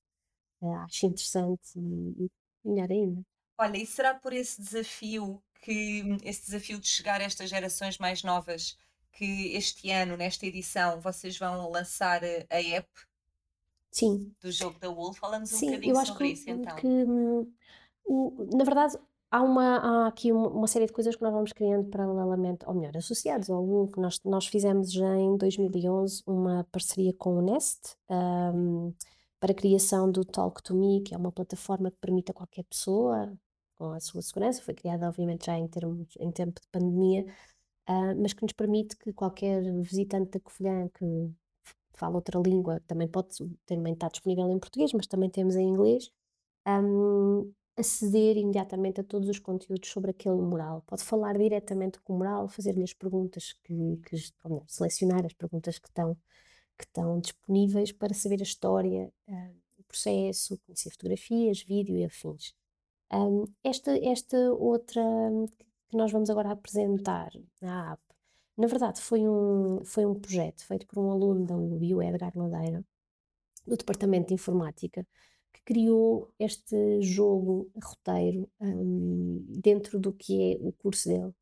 uh, 0.61 0.73
acho 0.85 1.05
interessante 1.05 1.77
e, 1.77 2.25
e 2.25 2.31
melhor 2.63 2.91
ainda. 2.91 3.21
Olha, 3.57 3.77
e 3.77 3.85
será 3.85 4.13
por 4.13 4.33
esse 4.33 4.61
desafio 4.61 5.41
que 5.65 6.19
esse 6.23 6.45
desafio 6.45 6.79
de 6.79 6.87
chegar 6.87 7.19
a 7.19 7.23
estas 7.23 7.49
gerações 7.49 7.97
mais 7.97 8.21
novas 8.21 8.77
que 9.11 9.55
este 9.55 9.89
ano, 9.89 10.15
nesta 10.15 10.45
edição, 10.45 11.01
vocês 11.01 11.39
vão 11.39 11.71
lançar 11.71 12.21
a 12.23 12.61
app 12.61 12.87
Sim. 13.89 14.31
do 14.39 14.51
jogo 14.51 14.77
da 14.77 14.89
Wolf. 14.89 15.17
Falamos 15.17 15.51
um 15.51 15.57
Sim, 15.57 15.67
bocadinho 15.67 16.05
sobre 16.05 16.27
que, 16.27 16.33
isso 16.33 16.49
então. 16.49 16.75
Que, 16.75 16.87
hum, 16.87 17.51
na 18.53 18.63
verdade, 18.63 18.95
há, 19.31 19.41
uma, 19.41 19.77
há 19.77 20.07
aqui 20.07 20.31
uma, 20.31 20.67
série 20.67 20.85
de 20.85 20.93
coisas 20.93 21.15
que 21.15 21.23
nós 21.23 21.33
vamos 21.33 21.51
criando 21.51 21.89
paralelamente, 21.89 22.63
ou 22.67 22.75
melhor, 22.75 22.95
associados 22.95 23.49
ao 23.49 23.65
Wolf. 23.65 23.95
Nós, 23.97 24.21
nós 24.23 24.45
fizemos 24.45 24.91
já 24.91 25.15
em 25.15 25.35
2011 25.35 26.21
uma 26.27 26.63
parceria 26.71 27.13
com 27.13 27.37
o 27.37 27.41
Nest 27.41 27.95
um, 28.07 28.93
para 29.39 29.51
a 29.51 29.55
criação 29.55 30.11
do 30.11 30.23
Talk 30.23 30.61
to 30.61 30.75
Me, 30.75 31.01
que 31.01 31.15
é 31.15 31.17
uma 31.17 31.31
plataforma 31.31 31.89
que 31.89 31.97
permite 31.97 32.29
a 32.29 32.35
qualquer 32.35 32.65
pessoa, 32.65 33.35
com 33.77 33.91
a 33.91 33.99
sua 33.99 34.21
segurança, 34.21 34.61
foi 34.61 34.73
criada 34.73 35.07
obviamente 35.07 35.45
já 35.45 35.57
em, 35.57 35.67
termos, 35.67 36.07
em 36.19 36.31
tempo 36.31 36.59
de 36.61 36.67
pandemia, 36.71 37.25
uh, 37.89 38.21
mas 38.21 38.33
que 38.33 38.43
nos 38.43 38.53
permite 38.53 38.95
que 38.97 39.13
qualquer 39.13 39.61
visitante 39.81 40.31
da 40.31 40.39
Covilhã 40.39 40.89
que 40.89 41.31
fala 41.95 42.15
outra 42.15 42.39
língua, 42.39 42.81
também 42.87 43.07
pode, 43.07 43.35
também 43.65 43.93
está 43.93 44.07
disponível 44.07 44.49
em 44.49 44.59
português, 44.59 44.93
mas 44.93 45.07
também 45.07 45.29
temos 45.29 45.55
em 45.55 45.67
inglês, 45.67 46.11
um, 46.67 47.51
aceder 47.77 48.37
imediatamente 48.37 49.01
a 49.01 49.03
todos 49.03 49.27
os 49.29 49.39
conteúdos 49.39 49.89
sobre 49.89 50.11
aquele 50.11 50.41
mural. 50.41 50.81
Pode 50.87 51.03
falar 51.03 51.37
diretamente 51.37 51.99
com 52.01 52.13
o 52.13 52.17
mural, 52.17 52.47
fazer-lhe 52.47 52.83
as 52.83 52.93
perguntas 52.93 53.53
que, 53.63 53.97
que 54.05 54.17
selecionar 54.67 55.25
as 55.25 55.33
perguntas 55.33 55.79
que 55.79 55.87
estão, 55.87 56.15
que 56.77 56.85
estão 56.85 57.19
disponíveis 57.19 57.91
para 57.91 58.13
saber 58.13 58.39
a 58.39 58.43
história, 58.43 59.11
uh, 59.27 59.55
o 59.77 59.83
processo, 59.83 60.57
conhecer 60.65 60.91
fotografias, 60.91 61.63
vídeo 61.63 61.97
e 61.97 62.05
afins. 62.05 62.53
Um, 63.11 63.45
esta, 63.63 63.91
esta 64.05 64.37
outra 64.53 65.01
que 65.89 65.97
nós 65.97 66.11
vamos 66.11 66.29
agora 66.29 66.51
apresentar 66.51 67.31
na 67.61 67.93
app 67.93 68.01
Na 68.57 68.67
verdade, 68.67 69.01
foi 69.01 69.27
um, 69.27 69.83
foi 69.85 70.05
um 70.05 70.15
projeto 70.19 70.65
feito 70.65 70.87
por 70.87 70.99
um 70.99 71.11
aluno 71.11 71.45
da 71.45 71.55
UBI, 71.57 71.93
o 71.95 72.01
Edgar 72.01 72.31
Ladeira, 72.35 72.83
do 73.67 73.77
Departamento 73.77 74.29
de 74.29 74.33
Informática, 74.35 75.05
que 75.53 75.61
criou 75.63 76.31
este 76.39 77.01
jogo 77.01 77.69
roteiro 77.83 78.49
um, 78.61 79.45
dentro 79.49 79.99
do 79.99 80.13
que 80.13 80.53
é 80.53 80.57
o 80.61 80.71
curso 80.73 81.09
dele. 81.09 81.33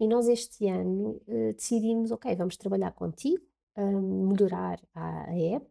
E 0.00 0.08
nós 0.08 0.28
este 0.28 0.68
ano 0.68 1.20
uh, 1.28 1.52
decidimos, 1.54 2.10
ok, 2.10 2.34
vamos 2.36 2.56
trabalhar 2.56 2.92
contigo, 2.92 3.44
um, 3.76 4.28
melhorar 4.28 4.80
a, 4.94 5.30
a 5.30 5.36
app 5.56 5.66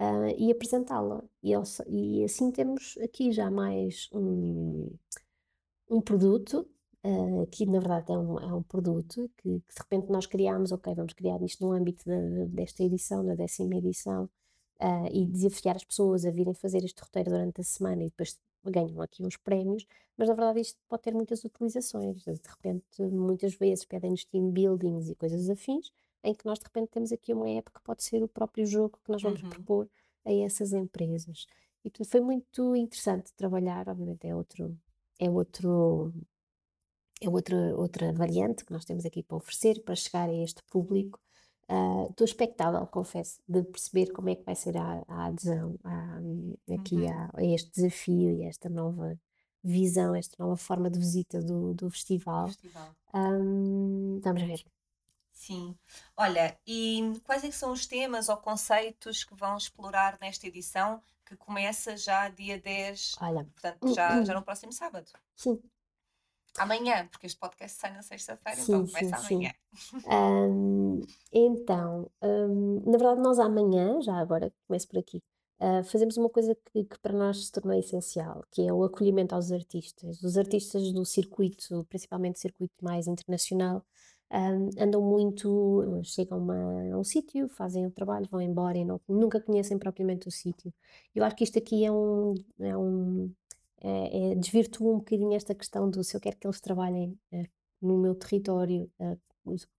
uh, 0.00 0.34
e 0.38 0.50
apresentá-la. 0.50 1.22
E, 1.42 1.52
e, 1.88 2.24
assim 2.24 2.50
temos 2.50 2.98
aqui 3.02 3.30
já 3.32 3.50
mais 3.50 4.08
um, 4.12 4.90
um 5.90 6.00
produto, 6.00 6.66
uh, 7.04 7.46
que 7.48 7.66
na 7.66 7.78
verdade 7.78 8.12
é 8.12 8.18
um, 8.18 8.38
é 8.40 8.54
um 8.54 8.62
produto 8.62 9.30
que, 9.36 9.60
que, 9.60 9.74
de 9.74 9.78
repente 9.78 10.10
nós 10.10 10.26
criámos, 10.26 10.72
ok, 10.72 10.94
vamos 10.94 11.12
criar 11.12 11.42
isto 11.42 11.64
no 11.64 11.72
âmbito 11.72 12.04
de, 12.04 12.46
desta 12.46 12.82
edição, 12.82 13.24
da 13.24 13.34
décima 13.34 13.76
edição, 13.76 14.24
uh, 14.80 15.06
e 15.12 15.26
desafiar 15.26 15.76
as 15.76 15.84
pessoas 15.84 16.24
a 16.24 16.30
virem 16.30 16.54
fazer 16.54 16.84
este 16.84 17.00
roteiro 17.02 17.30
durante 17.30 17.60
a 17.60 17.64
semana 17.64 18.02
e 18.02 18.06
depois 18.06 18.38
ganham 18.64 19.00
aqui 19.00 19.24
uns 19.24 19.36
prémios, 19.38 19.86
mas 20.16 20.28
na 20.28 20.34
verdade 20.34 20.60
isto 20.60 20.78
pode 20.88 21.02
ter 21.02 21.14
muitas 21.14 21.42
utilizações. 21.44 22.22
De 22.22 22.32
repente, 22.48 23.02
muitas 23.10 23.54
vezes 23.54 23.86
pedem-nos 23.86 24.24
team 24.26 24.50
buildings 24.50 25.08
e 25.08 25.14
coisas 25.14 25.48
afins, 25.48 25.90
em 26.22 26.34
que 26.34 26.44
nós 26.44 26.58
de 26.58 26.64
repente 26.64 26.90
temos 26.90 27.12
aqui 27.12 27.32
uma 27.32 27.48
app 27.48 27.70
que 27.70 27.82
pode 27.82 28.02
ser 28.02 28.22
o 28.22 28.28
próprio 28.28 28.66
jogo 28.66 28.98
que 29.04 29.10
nós 29.10 29.22
vamos 29.22 29.42
uhum. 29.42 29.50
propor 29.50 29.90
a 30.24 30.32
essas 30.32 30.72
empresas. 30.72 31.46
E 31.84 32.04
foi 32.04 32.20
muito 32.20 32.76
interessante 32.76 33.32
trabalhar, 33.34 33.88
obviamente 33.88 34.26
é 34.26 34.34
outro, 34.34 34.76
é 35.18 35.30
outro, 35.30 36.12
é 37.22 37.28
outra, 37.28 37.56
outra 37.76 38.12
variante 38.12 38.64
que 38.64 38.72
nós 38.72 38.84
temos 38.84 39.06
aqui 39.06 39.22
para 39.22 39.38
oferecer, 39.38 39.82
para 39.82 39.94
chegar 39.94 40.28
a 40.28 40.34
este 40.34 40.62
público. 40.64 41.18
Uh, 41.70 42.10
estou 42.10 42.24
expectável, 42.24 42.84
confesso, 42.88 43.40
de 43.48 43.62
perceber 43.62 44.12
como 44.12 44.28
é 44.28 44.34
que 44.34 44.44
vai 44.44 44.56
ser 44.56 44.76
a, 44.76 45.04
a 45.06 45.26
adesão 45.26 45.78
a, 45.84 46.18
aqui 46.74 46.96
uhum. 46.96 47.08
a, 47.08 47.30
a, 47.34 47.44
este 47.44 47.70
desafio 47.70 48.32
e 48.32 48.44
a 48.44 48.48
esta 48.48 48.68
nova 48.68 49.18
visão, 49.62 50.14
esta 50.14 50.34
nova 50.42 50.56
forma 50.56 50.90
de 50.90 50.98
visita 50.98 51.40
do, 51.40 51.72
do 51.72 51.88
festival. 51.90 52.48
festival. 52.48 52.94
Um, 53.14 54.20
vamos 54.22 54.42
ver. 54.42 54.64
Sim. 55.40 55.74
Olha, 56.18 56.54
e 56.66 57.18
quais 57.24 57.42
é 57.42 57.50
são 57.50 57.72
os 57.72 57.86
temas 57.86 58.28
ou 58.28 58.36
conceitos 58.36 59.24
que 59.24 59.34
vão 59.34 59.56
explorar 59.56 60.18
nesta 60.20 60.46
edição 60.46 61.02
que 61.24 61.34
começa 61.34 61.96
já 61.96 62.28
dia 62.28 62.60
10, 62.60 63.16
Olha. 63.22 63.44
portanto, 63.44 63.94
já, 63.94 64.22
já 64.22 64.34
no 64.34 64.42
próximo 64.42 64.70
sábado? 64.70 65.10
Sim. 65.34 65.58
Amanhã, 66.58 67.08
porque 67.10 67.26
este 67.26 67.38
podcast 67.38 67.80
sai 67.80 67.90
na 67.94 68.02
sexta-feira, 68.02 68.60
então 68.60 68.86
começa 68.86 69.16
sim, 69.16 69.34
amanhã. 69.34 69.52
Um, 70.06 71.00
então, 71.32 72.10
um, 72.20 72.82
na 72.84 72.98
verdade, 72.98 73.20
nós 73.22 73.38
amanhã, 73.38 73.98
já 74.02 74.18
agora 74.18 74.52
começo 74.66 74.88
por 74.88 74.98
aqui, 74.98 75.22
uh, 75.58 75.82
fazemos 75.84 76.18
uma 76.18 76.28
coisa 76.28 76.54
que, 76.54 76.84
que, 76.84 76.98
para 76.98 77.14
nós 77.14 77.46
se 77.46 77.52
tornou 77.52 77.78
essencial, 77.78 78.44
que 78.50 78.66
é 78.66 78.70
o 78.70 78.84
acolhimento 78.84 79.34
aos 79.34 79.50
artistas. 79.50 80.22
Os 80.22 80.36
artistas 80.36 80.92
do 80.92 81.02
circuito, 81.06 81.82
principalmente 81.88 82.38
circuito 82.38 82.74
mais 82.82 83.06
internacional, 83.06 83.82
um, 84.32 84.70
andam 84.78 85.02
muito, 85.02 86.00
chegam 86.04 86.38
uma, 86.38 86.54
a 86.92 86.98
um 86.98 87.04
sítio, 87.04 87.48
fazem 87.48 87.86
o 87.86 87.90
trabalho, 87.90 88.28
vão 88.30 88.40
embora 88.40 88.78
e 88.78 88.84
não, 88.84 89.00
nunca 89.08 89.40
conhecem 89.40 89.78
propriamente 89.78 90.28
o 90.28 90.30
sítio. 90.30 90.72
Eu 91.14 91.24
acho 91.24 91.36
que 91.36 91.44
isto 91.44 91.58
aqui 91.58 91.84
é 91.84 91.90
um, 91.90 92.34
é 92.60 92.76
um 92.76 93.32
é, 93.82 94.32
é, 94.32 94.34
desvirtua 94.34 94.92
um 94.94 94.98
bocadinho 94.98 95.34
esta 95.34 95.54
questão 95.54 95.90
do 95.90 96.04
se 96.04 96.16
eu 96.16 96.20
quero 96.20 96.36
que 96.36 96.46
eles 96.46 96.60
trabalhem 96.60 97.18
uh, 97.32 97.44
no 97.80 97.98
meu 97.98 98.14
território, 98.14 98.90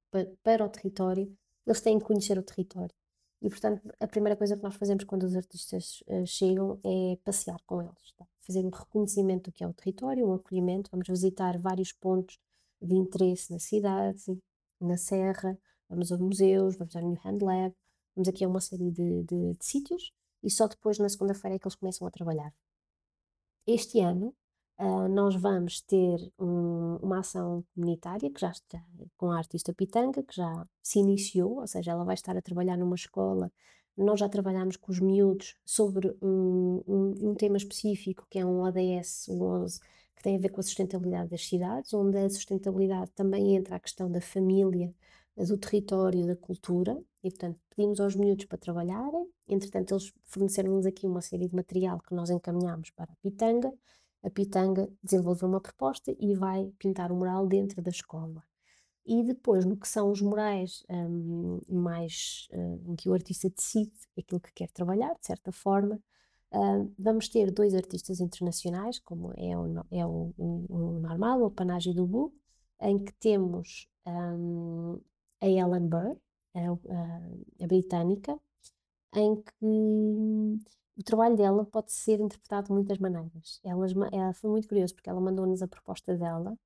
para, 0.10 0.28
para 0.44 0.66
o 0.66 0.70
território, 0.70 1.32
eles 1.66 1.82
têm 1.82 2.00
que 2.00 2.06
conhecer 2.06 2.38
o 2.38 2.44
território. 2.44 2.94
E, 3.42 3.50
portanto, 3.50 3.82
a 4.00 4.08
primeira 4.08 4.36
coisa 4.36 4.56
que 4.58 4.64
nós 4.64 4.76
fazemos 4.76 5.04
quando 5.04 5.24
os 5.24 5.36
artistas 5.36 6.04
uh, 6.08 6.26
chegam 6.26 6.80
é 6.84 7.18
passear 7.24 7.60
com 7.66 7.82
eles, 7.82 8.14
tá? 8.18 8.26
fazer 8.40 8.66
um 8.66 8.70
reconhecimento 8.70 9.50
do 9.50 9.54
que 9.54 9.64
é 9.64 9.68
o 9.68 9.74
território, 9.74 10.28
um 10.28 10.34
acolhimento, 10.34 10.90
vamos 10.92 11.08
visitar 11.08 11.58
vários 11.58 11.92
pontos 11.92 12.40
de 12.82 12.96
interesse 12.96 13.52
na 13.52 13.60
cidade, 13.60 14.38
na 14.80 14.98
serra, 14.98 15.58
vamos 15.90 16.12
aos 16.12 16.22
museus, 16.22 16.76
vamos 16.76 16.96
ao 16.96 17.02
New 17.02 17.20
Hand 17.24 17.40
Lab, 17.42 17.76
vamos 18.16 18.28
aqui 18.28 18.44
a 18.44 18.48
uma 18.48 18.62
série 18.62 18.92
de, 18.92 19.24
de, 19.24 19.54
de 19.54 19.66
sítios 19.66 20.12
e 20.44 20.50
só 20.50 20.68
depois, 20.68 20.98
na 20.98 21.10
segunda-feira, 21.10 21.56
é 21.56 21.60
que 21.60 21.68
eles 21.68 21.76
começam 21.76 22.08
a 22.08 22.12
trabalhar. 22.12 22.54
Este 23.68 24.00
ano, 24.00 24.34
uh, 24.80 25.08
nós 25.08 25.36
vamos 25.36 25.82
ter 25.82 26.32
um, 26.40 26.96
uma 27.02 27.20
ação 27.20 27.64
comunitária 27.76 28.30
que 28.32 28.42
já 28.42 28.50
está 28.50 28.84
com 29.18 29.32
a 29.32 29.38
artista 29.38 29.74
Pitanga, 29.74 30.24
que 30.24 30.36
já 30.36 30.68
se 30.82 31.00
iniciou, 31.00 31.60
ou 31.60 31.68
seja, 31.68 31.92
ela 31.92 32.04
vai 32.04 32.16
estar 32.16 32.36
a 32.36 32.42
trabalhar 32.42 32.78
numa 32.78 32.96
escola. 32.96 33.52
Nós 33.96 34.20
já 34.20 34.28
trabalhamos 34.28 34.78
com 34.78 34.92
os 34.92 35.00
miúdos 35.00 35.56
sobre 35.64 36.10
um, 36.22 36.82
um, 36.88 37.30
um 37.30 37.36
tema 37.36 37.58
específico, 37.58 38.26
que 38.30 38.40
é 38.40 38.46
um 38.46 38.62
ODS 38.62 39.30
11, 39.30 39.80
que 40.16 40.24
tem 40.24 40.36
a 40.36 40.40
ver 40.40 40.50
com 40.50 40.60
a 40.60 40.64
sustentabilidade 40.64 41.30
das 41.30 41.48
cidades, 41.48 41.94
onde 41.94 42.18
a 42.18 42.30
sustentabilidade 42.30 43.12
também 43.12 43.56
entra 43.56 43.76
a 43.76 43.80
questão 43.80 44.12
da 44.12 44.22
família, 44.22 44.94
do 45.38 45.58
território, 45.58 46.26
da 46.26 46.36
cultura, 46.36 47.02
e 47.24 47.30
portanto 47.30 47.60
pedimos 47.70 48.00
aos 48.00 48.16
miúdos 48.16 48.46
para 48.46 48.58
trabalharem, 48.58 49.28
entretanto 49.48 49.94
eles 49.94 50.14
forneceram-nos 50.26 50.86
aqui 50.86 51.08
uma 51.08 51.22
série 51.22 51.48
de 51.48 51.56
material 51.56 52.00
que 52.00 52.14
nós 52.14 52.30
encaminhamos 52.30 52.92
para 52.92 53.12
a 53.12 53.16
Pitanga, 53.16 53.72
a 54.24 54.30
Pitanga 54.30 54.88
desenvolveu 55.02 55.48
uma 55.48 55.60
proposta 55.60 56.16
e 56.20 56.36
vai 56.36 56.72
pintar 56.78 57.12
o 57.12 57.16
um 57.16 57.20
mural 57.20 57.48
dentro 57.48 57.82
da 57.82 57.90
escola. 57.90 58.44
E 59.04 59.24
depois, 59.24 59.66
no 59.66 59.76
que 59.76 59.88
são 59.88 60.12
os 60.12 60.22
murais 60.22 60.84
um, 60.90 61.60
mais 61.68 62.48
um, 62.54 62.92
em 62.92 62.96
que 62.96 63.10
o 63.10 63.14
artista 63.14 63.50
decide 63.50 63.92
aquilo 64.18 64.40
que 64.40 64.54
quer 64.54 64.70
trabalhar, 64.70 65.16
de 65.20 65.26
certa 65.26 65.52
forma, 65.52 66.00
Uh, 66.54 66.94
vamos 67.00 67.30
ter 67.30 67.50
dois 67.52 67.74
artistas 67.74 68.20
internacionais, 68.20 69.00
como 69.00 69.32
é 69.38 69.58
o, 69.58 69.86
é 69.90 70.06
o, 70.06 70.34
o, 70.38 70.66
o 70.70 71.00
normal, 71.00 71.44
o 71.44 71.52
Panagio 71.52 71.94
do 71.94 72.06
Bu, 72.06 72.34
em 72.82 72.98
que 72.98 73.14
temos 73.14 73.88
um, 74.06 75.00
a 75.40 75.48
Ellen 75.48 75.88
Burr, 75.88 76.18
a, 76.54 76.60
a, 76.60 77.64
a, 77.64 77.68
britânica, 77.68 78.38
em 79.16 79.36
que 79.42 79.66
o 80.98 81.04
trabalho 81.04 81.38
dela 81.38 81.66
pode 81.66 81.92
ser 81.92 82.20
interpretado 82.20 82.68
de 82.68 82.74
muitas 82.74 82.98
maneiras. 82.98 83.60
Ela, 83.64 83.86
ela 84.12 84.34
foi 84.34 84.50
muito 84.50 84.68
curiosa 84.68 84.94
porque 84.94 85.10
ela 85.10 85.22
mandou-nos 85.22 85.62
a 85.62 85.68
proposta 85.68 86.18
dela 86.18 86.58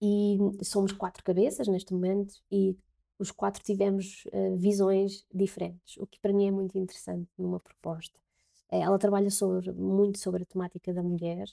e 0.00 0.36
somos 0.64 0.92
quatro 0.92 1.22
cabeças 1.24 1.68
neste 1.68 1.92
momento 1.94 2.34
e 2.50 2.76
os 3.18 3.30
quatro 3.30 3.62
tivemos 3.62 4.24
uh, 4.26 4.56
visões 4.56 5.24
diferentes, 5.32 5.96
o 5.96 6.06
que 6.06 6.18
para 6.20 6.32
mim 6.32 6.48
é 6.48 6.50
muito 6.50 6.76
interessante 6.76 7.30
numa 7.38 7.60
proposta. 7.60 8.20
Eh, 8.72 8.80
ela 8.80 8.98
trabalha 8.98 9.30
sobre, 9.30 9.70
muito 9.72 10.18
sobre 10.18 10.42
a 10.44 10.46
temática 10.46 10.92
da 10.94 11.02
mulher 11.02 11.46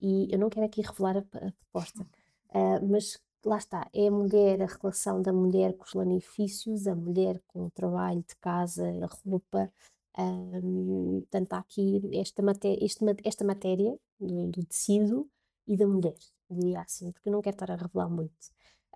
e 0.00 0.28
eu 0.32 0.38
não 0.38 0.50
quero 0.50 0.66
aqui 0.66 0.82
revelar 0.82 1.18
a, 1.18 1.20
a 1.20 1.52
proposta, 1.52 2.02
uh, 2.50 2.86
mas 2.90 3.18
lá 3.44 3.58
está, 3.58 3.88
é 3.94 4.08
a 4.08 4.10
mulher, 4.10 4.62
a 4.62 4.66
relação 4.66 5.22
da 5.22 5.32
mulher 5.32 5.76
com 5.76 5.84
os 5.84 5.94
lanifícios, 5.94 6.86
a 6.88 6.94
mulher 6.94 7.40
com 7.48 7.64
o 7.66 7.70
trabalho 7.70 8.24
de 8.28 8.36
casa, 8.36 8.84
a 9.02 9.06
roupa. 9.28 9.72
Um, 10.18 11.20
portanto, 11.20 11.52
há 11.52 11.58
aqui 11.58 12.00
esta 12.14 12.42
matéria, 12.42 12.84
este, 12.84 13.04
esta 13.24 13.44
matéria 13.44 13.96
do, 14.18 14.48
do, 14.48 14.64
tecido 14.64 15.30
e 15.66 15.76
da 15.76 15.86
mulher, 15.86 16.16
diria 16.50 16.80
assim, 16.80 17.12
porque 17.12 17.28
eu 17.28 17.32
não 17.32 17.42
quero 17.42 17.54
estar 17.54 17.70
a 17.70 17.76
revelar 17.76 18.08
muito, 18.08 18.32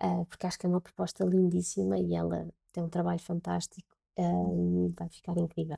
uh, 0.03 0.25
porque 0.25 0.47
acho 0.47 0.59
que 0.59 0.65
é 0.65 0.69
uma 0.69 0.81
proposta 0.81 1.23
lindíssima 1.25 1.97
e 1.99 2.15
ela 2.15 2.47
tem 2.73 2.83
um 2.83 2.89
trabalho 2.89 3.19
fantástico, 3.19 3.95
um, 4.17 4.91
vai 4.97 5.09
ficar 5.09 5.37
incrível. 5.37 5.77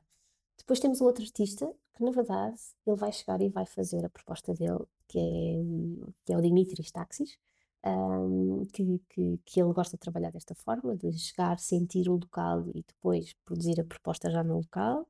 Depois 0.57 0.79
temos 0.79 1.01
um 1.01 1.05
outro 1.05 1.23
artista 1.23 1.71
que, 1.93 2.03
na 2.03 2.11
verdade, 2.11 2.57
ele 2.85 2.95
vai 2.95 3.11
chegar 3.11 3.41
e 3.41 3.49
vai 3.49 3.65
fazer 3.65 4.05
a 4.05 4.09
proposta 4.09 4.53
dele, 4.53 4.85
que 5.07 5.19
é, 5.19 6.11
que 6.25 6.33
é 6.33 6.37
o 6.37 6.41
Dimitris 6.41 6.91
Taxis, 6.91 7.37
um, 7.85 8.65
que, 8.71 8.99
que, 9.09 9.39
que, 9.45 9.61
ele 9.61 9.73
gosta 9.73 9.97
de 9.97 10.01
trabalhar 10.01 10.31
desta 10.31 10.55
forma, 10.55 10.95
de 10.95 11.11
chegar, 11.17 11.59
sentir 11.59 12.09
o 12.09 12.13
local 12.13 12.67
e 12.69 12.83
depois 12.83 13.33
produzir 13.45 13.79
a 13.79 13.85
proposta 13.85 14.29
já 14.31 14.43
no 14.43 14.57
local. 14.57 15.07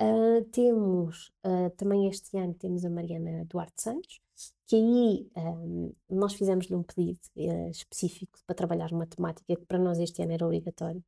Uh, 0.00 0.44
temos 0.52 1.32
uh, 1.44 1.70
também 1.76 2.08
este 2.08 2.36
ano 2.38 2.54
temos 2.54 2.84
a 2.84 2.90
Mariana 2.90 3.44
Duarte 3.46 3.82
Santos, 3.82 4.20
que 4.66 4.76
aí 4.76 5.28
um, 5.36 5.92
nós 6.08 6.34
fizemos-lhe 6.34 6.76
um 6.76 6.84
pedido 6.84 7.18
uh, 7.36 7.68
específico 7.70 8.38
para 8.46 8.54
trabalhar 8.54 8.92
uma 8.92 9.06
temática 9.06 9.56
que 9.56 9.66
para 9.66 9.78
nós 9.78 9.98
este 9.98 10.22
ano 10.22 10.32
era 10.32 10.46
obrigatório, 10.46 11.02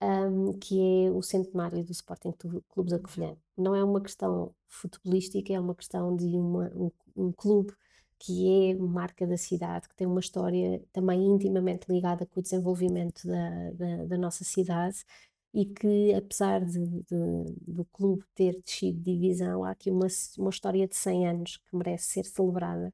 um, 0.00 0.52
que 0.58 0.78
é 0.80 1.10
o 1.10 1.22
centenário 1.22 1.82
do 1.84 1.92
Sporting 1.92 2.32
Clube 2.68 2.90
da 2.90 2.98
Covilhã. 2.98 3.36
Não 3.56 3.74
é 3.74 3.82
uma 3.82 4.00
questão 4.00 4.54
futebolística, 4.68 5.52
é 5.52 5.60
uma 5.60 5.74
questão 5.74 6.14
de 6.14 6.26
uma, 6.26 6.70
um, 6.74 6.90
um, 7.16 7.32
clube 7.32 7.72
que 8.18 8.70
é 8.70 8.74
marca 8.74 9.26
da 9.26 9.36
cidade, 9.36 9.88
que 9.88 9.96
tem 9.96 10.06
uma 10.06 10.20
história 10.20 10.82
também 10.92 11.24
intimamente 11.24 11.90
ligada 11.90 12.26
com 12.26 12.40
o 12.40 12.42
desenvolvimento 12.42 13.26
da, 13.26 13.70
da, 13.72 14.04
da 14.06 14.18
nossa 14.18 14.44
cidade 14.44 15.04
e 15.54 15.64
que, 15.64 16.14
apesar 16.14 16.64
de, 16.64 16.78
de, 16.84 17.56
do 17.66 17.84
clube 17.86 18.24
ter 18.34 18.60
descido 18.62 18.98
de 19.00 19.14
divisão, 19.14 19.64
há 19.64 19.70
aqui 19.70 19.90
uma, 19.90 20.06
uma 20.38 20.50
história 20.50 20.86
de 20.86 20.96
100 20.96 21.28
anos 21.28 21.56
que 21.56 21.76
merece 21.76 22.04
ser 22.06 22.24
celebrada. 22.24 22.92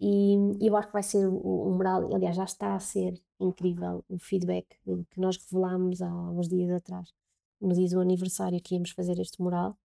E, 0.00 0.34
e 0.60 0.66
eu 0.66 0.76
acho 0.76 0.88
que 0.88 0.92
vai 0.92 1.02
ser 1.02 1.26
um 1.28 1.74
mural, 1.76 2.14
aliás, 2.14 2.36
já 2.36 2.44
está 2.44 2.74
a 2.74 2.80
ser 2.80 3.20
incrível 3.40 4.04
o 4.08 4.18
feedback 4.18 4.66
que 4.84 5.20
nós 5.20 5.36
revelámos 5.36 6.02
há 6.02 6.12
uns 6.30 6.48
dias 6.48 6.70
atrás, 6.70 7.12
no 7.60 7.74
dia 7.74 7.88
do 7.88 8.00
aniversário 8.00 8.60
que 8.60 8.74
íamos 8.74 8.90
fazer 8.90 9.18
este 9.18 9.40
mural. 9.40 9.76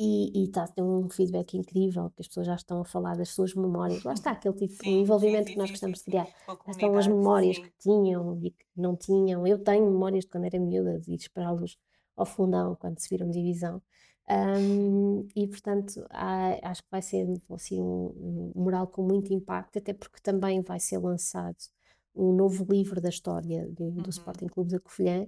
E 0.00 0.44
está 0.44 0.62
a 0.62 0.68
ter 0.68 0.80
um 0.80 1.10
feedback 1.10 1.56
incrível, 1.56 2.08
que 2.10 2.22
as 2.22 2.28
pessoas 2.28 2.46
já 2.46 2.54
estão 2.54 2.80
a 2.80 2.84
falar 2.84 3.16
das 3.16 3.30
suas 3.30 3.52
memórias. 3.52 4.04
Lá 4.04 4.12
está 4.12 4.30
aquele 4.30 4.54
tipo 4.54 4.80
de 4.80 4.88
envolvimento 4.90 5.48
sim, 5.48 5.54
que 5.54 5.58
nós 5.58 5.70
gostamos 5.72 5.98
de 5.98 6.04
criar. 6.04 6.28
Estão 6.68 6.96
as 6.96 7.08
memórias 7.08 7.58
que 7.58 7.72
tinham 7.80 8.38
e 8.40 8.52
que 8.52 8.64
não 8.76 8.94
tinham. 8.94 9.44
Eu 9.44 9.58
tenho 9.58 9.90
memórias 9.90 10.24
de 10.24 10.30
quando 10.30 10.44
era 10.44 10.60
miúda, 10.60 11.00
de 11.00 11.16
esperá-los 11.16 11.76
ao 12.16 12.24
fundão, 12.24 12.76
quando 12.76 13.00
se 13.00 13.08
viram 13.08 13.28
divisão. 13.28 13.82
Um, 14.30 15.26
e 15.34 15.48
portanto 15.48 16.06
há, 16.10 16.70
acho 16.70 16.82
que 16.82 16.90
vai 16.90 17.00
ser 17.00 17.26
assim, 17.50 17.80
um, 17.80 18.52
um 18.54 18.62
mural 18.62 18.86
com 18.86 19.02
muito 19.02 19.32
impacto, 19.32 19.78
até 19.78 19.92
porque 19.92 20.20
também 20.22 20.60
vai 20.60 20.78
ser 20.78 20.98
lançado 20.98 21.56
um 22.18 22.32
novo 22.32 22.66
livro 22.68 23.00
da 23.00 23.08
história 23.08 23.66
do, 23.68 23.90
do 23.90 24.02
uhum. 24.02 24.10
Sporting 24.10 24.46
Clube 24.46 24.72
da 24.72 24.80
Covilhã 24.80 25.26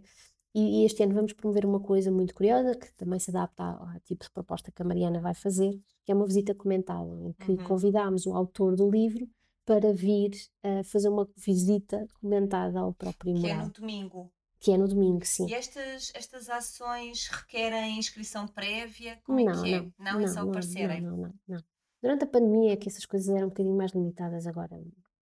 e, 0.54 0.82
e, 0.82 0.84
este 0.84 1.02
ano 1.04 1.14
vamos 1.14 1.32
promover 1.32 1.64
uma 1.64 1.78
coisa 1.78 2.10
muito 2.10 2.34
curiosa 2.34 2.74
que 2.74 2.92
também 2.94 3.20
se 3.20 3.30
adapta 3.30 3.62
ao 3.62 4.00
tipo 4.00 4.24
de 4.24 4.30
proposta 4.32 4.72
que 4.72 4.82
a 4.82 4.84
Mariana 4.84 5.20
vai 5.20 5.32
fazer, 5.32 5.78
que 6.04 6.10
é 6.10 6.14
uma 6.14 6.26
visita 6.26 6.54
comentada, 6.54 7.08
em 7.22 7.32
que 7.32 7.52
uhum. 7.52 7.64
convidámos 7.64 8.26
o 8.26 8.34
autor 8.34 8.74
do 8.74 8.90
livro 8.90 9.28
para 9.64 9.92
vir 9.92 10.32
uh, 10.64 10.82
fazer 10.82 11.08
uma 11.08 11.28
visita 11.36 12.04
comentada 12.20 12.80
ao 12.80 12.92
próprio 12.92 13.32
mural. 13.34 13.44
Que 13.44 13.50
é 13.50 13.64
no 13.64 13.70
domingo. 13.70 14.32
Que 14.58 14.72
é 14.72 14.76
no 14.76 14.88
domingo, 14.88 15.24
sim. 15.24 15.48
E 15.48 15.54
estas, 15.54 16.10
estas 16.14 16.50
ações 16.50 17.28
requerem 17.28 17.96
inscrição 17.96 18.48
prévia? 18.48 19.20
Como 19.24 19.38
não, 19.38 19.52
é 19.52 19.62
que 19.62 19.74
é? 19.74 19.80
Não, 19.80 19.92
não, 19.98 20.12
não 20.14 20.20
é 20.22 20.28
só 20.28 20.42
não, 20.42 20.48
aparecerem? 20.50 21.00
Não, 21.00 21.16
não, 21.16 21.34
não, 21.46 21.62
Durante 22.02 22.24
a 22.24 22.26
pandemia 22.26 22.72
é 22.72 22.76
que 22.76 22.88
essas 22.88 23.06
coisas 23.06 23.28
eram 23.28 23.46
um 23.46 23.50
bocadinho 23.50 23.76
mais 23.76 23.92
limitadas, 23.92 24.46
agora 24.46 24.74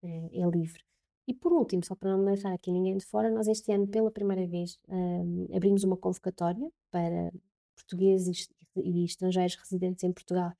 é, 0.03 0.41
é 0.41 0.47
livre. 0.49 0.83
E 1.29 1.35
por 1.35 1.53
último, 1.53 1.85
só 1.85 1.95
para 1.95 2.17
não 2.17 2.25
deixar 2.25 2.55
aqui 2.55 2.73
ninguém 2.73 2.97
de 2.97 3.05
fora, 3.05 3.31
nós 3.31 3.47
este 3.49 3.71
ano, 3.71 3.87
pela 3.87 4.11
primeira 4.11 4.47
vez, 4.47 4.79
um, 4.89 5.47
abrimos 5.55 5.85
uma 5.85 5.95
convocatória 5.95 6.73
para 6.91 7.31
portugueses 7.77 8.49
e 8.75 9.05
estrangeiros 9.05 9.55
residentes 9.57 10.03
em 10.05 10.11
Portugal 10.11 10.55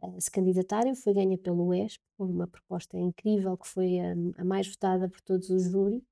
uh, 0.00 0.20
se 0.20 0.30
candidatarem. 0.30 0.94
Foi 0.94 1.12
ganha 1.12 1.36
pelo 1.36 1.66
UESP, 1.66 2.00
uma 2.16 2.46
proposta 2.46 2.96
incrível 2.96 3.56
que 3.56 3.66
foi 3.66 3.98
a, 3.98 4.12
a 4.38 4.44
mais 4.44 4.68
votada 4.68 5.08
por 5.08 5.20
todos 5.22 5.50
os 5.50 5.64
júri. 5.64 6.04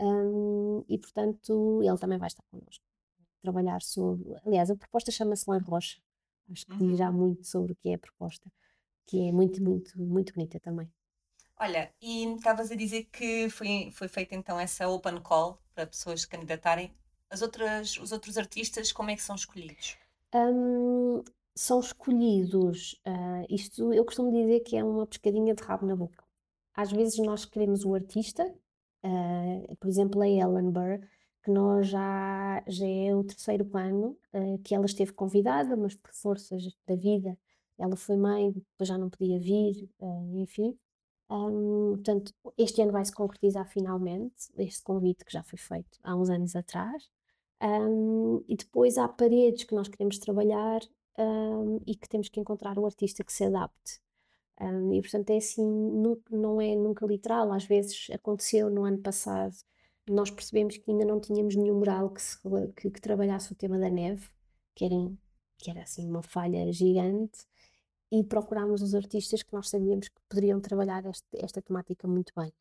Um, 0.00 0.84
e, 0.88 0.98
portanto, 0.98 1.80
ele 1.80 1.96
também 1.96 2.18
vai 2.18 2.26
estar 2.26 2.42
connosco. 2.50 2.84
Trabalhar 3.40 3.82
sobre. 3.82 4.34
Aliás, 4.44 4.68
a 4.68 4.74
proposta 4.74 5.12
chama-se 5.12 5.48
Lã 5.48 5.58
Rocha. 5.58 6.00
Acho 6.50 6.66
que 6.66 6.72
uhum. 6.72 6.88
diz 6.88 6.98
já 6.98 7.12
muito 7.12 7.46
sobre 7.46 7.72
o 7.72 7.76
que 7.76 7.90
é 7.90 7.94
a 7.94 7.98
proposta, 7.98 8.50
que 9.06 9.28
é 9.28 9.30
muito, 9.30 9.62
muito, 9.62 9.96
muito 9.96 10.34
bonita 10.34 10.58
também. 10.58 10.90
Olha, 11.58 11.92
e 12.02 12.24
estavas 12.34 12.70
a 12.70 12.74
dizer 12.74 13.04
que 13.12 13.48
foi, 13.48 13.90
foi 13.92 14.08
feita 14.08 14.34
então 14.34 14.58
essa 14.58 14.88
open 14.88 15.20
call 15.20 15.58
para 15.74 15.86
pessoas 15.86 16.22
se 16.22 16.28
candidatarem. 16.28 16.92
As 17.30 17.42
outras, 17.42 17.96
os 17.98 18.12
outros 18.12 18.36
artistas, 18.36 18.92
como 18.92 19.10
é 19.10 19.16
que 19.16 19.22
são 19.22 19.36
escolhidos? 19.36 19.96
Um, 20.34 21.22
são 21.54 21.78
escolhidos, 21.78 23.00
uh, 23.06 23.46
isto 23.48 23.92
eu 23.92 24.04
costumo 24.04 24.32
dizer 24.32 24.60
que 24.60 24.76
é 24.76 24.82
uma 24.84 25.06
pescadinha 25.06 25.54
de 25.54 25.62
rabo 25.62 25.86
na 25.86 25.94
boca. 25.94 26.24
Às 26.74 26.90
vezes 26.90 27.18
nós 27.18 27.44
queremos 27.44 27.84
o 27.84 27.94
artista, 27.94 28.44
uh, 29.04 29.76
por 29.76 29.88
exemplo, 29.88 30.20
a 30.22 30.28
Ellen 30.28 30.70
Burr, 30.70 31.00
que 31.44 31.50
nós 31.52 31.88
já, 31.88 32.64
já 32.66 32.86
é 32.86 33.14
o 33.14 33.22
terceiro 33.22 33.68
ano 33.76 34.18
uh, 34.32 34.58
que 34.64 34.74
ela 34.74 34.86
esteve 34.86 35.12
convidada, 35.12 35.76
mas 35.76 35.94
por 35.94 36.12
forças 36.12 36.62
da 36.86 36.96
vida 36.96 37.38
ela 37.78 37.96
foi 37.96 38.16
mãe, 38.16 38.52
depois 38.52 38.88
já 38.88 38.98
não 38.98 39.10
podia 39.10 39.38
vir, 39.38 39.88
enfim. 40.34 40.78
Um, 41.34 41.94
portanto, 41.96 42.32
este 42.56 42.80
ano 42.80 42.92
vai 42.92 43.04
se 43.04 43.12
concretizar 43.12 43.68
finalmente 43.68 44.52
este 44.56 44.84
convite 44.84 45.24
que 45.24 45.32
já 45.32 45.42
foi 45.42 45.58
feito 45.58 45.98
há 46.04 46.14
uns 46.14 46.30
anos 46.30 46.54
atrás. 46.54 47.10
Um, 47.60 48.44
e 48.46 48.56
depois 48.56 48.96
há 48.98 49.08
paredes 49.08 49.64
que 49.64 49.74
nós 49.74 49.88
queremos 49.88 50.18
trabalhar 50.18 50.80
um, 51.18 51.80
e 51.86 51.96
que 51.96 52.08
temos 52.08 52.28
que 52.28 52.38
encontrar 52.38 52.78
o 52.78 52.86
artista 52.86 53.24
que 53.24 53.32
se 53.32 53.44
adapte. 53.44 54.00
e 54.92 55.00
portanto 55.00 55.30
é 55.30 55.38
assim, 55.38 55.64
nunca, 55.64 56.36
não 56.36 56.60
é 56.60 56.76
nunca 56.76 57.04
literal. 57.04 57.52
Às 57.52 57.64
vezes 57.64 58.08
aconteceu 58.12 58.70
no 58.70 58.84
ano 58.84 58.98
passado, 58.98 59.56
nós 60.08 60.30
percebemos 60.30 60.76
que 60.76 60.90
ainda 60.90 61.04
não 61.04 61.20
tínhamos 61.20 61.56
nenhum 61.56 61.78
mural 61.78 62.10
que, 62.10 62.22
se, 62.22 62.38
que, 62.76 62.90
que 62.90 63.00
trabalhasse 63.00 63.52
o 63.52 63.56
tema 63.56 63.78
da 63.78 63.90
neve, 63.90 64.28
que 64.74 64.84
era, 64.84 64.94
que 65.58 65.70
era 65.70 65.82
assim 65.82 66.08
uma 66.08 66.22
falha 66.22 66.72
gigante 66.72 67.44
e 68.14 68.22
procurámos 68.22 68.80
os 68.80 68.94
artistas 68.94 69.42
que 69.42 69.52
nós 69.52 69.68
sabíamos 69.68 70.08
que 70.08 70.20
poderiam 70.28 70.60
trabalhar 70.60 71.04
este, 71.06 71.26
esta 71.32 71.60
temática 71.60 72.06
muito 72.06 72.32
bem. 72.36 72.52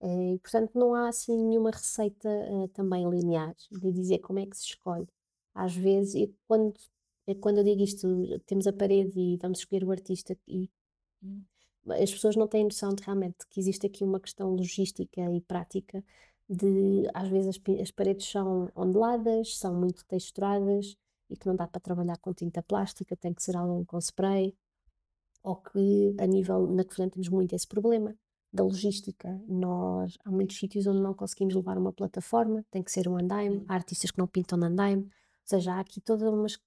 Eh, 0.00 0.34
e, 0.34 0.38
portanto, 0.38 0.70
não 0.74 0.94
há 0.94 1.08
assim 1.08 1.36
nenhuma 1.36 1.70
receita 1.70 2.28
uh, 2.28 2.68
também 2.68 3.08
linear 3.08 3.54
de 3.72 3.92
dizer 3.92 4.20
como 4.20 4.38
é 4.38 4.46
que 4.46 4.56
se 4.56 4.66
escolhe. 4.66 5.08
Às 5.54 5.74
vezes, 5.74 6.14
e 6.14 6.34
quando, 6.46 6.74
quando 7.40 7.58
eu 7.58 7.64
digo 7.64 7.82
isto, 7.82 8.06
temos 8.46 8.66
a 8.66 8.72
parede 8.72 9.18
e 9.18 9.36
vamos 9.38 9.60
escolher 9.60 9.84
o 9.84 9.90
artista 9.90 10.36
e 10.46 10.70
as 12.02 12.10
pessoas 12.12 12.36
não 12.36 12.46
têm 12.46 12.64
noção 12.64 12.94
de 12.94 13.02
realmente 13.02 13.46
que 13.50 13.60
existe 13.60 13.86
aqui 13.86 14.04
uma 14.04 14.20
questão 14.20 14.50
logística 14.54 15.20
e 15.32 15.40
prática 15.40 16.04
de 16.48 17.08
às 17.14 17.28
vezes 17.28 17.48
as, 17.56 17.80
as 17.80 17.90
paredes 17.90 18.26
são 18.30 18.70
onduladas, 18.76 19.58
são 19.58 19.74
muito 19.74 20.04
texturadas 20.06 20.96
e 21.30 21.36
que 21.36 21.46
não 21.46 21.56
dá 21.56 21.66
para 21.66 21.80
trabalhar 21.80 22.18
com 22.18 22.32
tinta 22.32 22.62
plástica, 22.62 23.16
tem 23.16 23.32
que 23.34 23.42
ser 23.42 23.56
algo 23.56 23.84
com 23.86 23.98
spray 23.98 24.54
ou 25.44 25.56
que 25.56 26.16
a 26.18 26.26
nível 26.26 26.66
na 26.66 26.82
que 26.82 26.96
temos 26.96 27.28
muito 27.28 27.54
esse 27.54 27.68
problema 27.68 28.16
da 28.50 28.64
logística. 28.64 29.38
Nós 29.46 30.16
há 30.24 30.30
muitos 30.30 30.56
sítios 30.56 30.86
onde 30.86 31.00
não 31.00 31.12
conseguimos 31.12 31.54
levar 31.54 31.76
uma 31.76 31.92
plataforma, 31.92 32.64
tem 32.70 32.82
que 32.82 32.90
ser 32.90 33.06
um 33.06 33.16
andaime, 33.16 33.62
há 33.68 33.74
artistas 33.74 34.10
que 34.10 34.18
não 34.18 34.26
pintam 34.26 34.58
no 34.58 34.64
andaime, 34.64 35.02
ou 35.02 35.10
seja, 35.44 35.74
há 35.74 35.80
aqui 35.80 36.00
todas 36.00 36.26
umas 36.32 36.58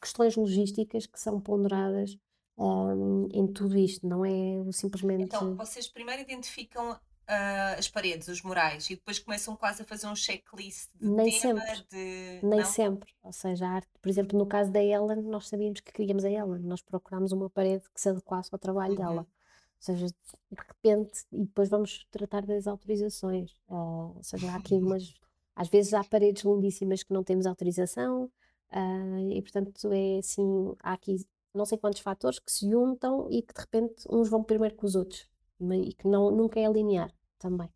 questões 0.00 0.36
logísticas 0.36 1.06
que 1.06 1.18
são 1.18 1.40
ponderadas 1.40 2.16
um, 2.58 3.28
em 3.32 3.46
tudo 3.46 3.78
isto, 3.78 4.06
não 4.06 4.24
é 4.24 4.70
simplesmente. 4.72 5.24
Então, 5.24 5.54
vocês 5.56 5.88
primeiro 5.88 6.20
identificam 6.20 6.98
uh, 7.28 7.78
as 7.78 7.88
paredes, 7.88 8.26
os 8.28 8.42
murais, 8.42 8.88
e 8.90 8.96
depois 8.96 9.18
começam 9.18 9.54
quase 9.54 9.82
a 9.82 9.84
fazer 9.84 10.06
um 10.06 10.16
checklist 10.16 10.88
de 10.94 11.08
Nem 11.08 11.38
tema, 11.38 11.60
sempre. 11.60 11.86
de... 11.90 12.40
Nem 12.42 12.60
não? 12.60 12.66
sempre. 12.66 13.14
Ou 13.22 13.32
seja, 13.32 13.66
a 13.66 13.70
arte, 13.70 13.90
por 14.00 14.08
exemplo, 14.08 14.38
no 14.38 14.46
caso 14.46 14.70
da 14.72 14.82
Ellen, 14.82 15.22
nós 15.22 15.48
sabíamos 15.48 15.80
que 15.80 15.92
queríamos 15.92 16.24
a 16.24 16.30
Ellen, 16.30 16.62
nós 16.62 16.82
procurámos 16.82 17.32
uma 17.32 17.50
parede 17.50 17.84
que 17.94 18.00
se 18.00 18.08
adequasse 18.08 18.48
ao 18.52 18.58
trabalho 18.58 18.92
uhum. 18.92 18.98
dela. 18.98 19.20
Ou 19.20 19.82
seja, 19.82 20.06
de 20.06 20.14
repente, 20.56 21.24
e 21.30 21.44
depois 21.44 21.68
vamos 21.68 22.04
tratar 22.10 22.44
das 22.44 22.66
autorizações. 22.66 23.52
Uh, 23.68 24.16
ou 24.16 24.22
seja, 24.22 24.50
há 24.50 24.56
aqui 24.56 24.74
umas. 24.74 25.14
Às 25.54 25.68
vezes 25.68 25.94
há 25.94 26.02
paredes 26.02 26.44
lindíssimas 26.44 27.02
que 27.02 27.12
não 27.12 27.22
temos 27.22 27.46
autorização, 27.46 28.24
uh, 28.72 29.30
e 29.30 29.40
portanto 29.42 29.92
é 29.92 30.18
assim, 30.18 30.74
há 30.80 30.92
aqui 30.92 31.16
não 31.54 31.64
sei 31.64 31.78
quantos 31.78 32.00
fatores 32.00 32.38
que 32.38 32.52
se 32.52 32.70
juntam 32.70 33.28
e 33.30 33.42
que 33.42 33.52
de 33.52 33.60
repente 33.60 34.04
uns 34.08 34.28
vão 34.28 34.44
primeiro 34.44 34.76
que 34.76 34.84
os 34.84 34.94
outros, 34.94 35.28
e 35.60 35.92
que 35.94 36.06
não, 36.06 36.30
nunca 36.30 36.60
é 36.60 36.70
linear 36.70 37.12
também. 37.38 37.68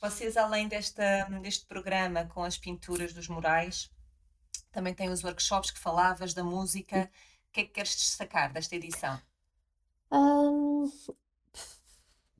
Vocês, 0.00 0.36
além 0.36 0.66
desta, 0.66 1.24
deste 1.42 1.66
programa 1.66 2.24
com 2.24 2.42
as 2.42 2.56
pinturas 2.56 3.12
dos 3.12 3.28
murais, 3.28 3.90
também 4.72 4.94
têm 4.94 5.10
os 5.10 5.22
workshops 5.22 5.70
que 5.70 5.78
falavas 5.78 6.32
da 6.32 6.42
música. 6.42 7.10
O 7.48 7.52
que 7.52 7.60
é 7.60 7.64
que 7.64 7.70
queres 7.70 7.94
destacar 7.96 8.52
desta 8.52 8.76
edição? 8.76 9.20
Um, 10.10 10.90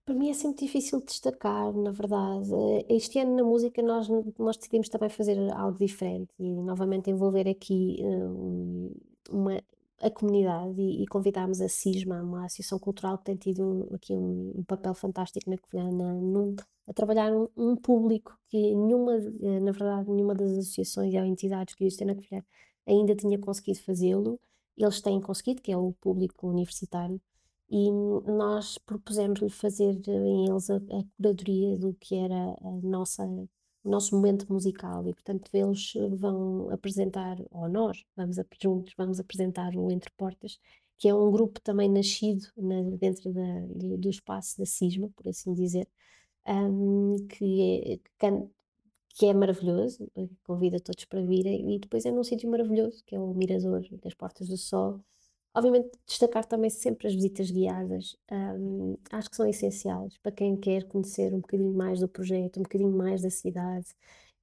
para 0.05 0.15
mim 0.15 0.31
é 0.31 0.35
sempre 0.35 0.67
difícil 0.67 1.01
destacar, 1.03 1.73
na 1.73 1.91
verdade. 1.91 2.51
Este 2.89 3.19
ano 3.19 3.37
na 3.37 3.45
música 3.45 3.83
nós, 3.83 4.09
nós 4.39 4.57
decidimos 4.57 4.89
também 4.89 5.09
fazer 5.09 5.39
algo 5.53 5.79
diferente 5.79 6.33
e 6.39 6.51
novamente 6.63 7.11
envolver 7.11 7.49
aqui 7.49 7.99
um, 8.01 8.93
uma 9.31 9.63
a 10.01 10.11
comunidade 10.11 10.81
e, 10.81 11.03
e 11.03 11.07
convidámos 11.07 11.61
a 11.61 11.69
CISMA, 11.69 12.23
uma 12.23 12.47
associação 12.47 12.79
cultural 12.79 13.19
que 13.19 13.25
tem 13.25 13.37
tido 13.37 13.89
aqui 13.95 14.15
um, 14.15 14.55
um, 14.57 14.65
papel 14.65 14.95
fantástico 14.95 15.49
na 15.51 15.59
Covilhã, 15.59 15.91
a 16.89 16.93
trabalhar 16.93 17.33
um, 17.33 17.49
um, 17.57 17.77
público 17.77 18.37
que 18.49 18.75
nenhuma, 18.75 19.15
eh, 19.15 19.61
na 19.61 19.73
verdade, 19.73 20.11
nenhuma 20.11 20.35
das 20.35 20.53
associações 20.53 21.15
ou 21.15 21.25
entidades 21.25 21.75
que 21.75 21.85
existem 21.85 22.07
na 22.07 22.15
Covilhã 22.15 22.43
ainda 22.87 23.15
tinha 23.15 23.39
conseguido 23.39 23.81
fazê-lo. 23.81 24.41
Eles 24.77 25.01
têm 25.01 25.21
conseguido, 25.21 25.63
que 25.63 25.71
é 25.71 25.77
o 25.77 25.93
público 26.01 26.49
universitário, 26.49 27.21
e 27.71 27.91
nós 28.27 28.79
propusemos-lhe 28.79 29.51
fazer 29.51 30.01
em 30.09 30.49
eles 30.49 30.71
a, 30.71 30.77
a 30.77 31.05
curadoria 31.17 31.77
do 31.79 31.95
que 31.95 32.17
era 32.17 32.57
a 32.63 32.71
nossa 32.83 33.25
o 33.85 33.91
nosso 33.91 34.15
momento 34.15 34.53
musical 34.53 35.07
e, 35.09 35.15
portanto, 35.15 35.51
eles 35.55 35.93
vão 36.19 36.71
apresentar, 36.71 37.39
ou 37.51 37.69
nós 37.69 38.05
vamos 38.17 38.37
juntos, 38.61 38.95
vamos 38.97 39.19
apresentar 39.21 39.75
o 39.77 39.91
Entre 39.91 40.11
Portas, 40.17 40.59
que 40.99 41.09
é 41.09 41.15
um 41.15 41.31
grupo 41.31 41.61
também 41.63 41.89
nascido 41.89 42.47
na, 42.57 42.83
dentro 42.99 43.33
da, 43.33 43.67
do 43.97 44.11
espaço 44.11 44.59
da 44.59 44.67
Cisma, 44.67 45.09
por 45.17 45.29
assim 45.29 45.55
dizer, 45.55 45.89
um, 46.47 47.17
que, 47.27 48.01
é, 48.21 48.39
que 49.15 49.27
é 49.27 49.33
maravilhoso, 49.35 50.11
convido 50.45 50.77
a 50.77 50.81
todos 50.81 51.05
para 51.07 51.23
virem, 51.23 51.75
e 51.75 51.79
depois 51.79 52.05
é 52.05 52.11
num 52.11 52.25
sítio 52.25 52.51
maravilhoso, 52.51 53.03
que 53.07 53.15
é 53.15 53.21
o 53.21 53.33
Mirador 53.35 53.83
das 54.03 54.15
Portas 54.15 54.49
do 54.49 54.57
Sol, 54.59 55.01
Obviamente, 55.53 55.91
destacar 56.07 56.45
também 56.45 56.71
sempre 56.71 57.09
as 57.09 57.15
visitas 57.15 57.51
guiadas, 57.51 58.17
um, 58.31 58.97
acho 59.11 59.29
que 59.29 59.37
são 59.37 59.47
essenciais 59.49 60.17
para 60.19 60.31
quem 60.31 60.57
quer 60.57 60.85
conhecer 60.85 61.35
um 61.35 61.41
bocadinho 61.41 61.75
mais 61.75 61.99
do 61.99 62.09
projeto, 62.09 62.61
um 62.61 62.63
bocadinho 62.63 62.93
mais 62.97 63.21
da 63.23 63.31
cidade, 63.31 63.89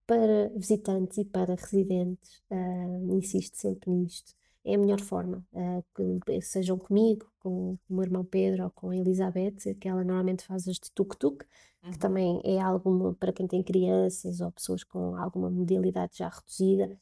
para 0.06 0.50
visitantes 0.56 1.18
e 1.18 1.26
para 1.26 1.56
residentes, 1.56 2.42
uh, 2.52 3.16
insisto 3.16 3.58
sempre 3.58 3.90
nisto. 3.92 4.34
É 4.66 4.76
a 4.76 4.78
melhor 4.78 5.00
forma, 5.00 5.46
uh, 5.54 6.22
que 6.26 6.42
sejam 6.42 6.78
comigo, 6.78 7.26
com 7.40 7.74
o 7.90 7.94
meu 7.94 8.04
irmão 8.04 8.26
Pedro 8.26 8.66
ou 8.66 8.72
com 8.72 8.90
a 8.90 8.98
Elizabeth, 8.98 9.76
que 9.80 9.88
ela 9.88 10.04
normalmente 10.04 10.44
faz 10.44 10.68
este 10.68 10.92
tuk-tuk, 10.92 11.46
uhum. 11.84 11.92
que 11.92 12.00
também 12.00 12.42
é 12.44 12.60
algo 12.60 13.16
para 13.16 13.32
quem 13.32 13.48
tem 13.48 13.64
crianças 13.64 14.42
ou 14.42 14.52
pessoas 14.52 14.84
com 14.84 15.16
alguma 15.16 15.50
modalidade 15.50 16.18
já 16.18 16.28
reduzida, 16.28 17.00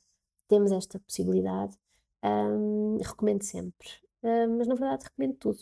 temos 0.48 0.72
esta 0.72 1.00
possibilidade. 1.00 1.76
Um, 2.26 2.98
recomendo 2.98 3.44
sempre. 3.44 3.90
Mas 4.22 4.68
na 4.68 4.76
verdade 4.76 5.04
recomendo 5.04 5.38
tudo. 5.38 5.60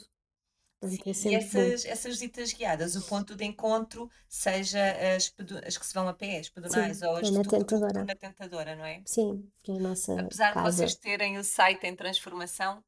Sim, 1.14 1.30
é 1.30 1.32
e 1.32 1.36
essas, 1.36 1.86
essas 1.86 2.12
visitas 2.14 2.52
guiadas, 2.52 2.96
o 2.96 3.02
ponto 3.04 3.36
de 3.36 3.46
encontro, 3.46 4.10
seja 4.28 4.82
as, 5.16 5.34
as 5.66 5.78
que 5.78 5.86
se 5.86 5.94
vão 5.94 6.08
a 6.10 6.14
pé, 6.14 6.40
as 6.40 6.50
pedonais 6.50 7.02
ou 7.02 7.16
as 7.16 7.30
é 7.30 7.32
na 7.32 7.44
tentadora. 7.44 8.04
na 8.04 8.16
tentadora, 8.16 8.76
não 8.76 8.86
é? 8.86 9.02
Sim, 9.06 9.50
que 9.64 9.72
é 9.72 9.76
a 9.76 9.80
nossa 9.80 10.20
Apesar 10.20 10.54
casa. 10.54 10.70
de 10.70 10.76
vocês 10.76 10.96
terem 10.96 11.38
o 11.38 11.44
site 11.44 11.86
em 11.86 11.96
transformação, 11.96 12.84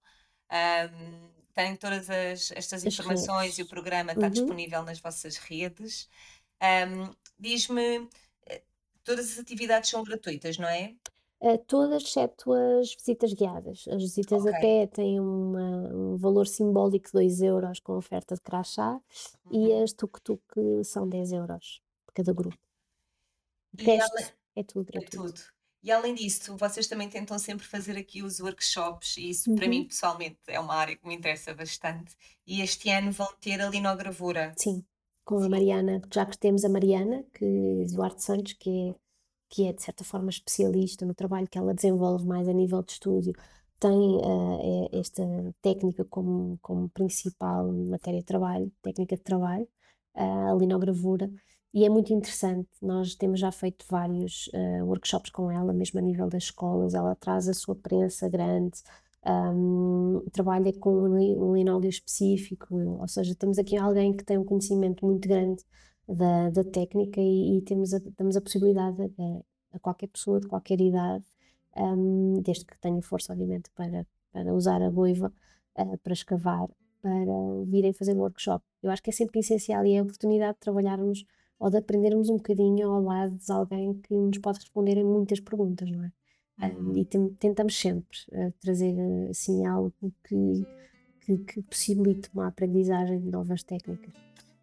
um, 0.51 1.29
têm 1.53 1.75
todas 1.77 2.09
as, 2.09 2.51
estas 2.51 2.83
informações 2.83 3.43
redes. 3.43 3.59
e 3.59 3.63
o 3.63 3.67
programa 3.67 4.11
está 4.11 4.25
uhum. 4.25 4.31
disponível 4.31 4.83
nas 4.83 4.99
vossas 4.99 5.37
redes. 5.37 6.09
Um, 6.61 7.13
Diz-me, 7.39 8.09
eh, 8.47 8.61
todas 9.03 9.31
as 9.31 9.39
atividades 9.39 9.89
são 9.89 10.03
gratuitas, 10.03 10.57
não 10.57 10.67
é? 10.67 10.93
Uh, 11.41 11.57
todas 11.67 12.03
exceto 12.03 12.53
as 12.53 12.95
visitas 12.95 13.33
guiadas. 13.33 13.85
As 13.89 14.01
visitas 14.01 14.45
a 14.47 14.51
pé 14.59 14.87
têm 14.87 15.19
uma- 15.19 15.93
um 15.93 16.17
valor 16.17 16.47
simbólico 16.47 17.07
de 17.07 17.13
2 17.13 17.41
euros 17.41 17.79
com 17.79 17.93
oferta 17.93 18.35
de 18.35 18.41
crachá 18.41 18.99
e 19.51 19.67
uhum. 19.67 19.83
as 19.83 19.93
tuk-tuk 19.93 20.41
são 20.83 21.07
10 21.07 21.33
euros 21.33 21.81
por 22.05 22.13
cada 22.13 22.33
grupo. 22.33 22.57
E 23.77 23.83
resto, 23.83 24.33
é 24.55 24.63
tudo 24.63 24.89
é 24.93 25.01
tudo. 25.01 25.33
E 25.83 25.91
além 25.91 26.15
disso, 26.15 26.57
vocês 26.57 26.87
também 26.87 27.07
tentam 27.07 27.37
sempre 27.37 27.63
fazer 27.63 27.95
aqui 27.95 28.23
os 28.23 28.39
workshops, 28.39 29.17
e 29.17 29.29
isso 29.29 29.53
para 29.53 29.67
mim 29.67 29.81
uhum. 29.81 29.87
pessoalmente 29.87 30.39
é 30.47 30.59
uma 30.59 30.73
área 30.73 30.95
que 30.95 31.07
me 31.07 31.13
interessa 31.13 31.53
bastante. 31.53 32.15
E 32.47 32.61
este 32.61 32.89
ano 32.89 33.11
vão 33.11 33.27
ter 33.39 33.61
a 33.61 33.69
linogravura. 33.69 34.51
Sim, 34.57 34.83
com 35.23 35.43
a 35.43 35.47
Mariana, 35.47 36.01
já 36.11 36.25
que 36.25 36.39
temos 36.39 36.65
a 36.65 36.69
Mariana, 36.69 37.23
que, 37.33 37.85
Duarte 37.93 38.23
Santos, 38.23 38.53
que 38.53 38.89
é 38.89 38.95
que 39.49 39.67
é 39.67 39.73
de 39.73 39.81
certa 39.83 40.03
forma 40.03 40.29
especialista 40.29 41.05
no 41.05 41.13
trabalho 41.13 41.47
que 41.47 41.57
ela 41.57 41.73
desenvolve 41.73 42.25
mais 42.25 42.47
a 42.47 42.53
nível 42.53 42.81
de 42.83 42.93
estúdio, 42.93 43.33
tem 43.79 43.93
uh, 43.93 44.89
esta 44.93 45.23
técnica 45.61 46.05
como, 46.05 46.57
como 46.61 46.89
principal 46.89 47.71
matéria 47.71 48.19
de 48.19 48.25
trabalho, 48.25 48.71
técnica 48.81 49.15
de 49.17 49.23
trabalho, 49.23 49.67
uh, 50.15 50.51
a 50.51 50.55
linogravura, 50.55 51.29
e 51.73 51.83
é 51.85 51.89
muito 51.89 52.13
interessante. 52.13 52.69
Nós 52.81 53.15
temos 53.15 53.39
já 53.39 53.51
feito 53.51 53.85
vários 53.89 54.47
uh, 54.47 54.85
workshops 54.85 55.29
com 55.29 55.51
ela, 55.51 55.73
mesmo 55.73 55.99
a 55.99 56.01
nível 56.01 56.29
das 56.29 56.45
escolas. 56.45 56.93
Ela 56.93 57.15
traz 57.15 57.49
a 57.49 57.53
sua 57.53 57.75
prensa 57.75 58.29
grande, 58.29 58.81
um, 59.27 60.23
trabalha 60.31 60.71
com 60.79 61.03
um 61.03 61.53
linóleo 61.53 61.89
específico, 61.89 62.75
ou 62.75 63.07
seja, 63.07 63.35
temos 63.35 63.57
aqui 63.57 63.75
alguém 63.75 64.15
que 64.15 64.23
tem 64.23 64.37
um 64.37 64.45
conhecimento 64.45 65.05
muito 65.05 65.27
grande 65.27 65.63
da, 66.07 66.49
da 66.49 66.63
técnica 66.63 67.19
e, 67.19 67.57
e 67.57 67.61
temos 67.61 67.93
a, 67.93 67.99
damos 68.17 68.37
a 68.37 68.41
possibilidade 68.41 69.01
a, 69.01 69.75
a, 69.75 69.79
qualquer 69.79 70.07
pessoa 70.07 70.39
de 70.39 70.47
qualquer 70.47 70.79
idade, 70.79 71.25
um, 71.75 72.41
desde 72.41 72.65
que 72.65 72.77
tenha 72.79 73.01
força, 73.01 73.33
obviamente, 73.33 73.69
para, 73.75 74.05
para 74.31 74.53
usar 74.53 74.81
a 74.81 74.89
boiva, 74.89 75.33
uh, 75.77 75.97
para 75.99 76.13
escavar, 76.13 76.67
para 77.01 77.63
virem 77.65 77.93
fazer 77.93 78.15
um 78.15 78.19
workshop. 78.19 78.63
Eu 78.81 78.91
acho 78.91 79.01
que 79.01 79.09
é 79.09 79.13
sempre 79.13 79.39
essencial 79.39 79.85
e 79.85 79.93
é 79.93 79.99
a 79.99 80.03
oportunidade 80.03 80.53
de 80.53 80.59
trabalharmos 80.59 81.25
ou 81.59 81.69
de 81.69 81.77
aprendermos 81.77 82.29
um 82.29 82.37
bocadinho 82.37 82.89
ao 82.89 83.01
lado 83.01 83.37
de 83.37 83.51
alguém 83.51 83.93
que 83.93 84.13
nos 84.13 84.37
pode 84.39 84.59
responder 84.59 84.99
a 84.99 85.03
muitas 85.03 85.39
perguntas, 85.39 85.89
não 85.89 86.03
é? 86.03 86.11
Uhum. 86.61 86.91
Um, 86.91 86.97
e 86.97 87.05
tentamos 87.05 87.77
sempre 87.77 88.17
uh, 88.31 88.53
trazer 88.61 88.95
assim 89.29 89.65
algo 89.65 89.93
que, 90.23 90.65
que, 91.21 91.37
que 91.39 91.61
possibilite 91.63 92.29
uma 92.33 92.47
aprendizagem 92.47 93.19
de 93.19 93.29
novas 93.29 93.63
técnicas. 93.63 94.13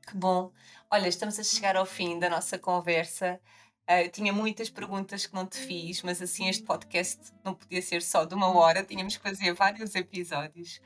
Que 0.06 0.16
bom. 0.16 0.52
Olha, 0.90 1.08
estamos 1.08 1.38
a 1.38 1.44
chegar 1.44 1.76
ao 1.76 1.86
fim 1.86 2.18
da 2.18 2.28
nossa 2.28 2.58
conversa. 2.58 3.40
Uh, 3.88 4.04
eu 4.04 4.10
tinha 4.10 4.32
muitas 4.32 4.70
perguntas 4.70 5.26
que 5.26 5.34
não 5.34 5.44
te 5.44 5.58
fiz, 5.58 6.02
mas 6.02 6.22
assim 6.22 6.48
este 6.48 6.62
podcast 6.62 7.32
não 7.44 7.52
podia 7.52 7.82
ser 7.82 8.00
só 8.00 8.24
de 8.24 8.32
uma 8.34 8.54
hora, 8.56 8.84
tínhamos 8.84 9.16
que 9.16 9.22
fazer 9.22 9.52
vários 9.54 9.94
episódios. 9.94 10.80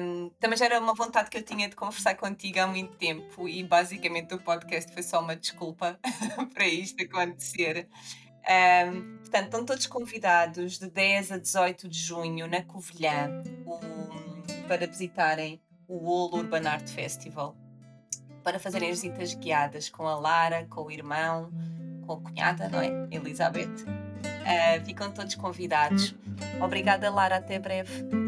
Um, 0.00 0.30
também 0.38 0.56
já 0.56 0.66
era 0.66 0.78
uma 0.78 0.94
vontade 0.94 1.28
que 1.28 1.38
eu 1.38 1.42
tinha 1.42 1.68
de 1.68 1.74
conversar 1.74 2.14
contigo 2.14 2.60
há 2.60 2.66
muito 2.68 2.96
tempo 2.96 3.48
e 3.48 3.64
basicamente 3.64 4.32
o 4.32 4.38
podcast 4.38 4.92
foi 4.92 5.02
só 5.02 5.20
uma 5.20 5.34
desculpa 5.34 5.98
para 6.54 6.68
isto 6.68 7.02
acontecer. 7.02 7.88
Um, 8.46 9.18
portanto, 9.18 9.44
estão 9.44 9.64
todos 9.64 9.86
convidados 9.86 10.78
de 10.78 10.88
10 10.88 11.32
a 11.32 11.38
18 11.38 11.88
de 11.88 11.98
junho 11.98 12.46
na 12.46 12.62
Covilhã 12.62 13.42
um, 13.66 14.68
para 14.68 14.86
visitarem 14.86 15.60
o 15.88 16.08
Old 16.08 16.36
Urban 16.36 16.68
Art 16.68 16.88
Festival 16.88 17.63
para 18.44 18.58
fazerem 18.58 18.90
as 18.90 19.00
visitas 19.00 19.34
guiadas 19.34 19.88
com 19.88 20.06
a 20.06 20.14
Lara, 20.14 20.66
com 20.68 20.82
o 20.82 20.90
irmão, 20.90 21.50
com 22.06 22.12
a 22.12 22.20
cunhada, 22.20 22.68
não 22.68 22.80
é? 22.80 23.08
Elizabeth. 23.10 23.64
Uh, 23.64 24.84
ficam 24.84 25.10
todos 25.10 25.34
convidados. 25.34 26.14
Obrigada, 26.60 27.10
Lara. 27.10 27.36
Até 27.36 27.58
breve. 27.58 28.23